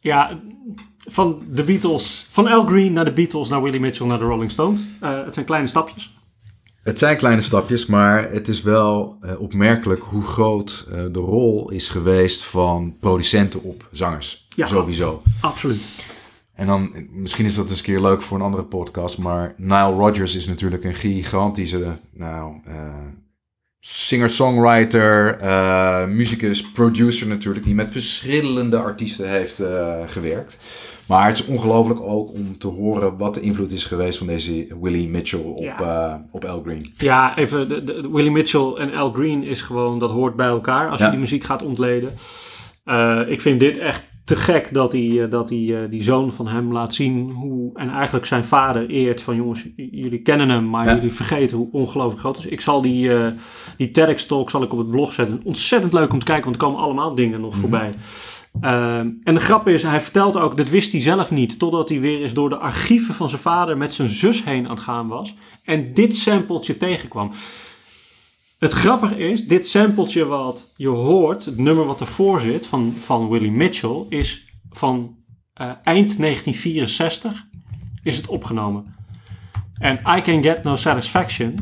Ja, 0.02 0.40
van 1.06 1.42
de 1.50 1.62
Beatles, 1.62 2.26
van 2.28 2.46
Al 2.46 2.66
Green 2.66 2.92
naar 2.92 3.04
de 3.04 3.12
Beatles, 3.12 3.48
naar 3.48 3.62
Willie 3.62 3.80
Mitchell, 3.80 4.06
naar 4.06 4.18
de 4.18 4.24
Rolling 4.24 4.50
Stones. 4.50 4.84
Eh, 5.00 5.24
het 5.24 5.34
zijn 5.34 5.46
kleine 5.46 5.68
stapjes. 5.68 6.14
Het 6.82 6.98
zijn 6.98 7.16
kleine 7.16 7.40
stapjes, 7.40 7.86
maar 7.86 8.30
het 8.30 8.48
is 8.48 8.62
wel 8.62 9.16
eh, 9.20 9.40
opmerkelijk 9.40 10.00
hoe 10.00 10.22
groot 10.22 10.86
eh, 10.90 10.98
de 11.12 11.18
rol 11.18 11.70
is 11.70 11.88
geweest 11.88 12.44
van 12.44 12.96
producenten 13.00 13.62
op 13.62 13.88
zangers. 13.92 14.46
Ja. 14.54 14.66
Sowieso. 14.66 15.22
Absoluut. 15.40 15.82
En 16.60 16.66
dan, 16.66 16.92
misschien 17.10 17.44
is 17.44 17.54
dat 17.54 17.68
eens 17.70 17.78
een 17.78 17.84
keer 17.84 18.00
leuk 18.00 18.22
voor 18.22 18.36
een 18.38 18.44
andere 18.44 18.62
podcast, 18.64 19.18
maar 19.18 19.54
Nile 19.56 19.92
Rodgers 19.92 20.36
is 20.36 20.46
natuurlijk 20.46 20.84
een 20.84 20.94
gigantische, 20.94 21.96
nou, 22.12 22.54
eh, 22.64 22.74
singer-songwriter, 23.78 25.36
eh 25.38 26.06
muzikus, 26.06 26.70
producer 26.70 27.26
natuurlijk, 27.26 27.64
die 27.64 27.74
met 27.74 27.88
verschillende 27.88 28.78
artiesten 28.78 29.28
heeft 29.30 29.60
eh, 29.60 29.98
gewerkt. 30.06 30.56
Maar 31.06 31.26
het 31.26 31.38
is 31.38 31.44
ongelooflijk 31.46 32.00
ook 32.00 32.32
om 32.32 32.58
te 32.58 32.66
horen 32.68 33.16
wat 33.16 33.34
de 33.34 33.40
invloed 33.40 33.72
is 33.72 33.84
geweest 33.84 34.18
van 34.18 34.26
deze 34.26 34.66
Willie 34.80 35.08
Mitchell 35.08 35.40
op, 35.40 35.62
Ja. 35.62 36.24
op 36.30 36.44
Al 36.44 36.60
Green. 36.62 36.92
Ja, 36.96 37.36
even, 37.36 37.68
de, 37.86 38.08
Willie 38.12 38.30
Mitchell 38.30 38.72
en 38.78 38.94
Al 38.94 39.12
Green 39.12 39.42
is 39.42 39.62
gewoon, 39.62 39.98
dat 39.98 40.10
hoort 40.10 40.36
bij 40.36 40.46
elkaar 40.46 40.88
als 40.90 40.98
Ja. 41.00 41.04
je 41.04 41.10
die 41.10 41.20
muziek 41.20 41.44
gaat 41.44 41.62
ontleden. 41.62 42.12
Ik 43.28 43.40
vind 43.40 43.60
dit 43.60 43.78
echt 43.78 44.09
te 44.30 44.36
gek 44.36 44.72
dat 44.74 44.92
hij, 44.92 45.22
eh, 45.22 45.30
dat 45.30 45.48
hij 45.48 45.82
eh, 45.82 45.90
die 45.90 46.02
zoon 46.02 46.32
van 46.32 46.48
hem 46.48 46.72
laat 46.72 46.94
zien 46.94 47.30
hoe, 47.30 47.70
en 47.74 47.90
eigenlijk 47.90 48.26
zijn 48.26 48.44
vader 48.44 48.90
eert 48.90 49.22
van 49.22 49.36
jongens, 49.36 49.68
jullie 49.76 50.22
kennen 50.22 50.48
hem, 50.48 50.70
maar 50.70 50.86
Ja. 50.86 50.94
jullie 50.94 51.12
vergeten 51.12 51.56
hoe 51.56 51.68
ongelooflijk 51.72 52.20
groot 52.20 52.38
is. 52.38 52.46
Ik 52.46 52.60
zal 52.60 52.80
die, 52.82 53.14
eh 53.14 53.26
die 53.76 53.90
TEDx-talk 53.90 54.50
zal 54.50 54.62
ik 54.62 54.72
op 54.72 54.78
het 54.78 54.90
blog 54.90 55.12
zetten. 55.12 55.40
Ontzettend 55.44 55.92
leuk 55.92 56.12
om 56.12 56.18
te 56.18 56.24
kijken, 56.24 56.44
want 56.44 56.56
er 56.56 56.62
komen 56.62 56.80
allemaal 56.80 57.14
dingen 57.14 57.40
nog 57.40 57.54
voorbij. 57.56 57.94
Ehm, 58.60 59.08
en 59.24 59.34
de 59.34 59.40
grap 59.40 59.68
is, 59.68 59.82
hij 59.82 60.00
vertelt 60.00 60.36
ook, 60.36 60.56
dat 60.56 60.68
wist 60.68 60.92
hij 60.92 61.00
zelf 61.00 61.30
niet, 61.30 61.58
totdat 61.58 61.88
hij 61.88 62.00
weer 62.00 62.22
eens 62.22 62.32
door 62.34 62.48
de 62.48 62.56
archieven 62.56 63.14
van 63.14 63.28
zijn 63.28 63.40
vader 63.40 63.76
met 63.78 63.94
zijn 63.94 64.08
zus 64.08 64.44
heen 64.44 64.64
aan 64.64 64.70
het 64.70 64.80
gaan 64.80 65.08
was. 65.08 65.34
En 65.64 65.94
dit 65.94 66.16
sampletje 66.16 66.76
tegenkwam. 66.76 67.30
Het 68.60 68.72
grappige 68.72 69.16
is, 69.16 69.46
dit 69.46 69.66
sampletje 69.66 70.24
wat 70.24 70.72
je 70.76 70.88
hoort, 70.88 71.44
het 71.44 71.58
nummer 71.58 71.84
wat 71.84 72.00
ervoor 72.00 72.40
zit 72.40 72.66
van, 72.66 72.92
van 72.92 73.28
Willie 73.28 73.50
Mitchell, 73.50 74.04
is 74.08 74.54
van 74.70 75.16
eh, 75.52 75.66
eind 75.66 76.18
1964 76.18 77.46
is 78.02 78.16
het 78.16 78.26
opgenomen. 78.26 78.94
En 79.78 80.00
I 80.16 80.20
Can 80.20 80.42
Get 80.42 80.62
No 80.62 80.76
Satisfaction 80.76 81.54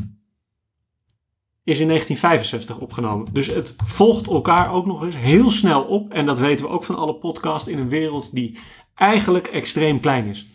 is 1.64 1.80
in 1.80 1.86
1965 1.86 2.78
opgenomen. 2.78 3.32
Dus 3.32 3.46
het 3.46 3.74
volgt 3.86 4.26
elkaar 4.26 4.72
ook 4.72 4.86
nog 4.86 5.02
eens 5.02 5.16
heel 5.16 5.50
snel 5.50 5.82
op. 5.82 6.12
En 6.12 6.26
dat 6.26 6.38
weten 6.38 6.64
we 6.64 6.70
ook 6.70 6.84
van 6.84 6.96
alle 6.96 7.14
podcasts 7.14 7.68
in 7.68 7.78
een 7.78 7.88
wereld 7.88 8.34
die 8.34 8.58
eigenlijk 8.94 9.46
extreem 9.46 10.00
klein 10.00 10.26
is. 10.26 10.46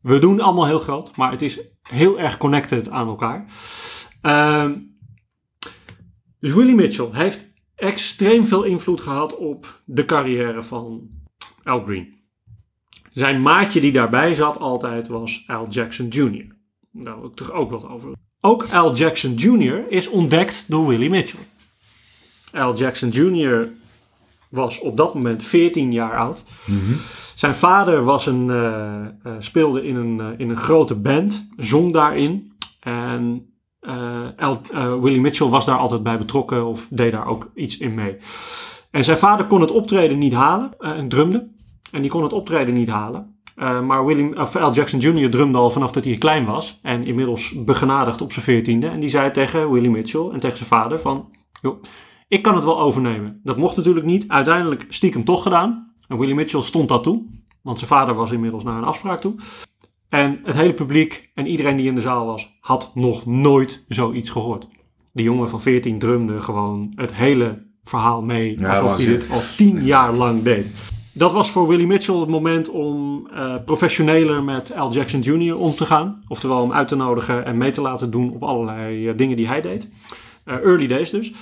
We 0.00 0.18
doen 0.18 0.40
allemaal 0.40 0.66
heel 0.66 0.78
groot, 0.78 1.16
maar 1.16 1.30
het 1.30 1.42
is 1.42 1.60
heel 1.88 2.20
erg 2.20 2.36
connected 2.36 2.90
aan 2.90 3.08
elkaar. 3.08 3.46
Ehm, 4.20 4.74
dus 6.40 6.52
Willie 6.52 6.74
Mitchell 6.74 7.08
heeft 7.12 7.50
extreem 7.74 8.46
veel 8.46 8.62
invloed 8.62 9.00
gehad 9.00 9.36
op 9.36 9.80
de 9.84 10.04
carrière 10.04 10.62
van 10.62 11.08
Al 11.62 11.82
Green. 11.82 12.16
Zijn 13.12 13.42
maatje 13.42 13.80
die 13.80 13.92
daarbij 13.92 14.34
zat 14.34 14.58
altijd 14.58 15.08
was 15.08 15.44
Al 15.46 15.68
Jackson 15.68 16.08
Jr. 16.08 16.46
Daar 16.90 17.20
wil 17.20 17.28
ik 17.28 17.34
toch 17.34 17.52
ook 17.52 17.70
wat 17.70 17.88
over. 17.88 18.12
Ook 18.40 18.66
Al 18.72 18.94
Jackson 18.94 19.34
Jr. 19.34 19.84
is 19.88 20.08
ontdekt 20.08 20.64
door 20.68 20.86
Willie 20.86 21.10
Mitchell. 21.10 21.40
Al 22.52 22.76
Jackson 22.76 23.08
Jr. 23.08 23.68
was 24.48 24.80
op 24.80 24.96
dat 24.96 25.14
moment 25.14 25.42
14 25.42 25.92
jaar 25.92 26.16
oud. 26.16 26.44
Zijn 27.34 27.54
vader 27.56 28.04
was 28.04 28.26
een, 28.26 28.50
eh, 28.50 29.00
eh, 29.00 29.32
speelde 29.38 29.86
in 29.86 29.96
een, 29.96 30.20
eh, 30.20 30.26
in 30.36 30.50
een 30.50 30.56
grote 30.56 30.94
band, 30.94 31.48
zong 31.56 31.92
daarin. 31.92 32.52
En 32.80 33.47
eh, 33.80 34.26
Al- 34.36 34.60
eh, 34.72 35.00
Willie 35.00 35.20
Mitchell 35.20 35.48
was 35.48 35.64
daar 35.64 35.78
altijd 35.78 36.02
bij 36.02 36.18
betrokken 36.18 36.66
of 36.66 36.86
deed 36.90 37.12
daar 37.12 37.26
ook 37.26 37.50
iets 37.54 37.78
in 37.78 37.94
mee. 37.94 38.16
En 38.90 39.04
zijn 39.04 39.18
vader 39.18 39.46
kon 39.46 39.60
het 39.60 39.70
optreden 39.70 40.18
niet 40.18 40.32
halen 40.32 40.74
eh, 40.78 40.90
en 40.90 41.08
drumde. 41.08 41.48
En 41.90 42.02
die 42.02 42.10
kon 42.10 42.22
het 42.22 42.32
optreden 42.32 42.74
niet 42.74 42.88
halen. 42.88 43.36
Eh, 43.56 43.80
maar 43.80 44.06
William, 44.06 44.38
of 44.40 44.74
Jackson 44.74 45.00
Jr. 45.00 45.30
drumde 45.30 45.58
al 45.58 45.70
vanaf 45.70 45.92
dat 45.92 46.04
hij 46.04 46.14
klein 46.14 46.44
was. 46.44 46.78
En 46.82 47.04
inmiddels 47.04 47.64
begenadigd 47.64 48.20
op 48.20 48.32
zijn 48.32 48.44
veertiende. 48.44 48.86
En 48.88 49.00
die 49.00 49.08
zei 49.08 49.30
tegen 49.30 49.70
Willie 49.70 49.90
Mitchell 49.90 50.28
en 50.32 50.40
tegen 50.40 50.56
zijn 50.56 50.68
vader 50.68 50.98
van... 51.00 51.36
Joh, 51.62 51.82
ik 52.28 52.42
kan 52.42 52.54
het 52.54 52.64
wel 52.64 52.80
overnemen. 52.80 53.40
Dat 53.44 53.56
mocht 53.56 53.76
natuurlijk 53.76 54.06
niet. 54.06 54.28
Uiteindelijk 54.28 54.86
stiekem 54.88 55.24
toch 55.24 55.42
gedaan. 55.42 55.92
En 56.08 56.18
Willie 56.18 56.34
Mitchell 56.34 56.62
stond 56.62 56.88
dat 56.88 57.02
toe. 57.02 57.26
Want 57.62 57.78
zijn 57.78 57.90
vader 57.90 58.14
was 58.14 58.30
inmiddels 58.30 58.64
naar 58.64 58.78
een 58.78 58.84
afspraak 58.84 59.20
toe. 59.20 59.34
En 60.08 60.40
het 60.44 60.56
hele 60.56 60.74
publiek 60.74 61.30
en 61.34 61.46
iedereen 61.46 61.76
die 61.76 61.86
in 61.86 61.94
de 61.94 62.00
zaal 62.00 62.26
was, 62.26 62.56
had 62.60 62.90
nog 62.94 63.26
nooit 63.26 63.84
zoiets 63.88 64.30
gehoord. 64.30 64.68
Die 65.12 65.24
jongen 65.24 65.48
van 65.48 65.60
14 65.60 65.98
drumde 65.98 66.40
gewoon 66.40 66.92
het 66.94 67.14
hele 67.14 67.66
verhaal 67.84 68.22
mee. 68.22 68.58
Ja, 68.58 68.78
alsof 68.78 68.96
hij 68.96 69.06
dit 69.06 69.30
al 69.30 69.40
tien 69.56 69.84
jaar 69.84 70.12
lang 70.12 70.42
deed. 70.42 70.70
Dat 71.12 71.32
was 71.32 71.50
voor 71.50 71.68
Willie 71.68 71.86
Mitchell 71.86 72.14
het 72.14 72.28
moment 72.28 72.68
om 72.68 73.26
eh, 73.34 73.54
professioneler 73.64 74.42
met 74.42 74.74
Al 74.74 74.92
Jackson 74.92 75.20
Jr. 75.20 75.56
om 75.56 75.74
te 75.74 75.86
gaan. 75.86 76.22
Oftewel 76.28 76.60
hem 76.60 76.72
uit 76.72 76.88
te 76.88 76.96
nodigen 76.96 77.44
en 77.44 77.56
mee 77.56 77.70
te 77.70 77.80
laten 77.80 78.10
doen 78.10 78.32
op 78.32 78.42
allerlei 78.42 79.08
eh, 79.08 79.16
dingen 79.16 79.36
die 79.36 79.46
hij 79.46 79.60
deed. 79.60 79.88
Eh, 80.44 80.54
early 80.54 80.86
days 80.86 81.10
dus. 81.10 81.32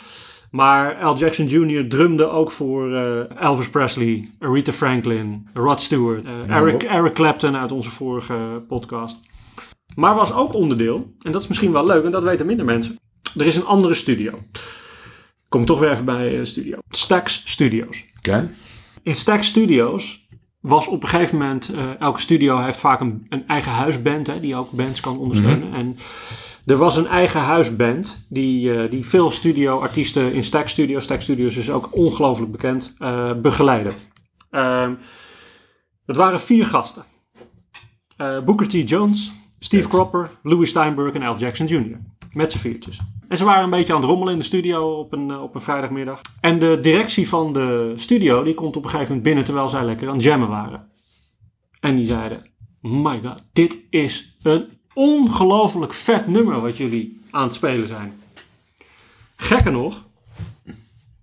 Maar 0.57 0.95
Al 0.95 1.17
Jackson 1.17 1.47
Jr. 1.47 1.89
drumde 1.89 2.29
ook 2.29 2.51
voor 2.51 2.95
eh, 2.95 3.41
Elvis 3.41 3.71
Presley, 3.71 4.31
Aretha 4.39 4.73
Franklin, 4.73 5.49
Rod 5.55 5.81
Stewart, 5.81 6.25
eh, 6.25 6.57
Eric, 6.57 6.83
Eric 6.83 7.13
Clapton 7.13 7.57
uit 7.57 7.73
onze 7.73 7.91
vorige 7.91 8.63
podcast. 8.69 9.21
Maar 9.95 10.15
was 10.15 10.33
ook 10.33 10.55
onderdeel, 10.55 11.15
en 11.23 11.33
dat 11.33 11.43
is 11.43 11.49
misschien 11.49 11.73
wel 11.73 11.87
leuk, 11.87 12.05
en 12.05 12.11
dat 12.11 12.23
weten 12.23 12.47
minder 12.47 12.65
mensen. 12.65 12.99
Er 13.39 13.47
is 13.47 13.57
een 13.57 13.65
andere 13.65 13.95
studio. 13.95 14.39
Kom 15.49 15.65
toch 15.65 15.79
weer 15.79 15.91
even 15.91 16.05
bij 16.05 16.31
de 16.31 16.45
studio. 16.45 16.79
Stax 16.91 17.43
Studios. 17.45 18.05
Oké. 18.17 18.51
In 19.03 19.15
Stax 19.15 19.47
Studios 19.47 20.27
was 20.61 20.87
op 20.87 21.03
een 21.03 21.09
gegeven 21.09 21.39
moment, 21.39 21.69
eh, 21.75 22.01
elke 22.01 22.21
studio 22.21 22.59
heeft 22.59 22.79
vaak 22.79 23.01
een, 23.01 23.27
een 23.29 23.47
eigen 23.47 23.73
huisband, 23.73 24.27
hè, 24.27 24.41
die 24.41 24.57
ook 24.57 24.71
bands 24.71 25.01
kan 25.01 25.19
ondersteunen. 25.19 25.73
En 25.73 25.97
er 26.67 26.77
was 26.77 26.97
een 26.97 27.07
eigen 27.07 27.41
huisband 27.41 28.27
die, 28.29 28.75
eh, 28.75 28.91
die 28.91 29.07
veel 29.07 29.31
studioartiesten 29.31 30.33
in 30.33 30.43
Stax 30.43 30.73
Studios, 30.73 31.05
Stax 31.05 31.25
Studios 31.25 31.57
is 31.57 31.71
ook 31.71 31.89
ongelooflijk 31.93 32.53
bekend, 32.53 32.95
eh 32.99 33.33
begeleiden. 33.33 33.93
Ehm, 34.51 34.95
dat 36.07 36.17
waren 36.17 36.41
vier 36.41 36.67
gasten. 36.67 37.05
Eh, 38.17 38.45
Booker 38.45 38.69
T. 38.69 38.89
Jones, 38.89 39.33
Steve 39.59 39.83
Yes. 39.83 39.93
Cropper, 39.93 40.31
Louis 40.43 40.71
Steinberg 40.71 41.15
en 41.15 41.23
Al 41.23 41.37
Jackson 41.37 41.67
Jr. 41.67 42.01
Met 42.33 42.53
z'n 42.53 42.59
viertjes. 42.59 43.01
En 43.29 43.39
ze 43.39 43.45
waren 43.45 43.65
een 43.65 43.71
beetje 43.71 43.93
aan 43.93 44.01
het 44.01 44.09
rommelen 44.09 44.33
in 44.33 44.39
de 44.39 44.45
studio 44.45 44.99
op 44.99 45.13
een, 45.13 45.39
op 45.39 45.55
een 45.55 45.61
vrijdagmiddag. 45.61 46.21
En 46.41 46.59
de 46.59 46.79
directie 46.83 47.29
van 47.29 47.53
de 47.53 47.93
studio 47.97 48.43
die 48.43 48.55
komt 48.55 48.77
op 48.77 48.85
een 48.85 48.91
gegeven 48.91 49.09
moment 49.09 49.25
binnen 49.25 49.45
terwijl 49.45 49.69
zij 49.69 49.85
lekker 49.85 50.09
aan 50.09 50.15
het 50.15 50.23
jammen 50.23 50.49
waren. 50.49 50.91
En 51.81 51.97
die 51.97 52.07
zeiden, 52.07 52.51
my 52.81 53.21
god, 53.25 53.45
dit 53.53 53.77
is 53.91 54.37
een 54.43 54.69
ongelooflijk 54.97 55.93
vet 55.93 56.27
nummer 56.27 56.61
wat 56.61 56.77
jullie 56.77 57.21
aan 57.31 57.43
het 57.43 57.55
spelen 57.55 57.89
zijn. 57.89 58.21
Gekker 59.37 59.73
nog, 59.73 60.07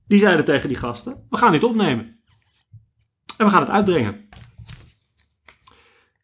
die 0.07 0.19
zeiden 0.19 0.45
tegen 0.45 0.67
die 0.67 0.78
gasten, 0.78 1.26
we 1.30 1.38
gaan 1.38 1.51
dit 1.51 1.63
opnemen. 1.63 2.19
En 3.38 3.45
we 3.45 3.51
gaan 3.51 3.61
het 3.61 3.69
uitbrengen. 3.69 4.30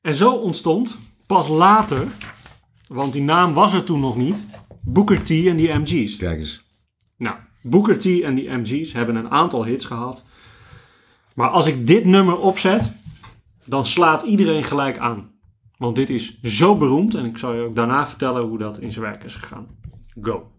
En 0.02 0.16
zo 0.16 0.32
ontstond 0.32 0.98
pas 1.26 1.48
later, 1.48 2.08
want 2.88 3.14
die 3.14 3.22
naam 3.22 3.54
was 3.54 3.74
er 3.74 3.84
toen 3.84 4.00
nog 4.00 4.16
niet, 4.16 4.42
Booker 4.82 5.24
T 5.24 5.30
en 5.30 5.56
die 5.56 5.74
MG's. 5.74 6.16
Kijk 6.16 6.38
eens. 6.38 6.64
Nou, 7.18 7.36
Booker 7.62 8.00
T 8.00 8.06
en 8.06 8.36
die 8.36 8.50
MG's 8.50 8.94
hebben 8.94 9.16
een 9.16 9.32
aantal 9.32 9.66
hits 9.66 9.86
gehad. 9.86 10.24
Maar 11.36 11.50
als 11.50 11.68
ik 11.68 11.88
dit 11.88 12.06
nummer 12.06 12.38
opzet, 12.38 12.92
dan 13.66 13.86
slaat 13.86 14.22
iedereen 14.22 14.64
gelijk 14.64 14.98
aan. 14.98 15.39
Want 15.80 15.96
dit 15.96 16.10
is 16.10 16.42
zo 16.42 16.78
beroemd 16.78 17.16
en 17.16 17.26
ik 17.26 17.38
zal 17.38 17.54
je 17.54 17.62
ook 17.62 17.76
daarna 17.76 18.08
vertellen 18.08 18.42
hoe 18.42 18.58
dat 18.58 18.80
in 18.80 18.92
zijn 18.92 19.06
werk 19.06 19.24
is 19.24 19.36
gegaan. 19.36 19.68
Go. 20.22 20.52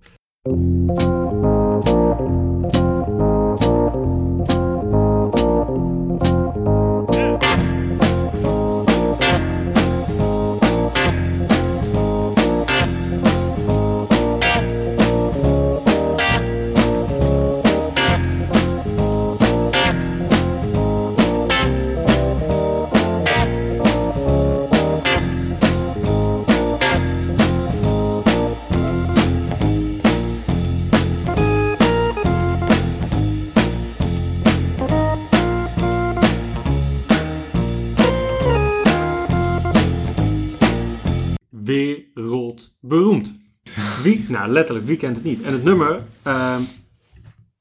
Nou, 44.30 44.48
letterlijk, 44.48 44.86
het 45.14 45.24
niet? 45.24 45.42
En 45.42 45.52
het 45.52 45.64
nummer 45.64 46.02
ehm, 46.22 46.62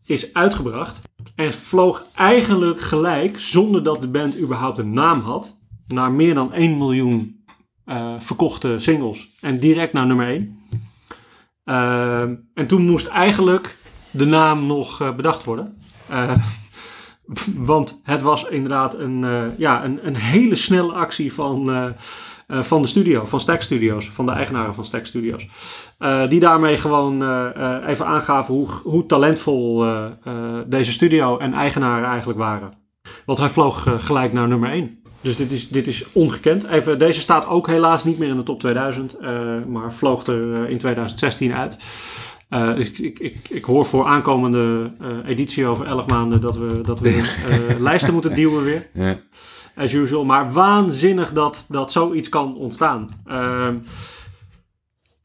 is 0.06 0.34
uitgebracht 0.34 1.00
en 1.36 1.54
vloog 1.54 2.06
eigenlijk 2.16 2.80
gelijk, 2.80 3.40
zonder 3.40 3.84
dat 3.84 4.02
de 4.02 4.08
band 4.08 4.40
überhaupt 4.40 4.78
een 4.78 4.94
naam 4.94 5.20
had, 5.20 5.58
naar 5.88 6.12
meer 6.12 6.34
dan 6.34 6.54
1 6.54 6.78
miljoen 6.78 7.44
eh, 7.86 8.14
verkochte 8.20 8.76
singles. 8.78 9.30
En 9.40 9.60
direct 9.60 9.94
naar 9.94 10.06
nummer 10.06 10.28
1. 10.28 10.60
Ehm, 11.64 12.36
en 12.54 12.68
toen 12.68 12.82
moest 12.82 13.08
eigenlijk 13.08 13.76
de 14.12 14.26
naam 14.26 14.66
nog 14.66 15.02
eh, 15.02 15.16
bedacht 15.16 15.44
worden. 15.44 15.78
Eh, 16.08 16.32
want 17.72 18.02
het 18.04 18.22
was 18.22 18.44
inderdaad 18.44 18.98
een, 18.98 19.26
ja, 19.58 19.84
een, 19.84 20.08
een 20.08 20.16
hele 20.16 20.56
snelle 20.56 20.94
actie 20.94 21.34
van, 21.34 21.94
eh, 22.50 22.64
van 22.64 22.82
de 22.82 22.88
studio, 22.88 23.26
van 23.26 23.40
Stack 23.40 23.62
Studios, 23.62 24.10
van 24.10 24.26
de 24.26 24.32
eigenaren 24.32 24.74
van 24.74 24.86
Stack 24.86 25.06
Studios. 25.06 25.48
Eh, 25.98 26.28
die 26.28 26.40
daarmee 26.40 26.78
gewoon 26.78 27.24
eh, 27.24 27.76
even 27.88 28.06
aangaven 28.06 28.54
hoe, 28.54 28.68
hoe 28.84 29.06
talentvol 29.06 29.86
deze 30.68 30.92
studio 30.92 31.38
en 31.38 31.54
eigenaren 31.54 32.08
eigenlijk 32.10 32.40
waren. 32.40 32.74
Want 33.26 33.40
hij 33.40 33.50
vloog 33.50 33.96
gelijk 33.98 34.34
naar 34.34 34.48
nummer 34.48 34.70
1. 34.72 35.00
Dus 35.22 35.36
dit 35.36 35.52
is, 35.52 35.70
dit 35.70 35.88
is 35.88 36.06
ongekend. 36.12 36.68
Even, 36.68 37.00
deze 37.00 37.22
staat 37.22 37.48
ook 37.48 37.68
helaas 37.68 38.04
niet 38.04 38.18
meer 38.20 38.30
in 38.30 38.38
de 38.38 38.44
top 38.44 38.60
2000, 38.60 39.18
eh, 39.18 39.64
maar 39.68 39.94
vloog 39.94 40.26
er 40.26 40.70
in 40.70 40.78
2016 40.78 41.54
uit. 41.54 41.78
Dus 42.50 42.92
ik, 42.92 43.00
ik, 43.00 43.20
ik, 43.20 43.50
ik 43.50 43.64
hoor 43.64 43.86
voor 43.86 44.06
aankomende 44.06 44.92
editie 45.26 45.66
over 45.66 45.86
11 45.86 46.08
maanden 46.08 46.42
dat 46.42 46.58
we, 46.58 46.82
dat 46.82 47.00
we 47.00 47.10
eh, 47.10 47.80
lijsten 47.90 48.14
moeten 48.14 48.36
duwen 48.36 48.64
weer 48.64 48.90
Ja. 48.94 49.20
As 49.80 49.94
usual. 49.94 50.26
Maar 50.26 50.52
waanzinnig 50.52 51.34
dat, 51.34 51.66
dat 51.70 51.92
zoiets 51.92 52.30
kan 52.30 52.56
ontstaan. 52.56 53.10
Ehm 53.26 53.76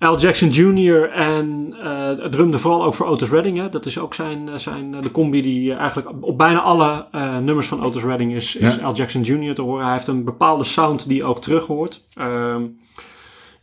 Al 0.04 0.18
Jackson 0.18 0.48
Jr. 0.48 1.10
en 1.10 1.74
eh 1.82 2.06
het 2.06 2.32
drumde 2.32 2.58
vooral 2.58 2.84
ook 2.84 2.94
voor 2.94 3.06
Otis 3.06 3.30
Redding. 3.30 3.56
Hè. 3.56 3.68
Dat 3.68 3.86
is 3.86 3.98
ook 3.98 4.14
zijn, 4.14 4.60
zijn, 4.60 5.00
de 5.00 5.10
combi 5.10 5.42
die 5.42 5.72
eh, 5.72 5.78
eigenlijk 5.78 6.08
op 6.20 6.38
bijna 6.38 6.60
alle 6.60 7.06
eh, 7.10 7.38
nummers 7.38 7.66
van 7.66 7.82
Otis 7.84 8.02
Redding 8.02 8.34
is, 8.34 8.56
is 8.56 8.74
Ja. 8.74 8.82
Al 8.82 8.94
Jackson 8.94 9.22
Jr. 9.22 9.54
te 9.54 9.62
horen. 9.62 9.84
Hij 9.84 9.92
heeft 9.92 10.06
een 10.06 10.24
bepaalde 10.24 10.64
sound 10.64 11.08
die 11.08 11.24
ook 11.24 11.40
terug 11.40 11.66
hoort. 11.66 12.00
Ehm, 12.14 12.62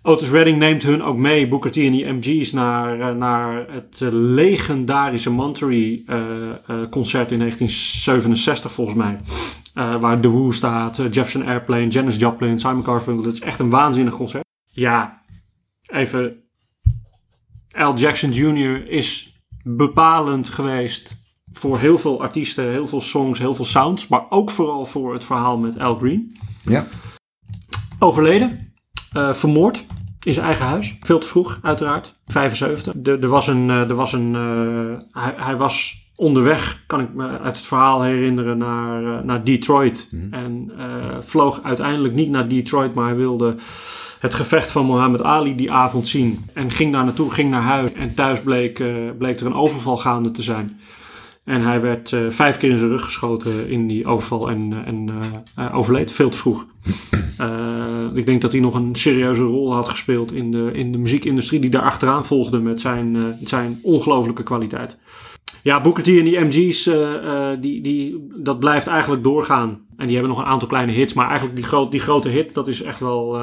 Otis 0.03 0.29
Redding 0.29 0.57
neemt 0.57 0.83
hun 0.83 1.01
ook 1.01 1.17
mee, 1.17 1.47
Booker 1.47 1.71
T 1.71 1.77
en 1.77 1.91
die 1.91 2.11
MG's, 2.11 2.51
naar, 2.51 2.99
eh, 2.99 3.15
naar 3.15 3.69
het 3.69 4.01
eh, 4.01 4.09
legendarische 4.11 5.31
Monterey 5.31 6.03
eh, 6.05 6.19
concert 6.89 7.31
in 7.31 7.39
1967 7.39 8.71
volgens 8.71 8.97
mij. 8.97 9.19
Waar 9.73 10.19
The 10.19 10.31
Who 10.31 10.51
staat, 10.51 10.95
Jefferson 10.97 11.45
Airplane, 11.45 11.87
Janis 11.87 12.15
Joplin, 12.15 12.59
Simon 12.59 12.83
Garfunkel. 12.83 13.25
Het 13.25 13.33
is 13.33 13.39
echt 13.39 13.59
een 13.59 13.69
waanzinnig 13.69 14.15
concert. 14.15 14.43
Ja, 14.65 15.21
even. 15.87 16.43
Al 17.71 17.95
Jackson 17.95 18.31
Jr. 18.31 18.89
is 18.89 19.39
bepalend 19.63 20.49
geweest 20.49 21.21
voor 21.51 21.79
heel 21.79 21.97
veel 21.97 22.21
artiesten, 22.21 22.69
heel 22.69 22.87
veel 22.87 23.01
songs, 23.01 23.39
heel 23.39 23.53
veel 23.53 23.65
sounds. 23.65 24.07
Maar 24.07 24.25
ook 24.29 24.51
vooral 24.51 24.85
voor 24.85 25.13
het 25.13 25.25
verhaal 25.25 25.57
met 25.57 25.79
Al 25.79 25.95
Green. 25.95 26.37
Ja. 26.63 26.87
Overleden, 27.99 28.70
eh, 29.13 29.33
vermoord 29.33 29.85
in 30.23 30.33
zijn 30.33 30.45
eigen 30.45 30.65
huis. 30.65 30.97
Veel 31.01 31.19
te 31.19 31.27
vroeg, 31.27 31.59
uiteraard. 31.61 32.15
75. 32.27 32.93
Er, 33.03 33.21
er 33.21 33.27
was 33.27 33.47
een. 33.47 33.69
eh, 33.69 33.89
Er 33.89 33.95
was 33.95 34.13
een 34.13 34.35
eh, 34.35 35.21
hij, 35.23 35.33
hij 35.37 35.55
was 35.57 35.99
onderweg, 36.15 36.83
kan 36.87 36.99
ik 37.01 37.13
me 37.13 37.27
uit 37.27 37.57
het 37.57 37.65
verhaal 37.65 38.01
herinneren, 38.01 38.57
naar, 38.57 39.25
naar 39.25 39.43
Detroit. 39.43 40.09
En 40.31 40.71
eh, 40.77 40.85
vloog 41.19 41.59
uiteindelijk 41.63 42.13
niet 42.13 42.29
naar 42.29 42.47
Detroit, 42.47 42.93
maar 42.93 43.05
hij 43.05 43.15
wilde 43.15 43.55
het 44.19 44.33
gevecht 44.33 44.71
van 44.71 44.85
Muhammad 44.85 45.23
Ali 45.23 45.55
die 45.55 45.71
avond 45.71 46.07
zien. 46.07 46.45
En 46.53 46.71
ging 46.71 46.91
daar 46.93 47.03
naartoe, 47.03 47.31
ging 47.31 47.49
naar 47.49 47.61
huis. 47.61 47.93
En 47.93 48.15
thuis 48.15 48.41
bleek, 48.41 48.83
bleek 49.17 49.39
er 49.39 49.45
een 49.45 49.53
overval 49.53 49.97
gaande 49.97 50.31
te 50.31 50.41
zijn. 50.43 50.79
En 51.43 51.61
hij 51.61 51.81
werd 51.81 52.13
eh, 52.13 52.19
vijf 52.29 52.57
keer 52.57 52.69
in 52.69 52.77
zijn 52.77 52.89
rug 52.89 53.03
geschoten 53.03 53.69
in 53.69 53.87
die 53.87 54.05
overval 54.05 54.49
en, 54.49 54.73
eh, 54.73 54.87
en 54.87 55.09
eh, 55.55 55.75
overleed 55.75 56.11
veel 56.11 56.29
te 56.29 56.37
vroeg. 56.37 56.65
Ik 58.13 58.25
denk 58.25 58.41
dat 58.41 58.51
hij 58.51 58.61
nog 58.61 58.75
een 58.75 58.95
serieuze 58.95 59.43
rol 59.43 59.73
had 59.73 59.89
gespeeld 59.89 60.33
in 60.33 60.51
de, 60.51 60.71
in 60.73 60.91
de 60.91 60.97
muziekindustrie 60.97 61.59
die 61.59 61.69
daar 61.69 61.81
achteraan 61.81 62.25
volgde 62.25 62.59
met 62.59 62.79
zijn, 62.79 63.37
zijn 63.43 63.79
ongelofelijke 63.83 64.43
kwaliteit. 64.43 64.99
Ja, 65.63 65.81
Booker 65.81 66.03
T 66.03 66.07
en 66.07 66.23
die 66.23 66.39
MG's, 66.39 66.83
die, 67.61 67.81
die, 67.81 68.27
dat 68.35 68.59
blijft 68.59 68.87
eigenlijk 68.87 69.23
doorgaan. 69.23 69.79
En 69.97 70.05
die 70.05 70.15
hebben 70.15 70.35
nog 70.35 70.43
een 70.43 70.51
aantal 70.51 70.67
kleine 70.67 70.91
hits, 70.91 71.13
maar 71.13 71.27
eigenlijk 71.27 71.55
die, 71.55 71.65
groot, 71.65 71.91
die 71.91 71.99
grote 71.99 72.29
hit, 72.29 72.53
dat 72.53 72.67
is 72.67 72.81
echt 72.81 72.99
wel 72.99 73.39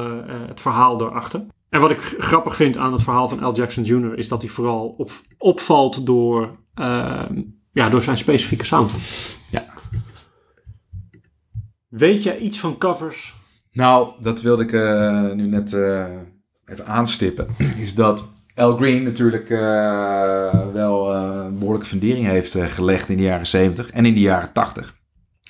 het 0.47 0.61
verhaal 0.61 0.97
daarachter. 0.97 1.45
En 1.69 1.81
wat 1.81 1.91
ik 1.91 2.15
grappig 2.17 2.55
vind 2.55 2.77
aan 2.77 2.93
het 2.93 3.03
verhaal 3.03 3.29
van 3.29 3.39
Al 3.39 3.55
Jackson 3.55 3.83
Jr. 3.83 4.17
is 4.17 4.27
dat 4.27 4.41
hij 4.41 4.49
vooral 4.49 4.95
op, 4.97 5.11
opvalt 5.37 6.05
door, 6.05 6.49
ja, 7.71 7.89
door 7.89 8.03
zijn 8.03 8.17
specifieke 8.17 8.65
sound. 8.65 8.91
Ja. 9.49 9.65
Weet 11.87 12.23
jij 12.23 12.37
iets 12.37 12.59
van 12.59 12.77
covers? 12.77 13.35
Nou, 13.71 14.11
dat 14.21 14.41
wilde 14.41 14.63
ik 14.63 14.73
eh, 14.73 15.31
nu 15.31 15.47
net 15.47 15.73
eh, 15.73 16.05
even 16.65 16.85
aanstippen. 16.85 17.47
Is 17.85 17.95
dat 17.95 18.29
Al 18.55 18.77
Green 18.77 19.03
natuurlijk 19.03 19.49
eh, 19.49 20.67
wel 20.73 21.13
eh, 21.13 21.45
een 21.45 21.59
behoorlijke 21.59 21.87
fundering 21.87 22.25
heeft 22.25 22.55
gelegd 22.59 23.09
in 23.09 23.17
de 23.17 23.23
jaren 23.23 23.47
70 23.47 23.89
en 23.89 24.05
in 24.05 24.13
de 24.13 24.19
jaren 24.19 24.53
80. 24.53 24.97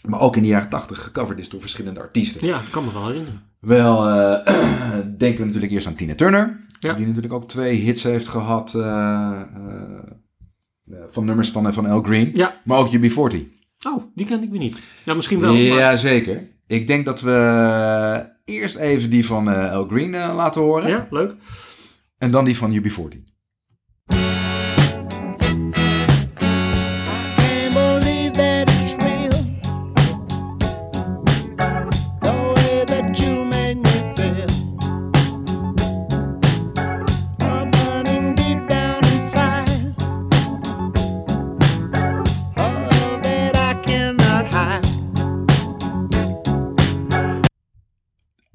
Maar 0.08 0.20
ook 0.20 0.36
in 0.36 0.42
de 0.42 0.48
jaren 0.48 0.70
80 0.70 1.04
gecoverd 1.04 1.40
is 1.40 1.50
door 1.50 1.62
verschillende 1.62 2.00
artiesten. 2.00 2.48
Ja, 2.48 2.58
ik 2.58 2.72
kan 2.72 2.86
me 2.86 2.94
wel 2.94 3.08
herinneren. 3.08 3.42
Wel, 3.60 4.10
eh, 4.10 4.56
denken 5.18 5.40
we 5.40 5.46
natuurlijk 5.46 5.72
eerst 5.72 5.88
aan 5.88 5.96
Tina 5.96 6.16
Turner. 6.16 6.66
Ja. 6.80 6.94
Die 6.94 7.06
natuurlijk 7.06 7.34
ook 7.34 7.48
twee 7.48 7.80
hits 7.80 8.04
heeft 8.04 8.28
gehad 8.28 8.74
eh, 8.74 8.82
eh, 8.82 9.42
eh, 9.42 10.12
van 11.08 11.26
nummers 11.26 11.50
van, 11.52 11.74
van 11.74 11.86
Al 11.86 12.02
Green. 12.02 12.32
Ja. 12.34 12.62
Maar 12.64 12.78
ook 12.78 12.92
UB40. 12.96 13.38
Oh, 13.88 14.04
die 14.16 14.26
kende 14.26 14.46
ik 14.46 14.52
weer 14.52 14.60
niet. 14.60 14.78
Ja, 15.06 15.14
misschien 15.14 15.40
wel. 15.40 15.54
Ja, 15.54 15.76
maar- 15.76 15.98
zeker. 15.98 16.48
Ik 16.68 16.88
denk 16.88 17.06
dat 17.06 17.22
we 17.22 18.30
eerst 18.46 18.76
even 18.78 19.10
die 19.10 19.26
van 19.26 19.50
eh, 19.50 19.72
Al 19.72 19.88
Green 19.88 20.16
eh, 20.16 20.34
laten 20.36 20.62
horen. 20.62 20.90
ja, 20.90 21.08
leuk. 21.10 21.34
En 22.18 22.32
dan 22.32 22.46
die 22.46 22.58
van 22.58 22.82
UB40. 22.84 23.18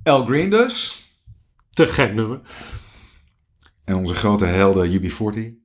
Al 0.05 0.25
Green 0.25 0.51
dus. 0.51 1.07
Te 1.71 1.87
gek 1.87 2.15
nummer. 2.15 2.41
En 3.85 3.97
onze 3.97 4.15
grote 4.15 4.45
helden 4.45 5.01
UB40. 5.01 5.64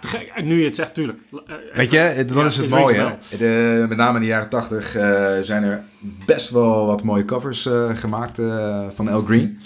Te 0.00 0.06
gek. 0.06 0.32
En 0.34 0.44
nu 0.44 0.58
je 0.58 0.64
het 0.64 0.74
zegt, 0.74 0.94
tuurlijk. 0.94 1.18
Eh, 1.46 1.54
Weet 1.74 1.90
je, 1.90 2.24
dat 2.26 2.36
Ja, 2.36 2.44
is 2.44 2.56
het 2.56 2.68
mooie. 2.68 3.16
De, 3.38 3.86
met 3.88 3.98
name 3.98 4.14
in 4.14 4.20
de 4.20 4.26
jaren 4.26 4.48
80 4.48 4.96
eh, 4.96 5.36
zijn 5.40 5.62
er 5.62 5.82
best 6.26 6.50
wel 6.50 6.86
wat 6.86 7.02
mooie 7.02 7.24
covers 7.24 7.66
eh, 7.66 7.88
gemaakt 7.96 8.40
van 8.94 9.08
Al 9.08 9.22
Green. 9.22 9.58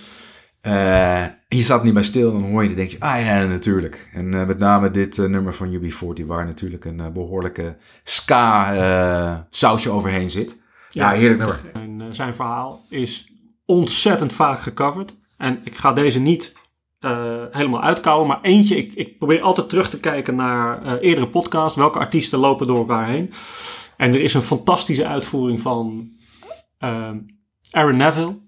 En 0.64 1.38
je 1.58 1.62
staat 1.62 1.84
niet 1.84 1.94
bij 1.94 2.02
stil 2.02 2.34
en 2.34 2.40
dan 2.40 2.50
hoor 2.50 2.62
je 2.62 2.68
die 2.68 2.76
denk 2.76 2.90
je, 2.90 3.00
ah 3.00 3.24
ja, 3.24 3.44
natuurlijk. 3.44 4.10
En 4.12 4.28
met 4.28 4.58
name 4.58 4.90
dit 4.90 5.16
nummer 5.16 5.54
van 5.54 5.72
UB40 5.72 6.26
waar 6.26 6.46
natuurlijk 6.46 6.84
een 6.84 7.00
eh, 7.00 7.08
behoorlijke 7.08 7.76
ska 8.04 8.74
eh, 8.74 9.38
sausje 9.50 9.90
overheen 9.90 10.30
zit. 10.30 10.62
Ja, 10.90 11.10
heerlijk 11.10 11.62
nummer. 11.72 12.02
Eh, 12.02 12.06
zijn 12.10 12.34
verhaal 12.34 12.84
is 12.88 13.32
ontzettend 13.64 14.32
vaak 14.32 14.60
gecoverd. 14.60 15.16
En 15.36 15.60
ik 15.64 15.76
ga 15.76 15.92
deze 15.92 16.18
niet 16.18 16.52
eh, 17.04 17.42
helemaal 17.50 17.82
uitkouwen. 17.82 18.28
Maar 18.28 18.38
eentje, 18.42 18.76
ik, 18.76 18.94
ik 18.94 19.18
probeer 19.18 19.42
altijd 19.42 19.68
terug 19.68 19.90
te 19.90 20.00
kijken 20.00 20.34
naar 20.34 20.82
eh, 20.82 20.92
eerdere 21.00 21.28
podcasts. 21.28 21.78
Welke 21.78 21.98
artiesten 21.98 22.38
lopen 22.38 22.66
door 22.66 22.76
elkaar 22.76 23.08
heen. 23.08 23.32
En 23.96 24.14
er 24.14 24.20
is 24.20 24.34
een 24.34 24.42
fantastische 24.42 25.06
uitvoering 25.06 25.60
van 25.60 26.10
ehm, 26.78 27.18
Aaron 27.70 27.96
Neville 27.96 28.38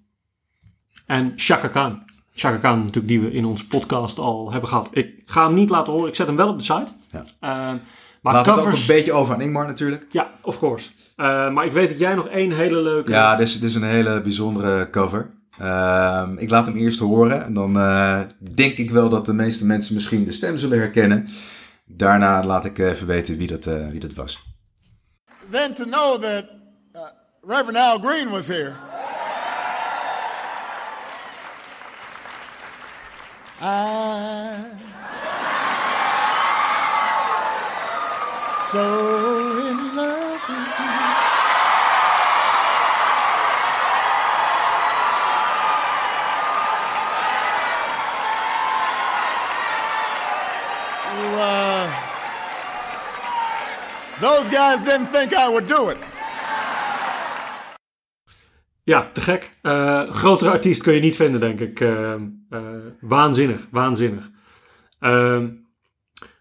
en 1.07 1.33
Chaka 1.37 1.69
Khan. 1.69 2.03
Chaka 2.35 2.57
Khan 2.57 2.79
natuurlijk 2.79 3.09
die 3.09 3.21
we 3.21 3.33
in 3.33 3.45
onze 3.45 3.67
podcast 3.67 4.19
al 4.19 4.51
hebben 4.53 4.69
gehad. 4.69 4.89
Ik 4.93 5.23
ga 5.25 5.47
hem 5.47 5.55
niet 5.55 5.71
laten 5.71 5.93
horen. 5.93 6.09
Ik 6.09 6.15
zet 6.15 6.27
hem 6.27 6.37
wel 6.37 6.49
op 6.49 6.59
de 6.59 6.65
site. 6.65 6.93
Ja. 7.13 7.25
Eh, 7.41 7.75
maar 8.23 8.35
Laat 8.35 8.47
het 8.47 8.59
ook 8.59 8.67
een 8.67 8.87
beetje 8.87 9.13
over 9.13 9.35
aan 9.35 9.41
Ingmar 9.41 9.67
natuurlijk. 9.67 10.07
Ja, 10.11 10.31
of 10.43 10.59
course. 10.59 10.91
Eh, 11.17 11.51
maar 11.51 11.65
ik 11.65 11.73
weet 11.73 11.89
dat 11.89 11.99
jij 11.99 12.15
nog 12.15 12.29
één 12.29 12.53
hele 12.53 12.81
leuke... 12.81 13.11
Ja, 13.11 13.37
dit 13.37 13.47
is, 13.47 13.61
dit 13.61 13.71
is 13.71 13.75
een 13.75 13.83
hele 13.83 14.21
bijzondere 14.21 14.91
cover. 14.91 15.31
Ehm, 15.59 16.37
ik 16.39 16.51
laat 16.51 16.67
hem 16.67 16.77
eerst 16.77 16.99
horen 16.99 17.45
en 17.45 17.55
dan 17.55 17.79
eh, 17.79 18.21
denk 18.39 18.77
ik 18.77 18.91
wel 18.91 19.09
dat 19.09 19.27
de 19.27 19.33
meeste 19.33 19.67
mensen 19.67 19.95
misschien 19.95 20.25
de 20.25 20.33
stem 20.33 20.57
zullen 20.57 20.79
herkennen. 20.79 21.29
Daarna 21.85 22.45
laat 22.45 22.65
ik 22.65 22.79
even 22.79 23.07
weten 23.07 23.37
wie 23.37 23.47
dat, 23.47 23.67
uh, 23.67 23.89
wie 23.89 24.01
dat 24.01 24.15
was. 24.15 24.45
Then 25.51 25.75
to 25.75 25.85
know 25.85 26.23
that 26.23 26.45
uh, 26.95 27.01
Reverend 27.43 27.77
Al 27.77 27.99
Green 27.99 28.31
was 28.31 28.49
here. 28.49 28.75
I 33.63 34.87
so 38.71 39.69
in 39.69 39.95
love 39.95 40.49
with. 40.49 40.96
Uh, 51.37 51.87
those 54.21 54.49
guys 54.49 54.83
didn't 54.83 55.13
think 55.13 55.33
I 55.33 55.49
would 55.49 55.69
do 55.69 55.89
it. 55.89 55.97
Ja, 58.87 59.11
te 59.13 59.21
gek. 59.21 59.51
Eh, 59.63 60.11
grotere 60.11 60.51
artiest 60.51 60.83
kun 60.83 60.95
je 60.95 61.01
niet 61.01 61.17
vinden, 61.17 61.41
denk 61.41 61.61
ik. 61.61 61.81
Eh, 61.81 62.13
eh, 62.13 62.61
waanzinnig, 63.01 63.67
waanzinnig. 63.71 64.31
Ehm, 64.99 65.49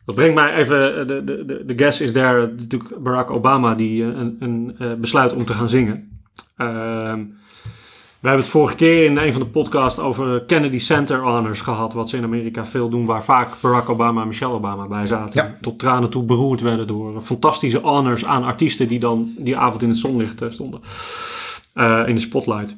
dat 0.06 0.16
brengt 0.16 0.36
mij 0.36 0.56
even, 0.56 1.08
de, 1.08 1.24
de, 1.66 1.74
guest 1.76 2.02
is 2.02 2.12
is 2.12 2.14
natuurlijk 2.14 3.04
Barack 3.04 3.32
Obama 3.32 3.76
die 3.76 4.04
een, 4.04 4.38
een 4.40 5.00
besluit 5.00 5.34
om 5.34 5.46
te 5.46 5.54
gaan 5.54 5.70
zingen. 5.70 6.24
We 8.26 8.32
hebben 8.32 8.50
het 8.50 8.56
vorige 8.56 8.76
keer 8.76 9.06
in 9.06 9.18
een 9.18 9.32
van 9.32 9.42
de 9.42 9.48
podcasts 9.48 10.00
over 10.00 10.44
Kennedy 10.46 10.78
Center 10.78 11.20
Honors 11.20 11.62
gehad, 11.62 11.94
wat 11.94 12.10
ze 12.10 12.18
in 12.18 12.24
Amerika 12.24 12.66
veel 12.66 12.90
doen, 12.90 13.06
waar 13.06 13.24
vaak 13.24 13.62
Barack 13.62 13.90
Obama 13.90 14.22
en 14.22 14.28
Michelle 14.28 14.54
Obama 14.54 14.88
bij 14.88 15.06
zaten. 15.06 15.44
Ja. 15.44 15.58
Tot 15.62 15.80
tranen 15.80 16.10
toe 16.10 16.24
beroerd 16.24 16.62
werden 16.62 16.88
door 16.88 17.22
fantastische 17.22 17.80
honors 17.80 18.26
aan 18.26 18.44
artiesten 18.44 18.88
die 18.88 19.00
dan 19.00 19.34
die 19.38 19.58
avond 19.58 19.82
in 19.82 19.90
het 19.90 19.98
zonlicht 19.98 20.42
eh, 20.42 20.50
stonden. 20.50 20.82
Eh, 21.74 22.04
in 22.08 22.16
de 22.16 22.22
spotlight. 22.22 22.78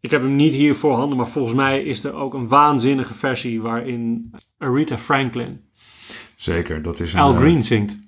Ik 0.00 0.10
heb 0.10 0.22
hem 0.22 0.36
niet 0.36 0.52
hier 0.52 0.74
voorhanden, 0.74 1.16
maar 1.16 1.28
volgens 1.28 1.54
mij 1.54 1.82
is 1.82 2.04
er 2.04 2.14
ook 2.14 2.34
een 2.34 2.48
waanzinnige 2.48 3.14
versie 3.14 3.62
waarin 3.62 4.30
Aretha 4.58 4.98
Franklin 4.98 5.60
Zeker, 6.36 6.82
dat 6.82 7.00
is 7.00 7.12
een... 7.12 7.20
Al 7.20 7.32
eh, 7.32 7.38
Green 7.38 7.62
zingt. 7.62 7.98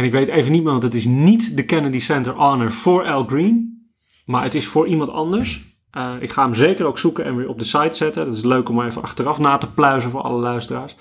En 0.00 0.06
ik 0.06 0.12
weet 0.12 0.28
even 0.28 0.52
niet 0.52 0.62
meer, 0.62 0.70
want 0.70 0.82
het 0.82 0.94
is 0.94 1.04
niet 1.04 1.56
de 1.56 1.64
Kennedy 1.64 1.98
Center 1.98 2.32
Honor 2.32 2.72
voor 2.72 3.04
Al 3.04 3.24
Green, 3.24 3.84
maar 4.24 4.42
het 4.42 4.54
is 4.54 4.66
voor 4.66 4.86
iemand 4.86 5.10
anders. 5.10 5.64
Eh, 5.90 6.12
ik 6.20 6.30
ga 6.30 6.42
hem 6.42 6.54
zeker 6.54 6.86
ook 6.86 6.98
zoeken 6.98 7.24
en 7.24 7.36
weer 7.36 7.48
op 7.48 7.58
de 7.58 7.64
site 7.64 7.96
zetten. 7.96 8.26
Dat 8.26 8.36
is 8.36 8.42
leuk 8.42 8.68
om 8.68 8.82
even 8.82 9.02
achteraf 9.02 9.38
na 9.38 9.58
te 9.58 9.70
pluizen 9.70 10.10
voor 10.10 10.20
alle 10.20 10.40
luisteraars. 10.40 10.96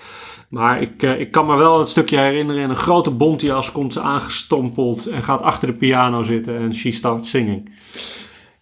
Maar 0.50 0.82
ik, 0.82 1.04
eh, 1.04 1.20
ik 1.20 1.32
kan 1.32 1.45
me 1.45 1.56
wel 1.56 1.80
het 1.80 1.89
stukje 1.89 2.18
herinneren. 2.18 2.64
In 2.64 2.70
een 2.70 2.76
grote 2.76 3.12
bontjas 3.12 3.72
komt 3.72 3.93
ze 3.93 4.02
aangestompeld 4.02 5.06
en 5.06 5.24
gaat 5.24 5.41
achter 5.41 5.68
de 5.68 5.74
piano 5.74 6.24
zitten 6.24 6.58
en 6.58 6.74
she 6.74 6.91
starts 6.91 7.30
singing. 7.30 7.72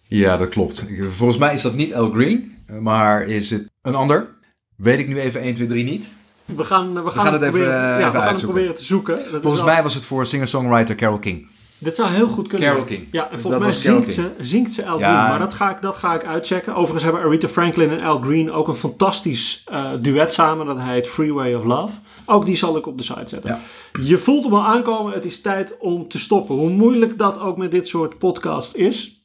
Ja, 0.08 0.36
dat 0.36 0.48
klopt. 0.48 0.88
Volgens 1.08 1.38
mij 1.38 1.54
is 1.54 1.62
dat 1.62 1.74
niet 1.74 1.94
Al 1.94 2.10
Green, 2.10 2.56
maar 2.80 3.22
is 3.22 3.50
het 3.50 3.70
een 3.82 3.94
ander? 3.94 4.36
Weet 4.76 4.98
ik 4.98 5.08
nu 5.08 5.20
even 5.20 5.40
1, 5.40 5.54
2, 5.54 5.66
3 5.66 5.84
niet. 5.84 6.16
We 6.56 6.64
gaan, 6.64 7.04
we 7.04 7.10
gaan, 7.10 7.24
gaan 7.24 7.32
het 7.32 7.42
even, 7.42 7.52
proberen, 7.54 7.80
ja, 7.82 7.98
even 7.98 8.12
we 8.12 8.18
gaan 8.18 8.34
het 8.34 8.42
proberen 8.42 8.74
te 8.74 8.84
zoeken. 8.84 9.14
Dat 9.16 9.24
is 9.24 9.30
Volgens 9.40 9.62
wel- 9.62 9.72
mij 9.72 9.82
was 9.82 9.94
het 9.94 10.04
voor 10.04 10.26
singer-songwriter 10.26 10.94
Carole 10.94 11.18
King. 11.18 11.46
Dit 11.80 11.94
zou 11.96 12.08
heel 12.10 12.28
goed 12.28 12.48
kunnen. 12.48 12.68
Carole 12.68 12.88
zijn. 12.88 12.98
King. 13.00 13.12
Ja, 13.12 13.24
en 13.24 13.30
Dat 13.32 13.40
volgens 13.40 13.62
mij 13.62 13.72
zingt 13.72 14.12
ze, 14.12 14.30
zingt 14.40 14.72
ze 14.72 14.86
Al 14.86 14.98
Ja. 14.98 15.14
Green. 15.14 15.28
Maar 15.30 15.38
dat 15.38 15.52
ga, 15.54 15.70
ik, 15.70 15.80
dat 15.82 15.96
ga 15.96 16.14
ik 16.14 16.24
uitchecken. 16.24 16.72
Overigens 16.74 17.04
hebben 17.04 17.22
Aretha 17.22 17.48
Franklin 17.48 17.90
en 17.90 18.00
Al 18.00 18.20
Green 18.20 18.52
ook 18.52 18.68
een 18.68 18.74
fantastisch 18.74 19.64
eh, 19.66 19.84
duet 20.00 20.32
samen. 20.32 20.66
Dat 20.66 20.80
heet 20.80 21.06
Freeway 21.08 21.54
of 21.54 21.64
Love. 21.64 21.98
Ook 22.26 22.46
die 22.46 22.56
zal 22.56 22.76
ik 22.76 22.86
op 22.86 22.98
de 22.98 23.04
site 23.04 23.20
zetten. 23.28 23.50
Ja. 23.50 23.60
Je 24.02 24.18
voelt 24.18 24.44
hem 24.44 24.54
al 24.54 24.64
aankomen. 24.64 25.12
Het 25.12 25.24
is 25.24 25.40
tijd 25.40 25.76
om 25.78 26.08
te 26.08 26.18
stoppen. 26.18 26.54
Hoe 26.54 26.70
moeilijk 26.70 27.18
dat 27.18 27.40
ook 27.40 27.56
met 27.56 27.70
dit 27.70 27.88
soort 27.88 28.18
podcast 28.18 28.74
is. 28.74 29.17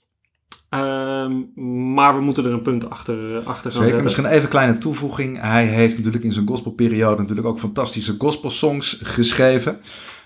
Ehm, 0.74 1.34
maar 1.94 2.16
we 2.16 2.22
moeten 2.22 2.46
er 2.46 2.52
een 2.52 2.62
punt 2.62 2.90
achter, 2.90 3.38
eh, 3.38 3.46
achter 3.46 3.72
gaan 3.72 3.84
Zeker, 3.84 4.04
misschien 4.04 4.26
even 4.26 4.44
een 4.44 4.50
kleine 4.50 4.78
toevoeging. 4.78 5.42
Hij 5.42 5.66
heeft 5.66 5.98
natuurlijk 5.98 6.24
in 6.24 6.32
zijn 6.32 6.48
gospelperiode 6.48 7.22
natuurlijk 7.22 7.48
ook 7.48 7.60
fantastische 7.60 8.16
gospelsongs 8.18 9.00
geschreven. 9.04 9.80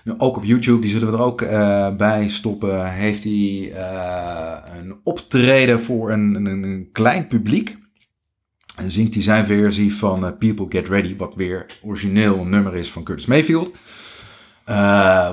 Nu, 0.04 0.14
ook 0.18 0.36
op 0.36 0.44
YouTube, 0.44 0.80
die 0.80 0.90
zullen 0.90 1.10
we 1.10 1.16
er 1.16 1.22
ook 1.22 1.42
eh, 1.42 1.96
bij 1.96 2.28
stoppen, 2.28 2.92
heeft 2.92 3.24
hij 3.24 3.72
eh, 3.74 4.80
een 4.80 4.96
optreden 5.02 5.80
voor 5.80 6.10
een, 6.10 6.34
een, 6.34 6.62
een 6.62 6.88
klein 6.92 7.28
publiek. 7.28 7.76
En 8.76 8.90
zingt 8.90 9.14
hij 9.14 9.22
zijn 9.22 9.46
versie 9.46 9.94
van 9.94 10.36
People 10.38 10.66
Get 10.68 10.88
Ready, 10.88 11.16
wat 11.16 11.34
weer 11.34 11.66
origineel 11.82 12.38
een 12.38 12.50
nummer 12.50 12.74
is 12.74 12.90
van 12.90 13.02
Curtis 13.02 13.26
Mayfield. 13.26 13.76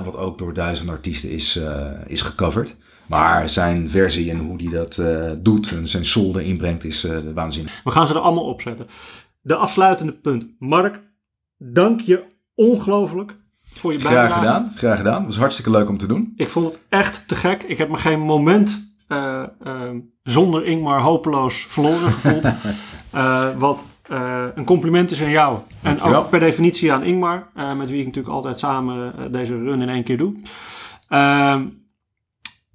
Wat 0.04 0.16
ook 0.16 0.38
door 0.38 0.54
duizend 0.54 0.90
artiesten 0.90 1.30
is, 1.30 1.60
is 2.06 2.20
gecoverd. 2.20 2.76
Maar 3.08 3.48
zijn 3.48 3.90
versie 3.90 4.30
en 4.30 4.38
hoe 4.38 4.62
hij 4.62 4.72
dat 4.72 4.98
eh, 4.98 5.30
doet 5.38 5.72
en 5.72 5.88
zijn 5.88 6.04
soul 6.04 6.38
erin 6.38 6.56
brengt 6.56 6.84
is 6.84 7.04
eh, 7.04 7.18
waanzinnig. 7.34 7.80
We 7.84 7.90
gaan 7.90 8.06
ze 8.06 8.14
er 8.14 8.20
allemaal 8.20 8.44
opzetten. 8.44 8.86
De 9.40 9.54
afsluitende 9.54 10.12
punt. 10.12 10.46
Mark, 10.58 11.00
dank 11.58 12.00
je 12.00 12.24
ongelooflijk 12.54 13.36
voor 13.72 13.92
je 13.92 13.98
Graag 13.98 14.12
bijdrage. 14.12 14.38
gedaan, 14.38 14.72
graag 14.76 14.96
gedaan. 14.96 15.16
Het 15.16 15.26
was 15.26 15.38
hartstikke 15.38 15.70
leuk 15.70 15.88
om 15.88 15.98
te 15.98 16.06
doen. 16.06 16.32
Ik 16.36 16.48
vond 16.48 16.66
het 16.66 16.82
echt 16.88 17.28
te 17.28 17.34
gek. 17.34 17.62
Ik 17.62 17.78
heb 17.78 17.88
me 17.88 17.96
geen 17.96 18.20
moment 18.20 18.94
eh, 19.08 19.42
zonder 20.22 20.64
Ingmar 20.64 21.00
hopeloos 21.00 21.66
verloren 21.66 22.10
gevoeld. 22.12 22.46
Wat 23.58 23.86
een 24.54 24.64
compliment 24.64 25.10
is 25.10 25.22
aan 25.22 25.30
jou. 25.30 25.58
En 25.82 26.00
ook 26.00 26.30
per 26.30 26.40
definitie 26.40 26.92
aan 26.92 27.02
Ingmar, 27.02 27.46
met 27.76 27.90
wie 27.90 28.00
ik 28.00 28.06
natuurlijk 28.06 28.34
altijd 28.34 28.58
samen 28.58 29.12
deze 29.32 29.62
run 29.62 29.82
in 29.82 29.88
één 29.88 30.04
keer 30.04 30.16
doe. 30.16 30.34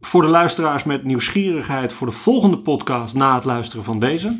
Voor 0.01 0.21
de 0.21 0.27
luisteraars 0.27 0.83
met 0.83 1.03
nieuwsgierigheid 1.03 1.93
voor 1.93 2.07
de 2.07 2.13
volgende 2.13 2.57
podcast 2.57 3.15
na 3.15 3.35
het 3.35 3.45
luisteren 3.45 3.83
van 3.83 3.99
deze. 3.99 4.39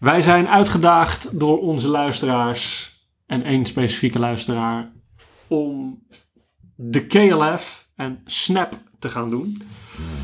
Wij 0.00 0.22
zijn 0.22 0.48
uitgedaagd 0.48 1.38
door 1.38 1.60
onze 1.60 1.88
luisteraars 1.88 2.94
en 3.26 3.42
één 3.42 3.66
specifieke 3.66 4.18
luisteraar 4.18 4.92
om 5.46 6.02
de 6.74 7.06
KLF 7.06 7.88
en 7.96 8.20
Snap 8.24 8.78
te 8.98 9.08
gaan 9.08 9.28
doen. 9.28 9.62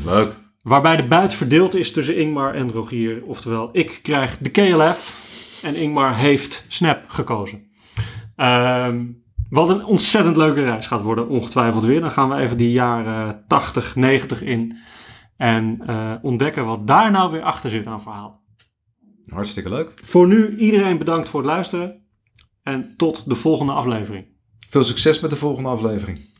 Leuk. 0.05 0.35
Waarbij 0.61 0.95
de 0.95 1.07
buit 1.07 1.33
verdeeld 1.33 1.75
is 1.75 1.93
tussen 1.93 2.17
Ingmar 2.17 2.53
en 2.53 2.71
Rogier. 2.71 3.23
Oftewel, 3.25 3.69
ik 3.71 3.99
krijg 4.01 4.37
de 4.37 4.49
KLF 4.49 5.31
en 5.63 5.75
Ingmar 5.75 6.17
heeft 6.17 6.65
Snap 6.67 7.03
gekozen. 7.07 7.71
Ehm, 8.35 9.05
wat 9.53 9.69
een 9.69 9.85
ontzettend 9.85 10.35
leuke 10.35 10.63
reis 10.63 10.87
gaat 10.87 11.01
worden, 11.01 11.27
ongetwijfeld 11.27 11.83
weer. 11.83 12.01
Dan 12.01 12.11
gaan 12.11 12.29
we 12.29 12.35
even 12.35 12.57
die 12.57 12.71
jaren 12.71 13.43
80, 13.47 13.95
90 13.95 14.41
in. 14.41 14.77
En 15.37 15.81
eh, 15.85 16.13
ontdekken 16.21 16.65
wat 16.65 16.87
daar 16.87 17.11
nou 17.11 17.31
weer 17.31 17.41
achter 17.41 17.69
zit 17.69 17.87
aan 17.87 18.01
verhaal. 18.01 18.43
Hartstikke 19.25 19.69
leuk. 19.69 19.91
Voor 20.03 20.27
nu 20.27 20.57
iedereen 20.57 20.97
bedankt 20.97 21.29
voor 21.29 21.39
het 21.39 21.49
luisteren. 21.49 22.01
En 22.63 22.93
tot 22.97 23.29
de 23.29 23.35
volgende 23.35 23.71
aflevering. 23.71 24.25
Veel 24.69 24.83
succes 24.83 25.19
met 25.19 25.29
de 25.29 25.35
volgende 25.35 25.69
aflevering. 25.69 26.32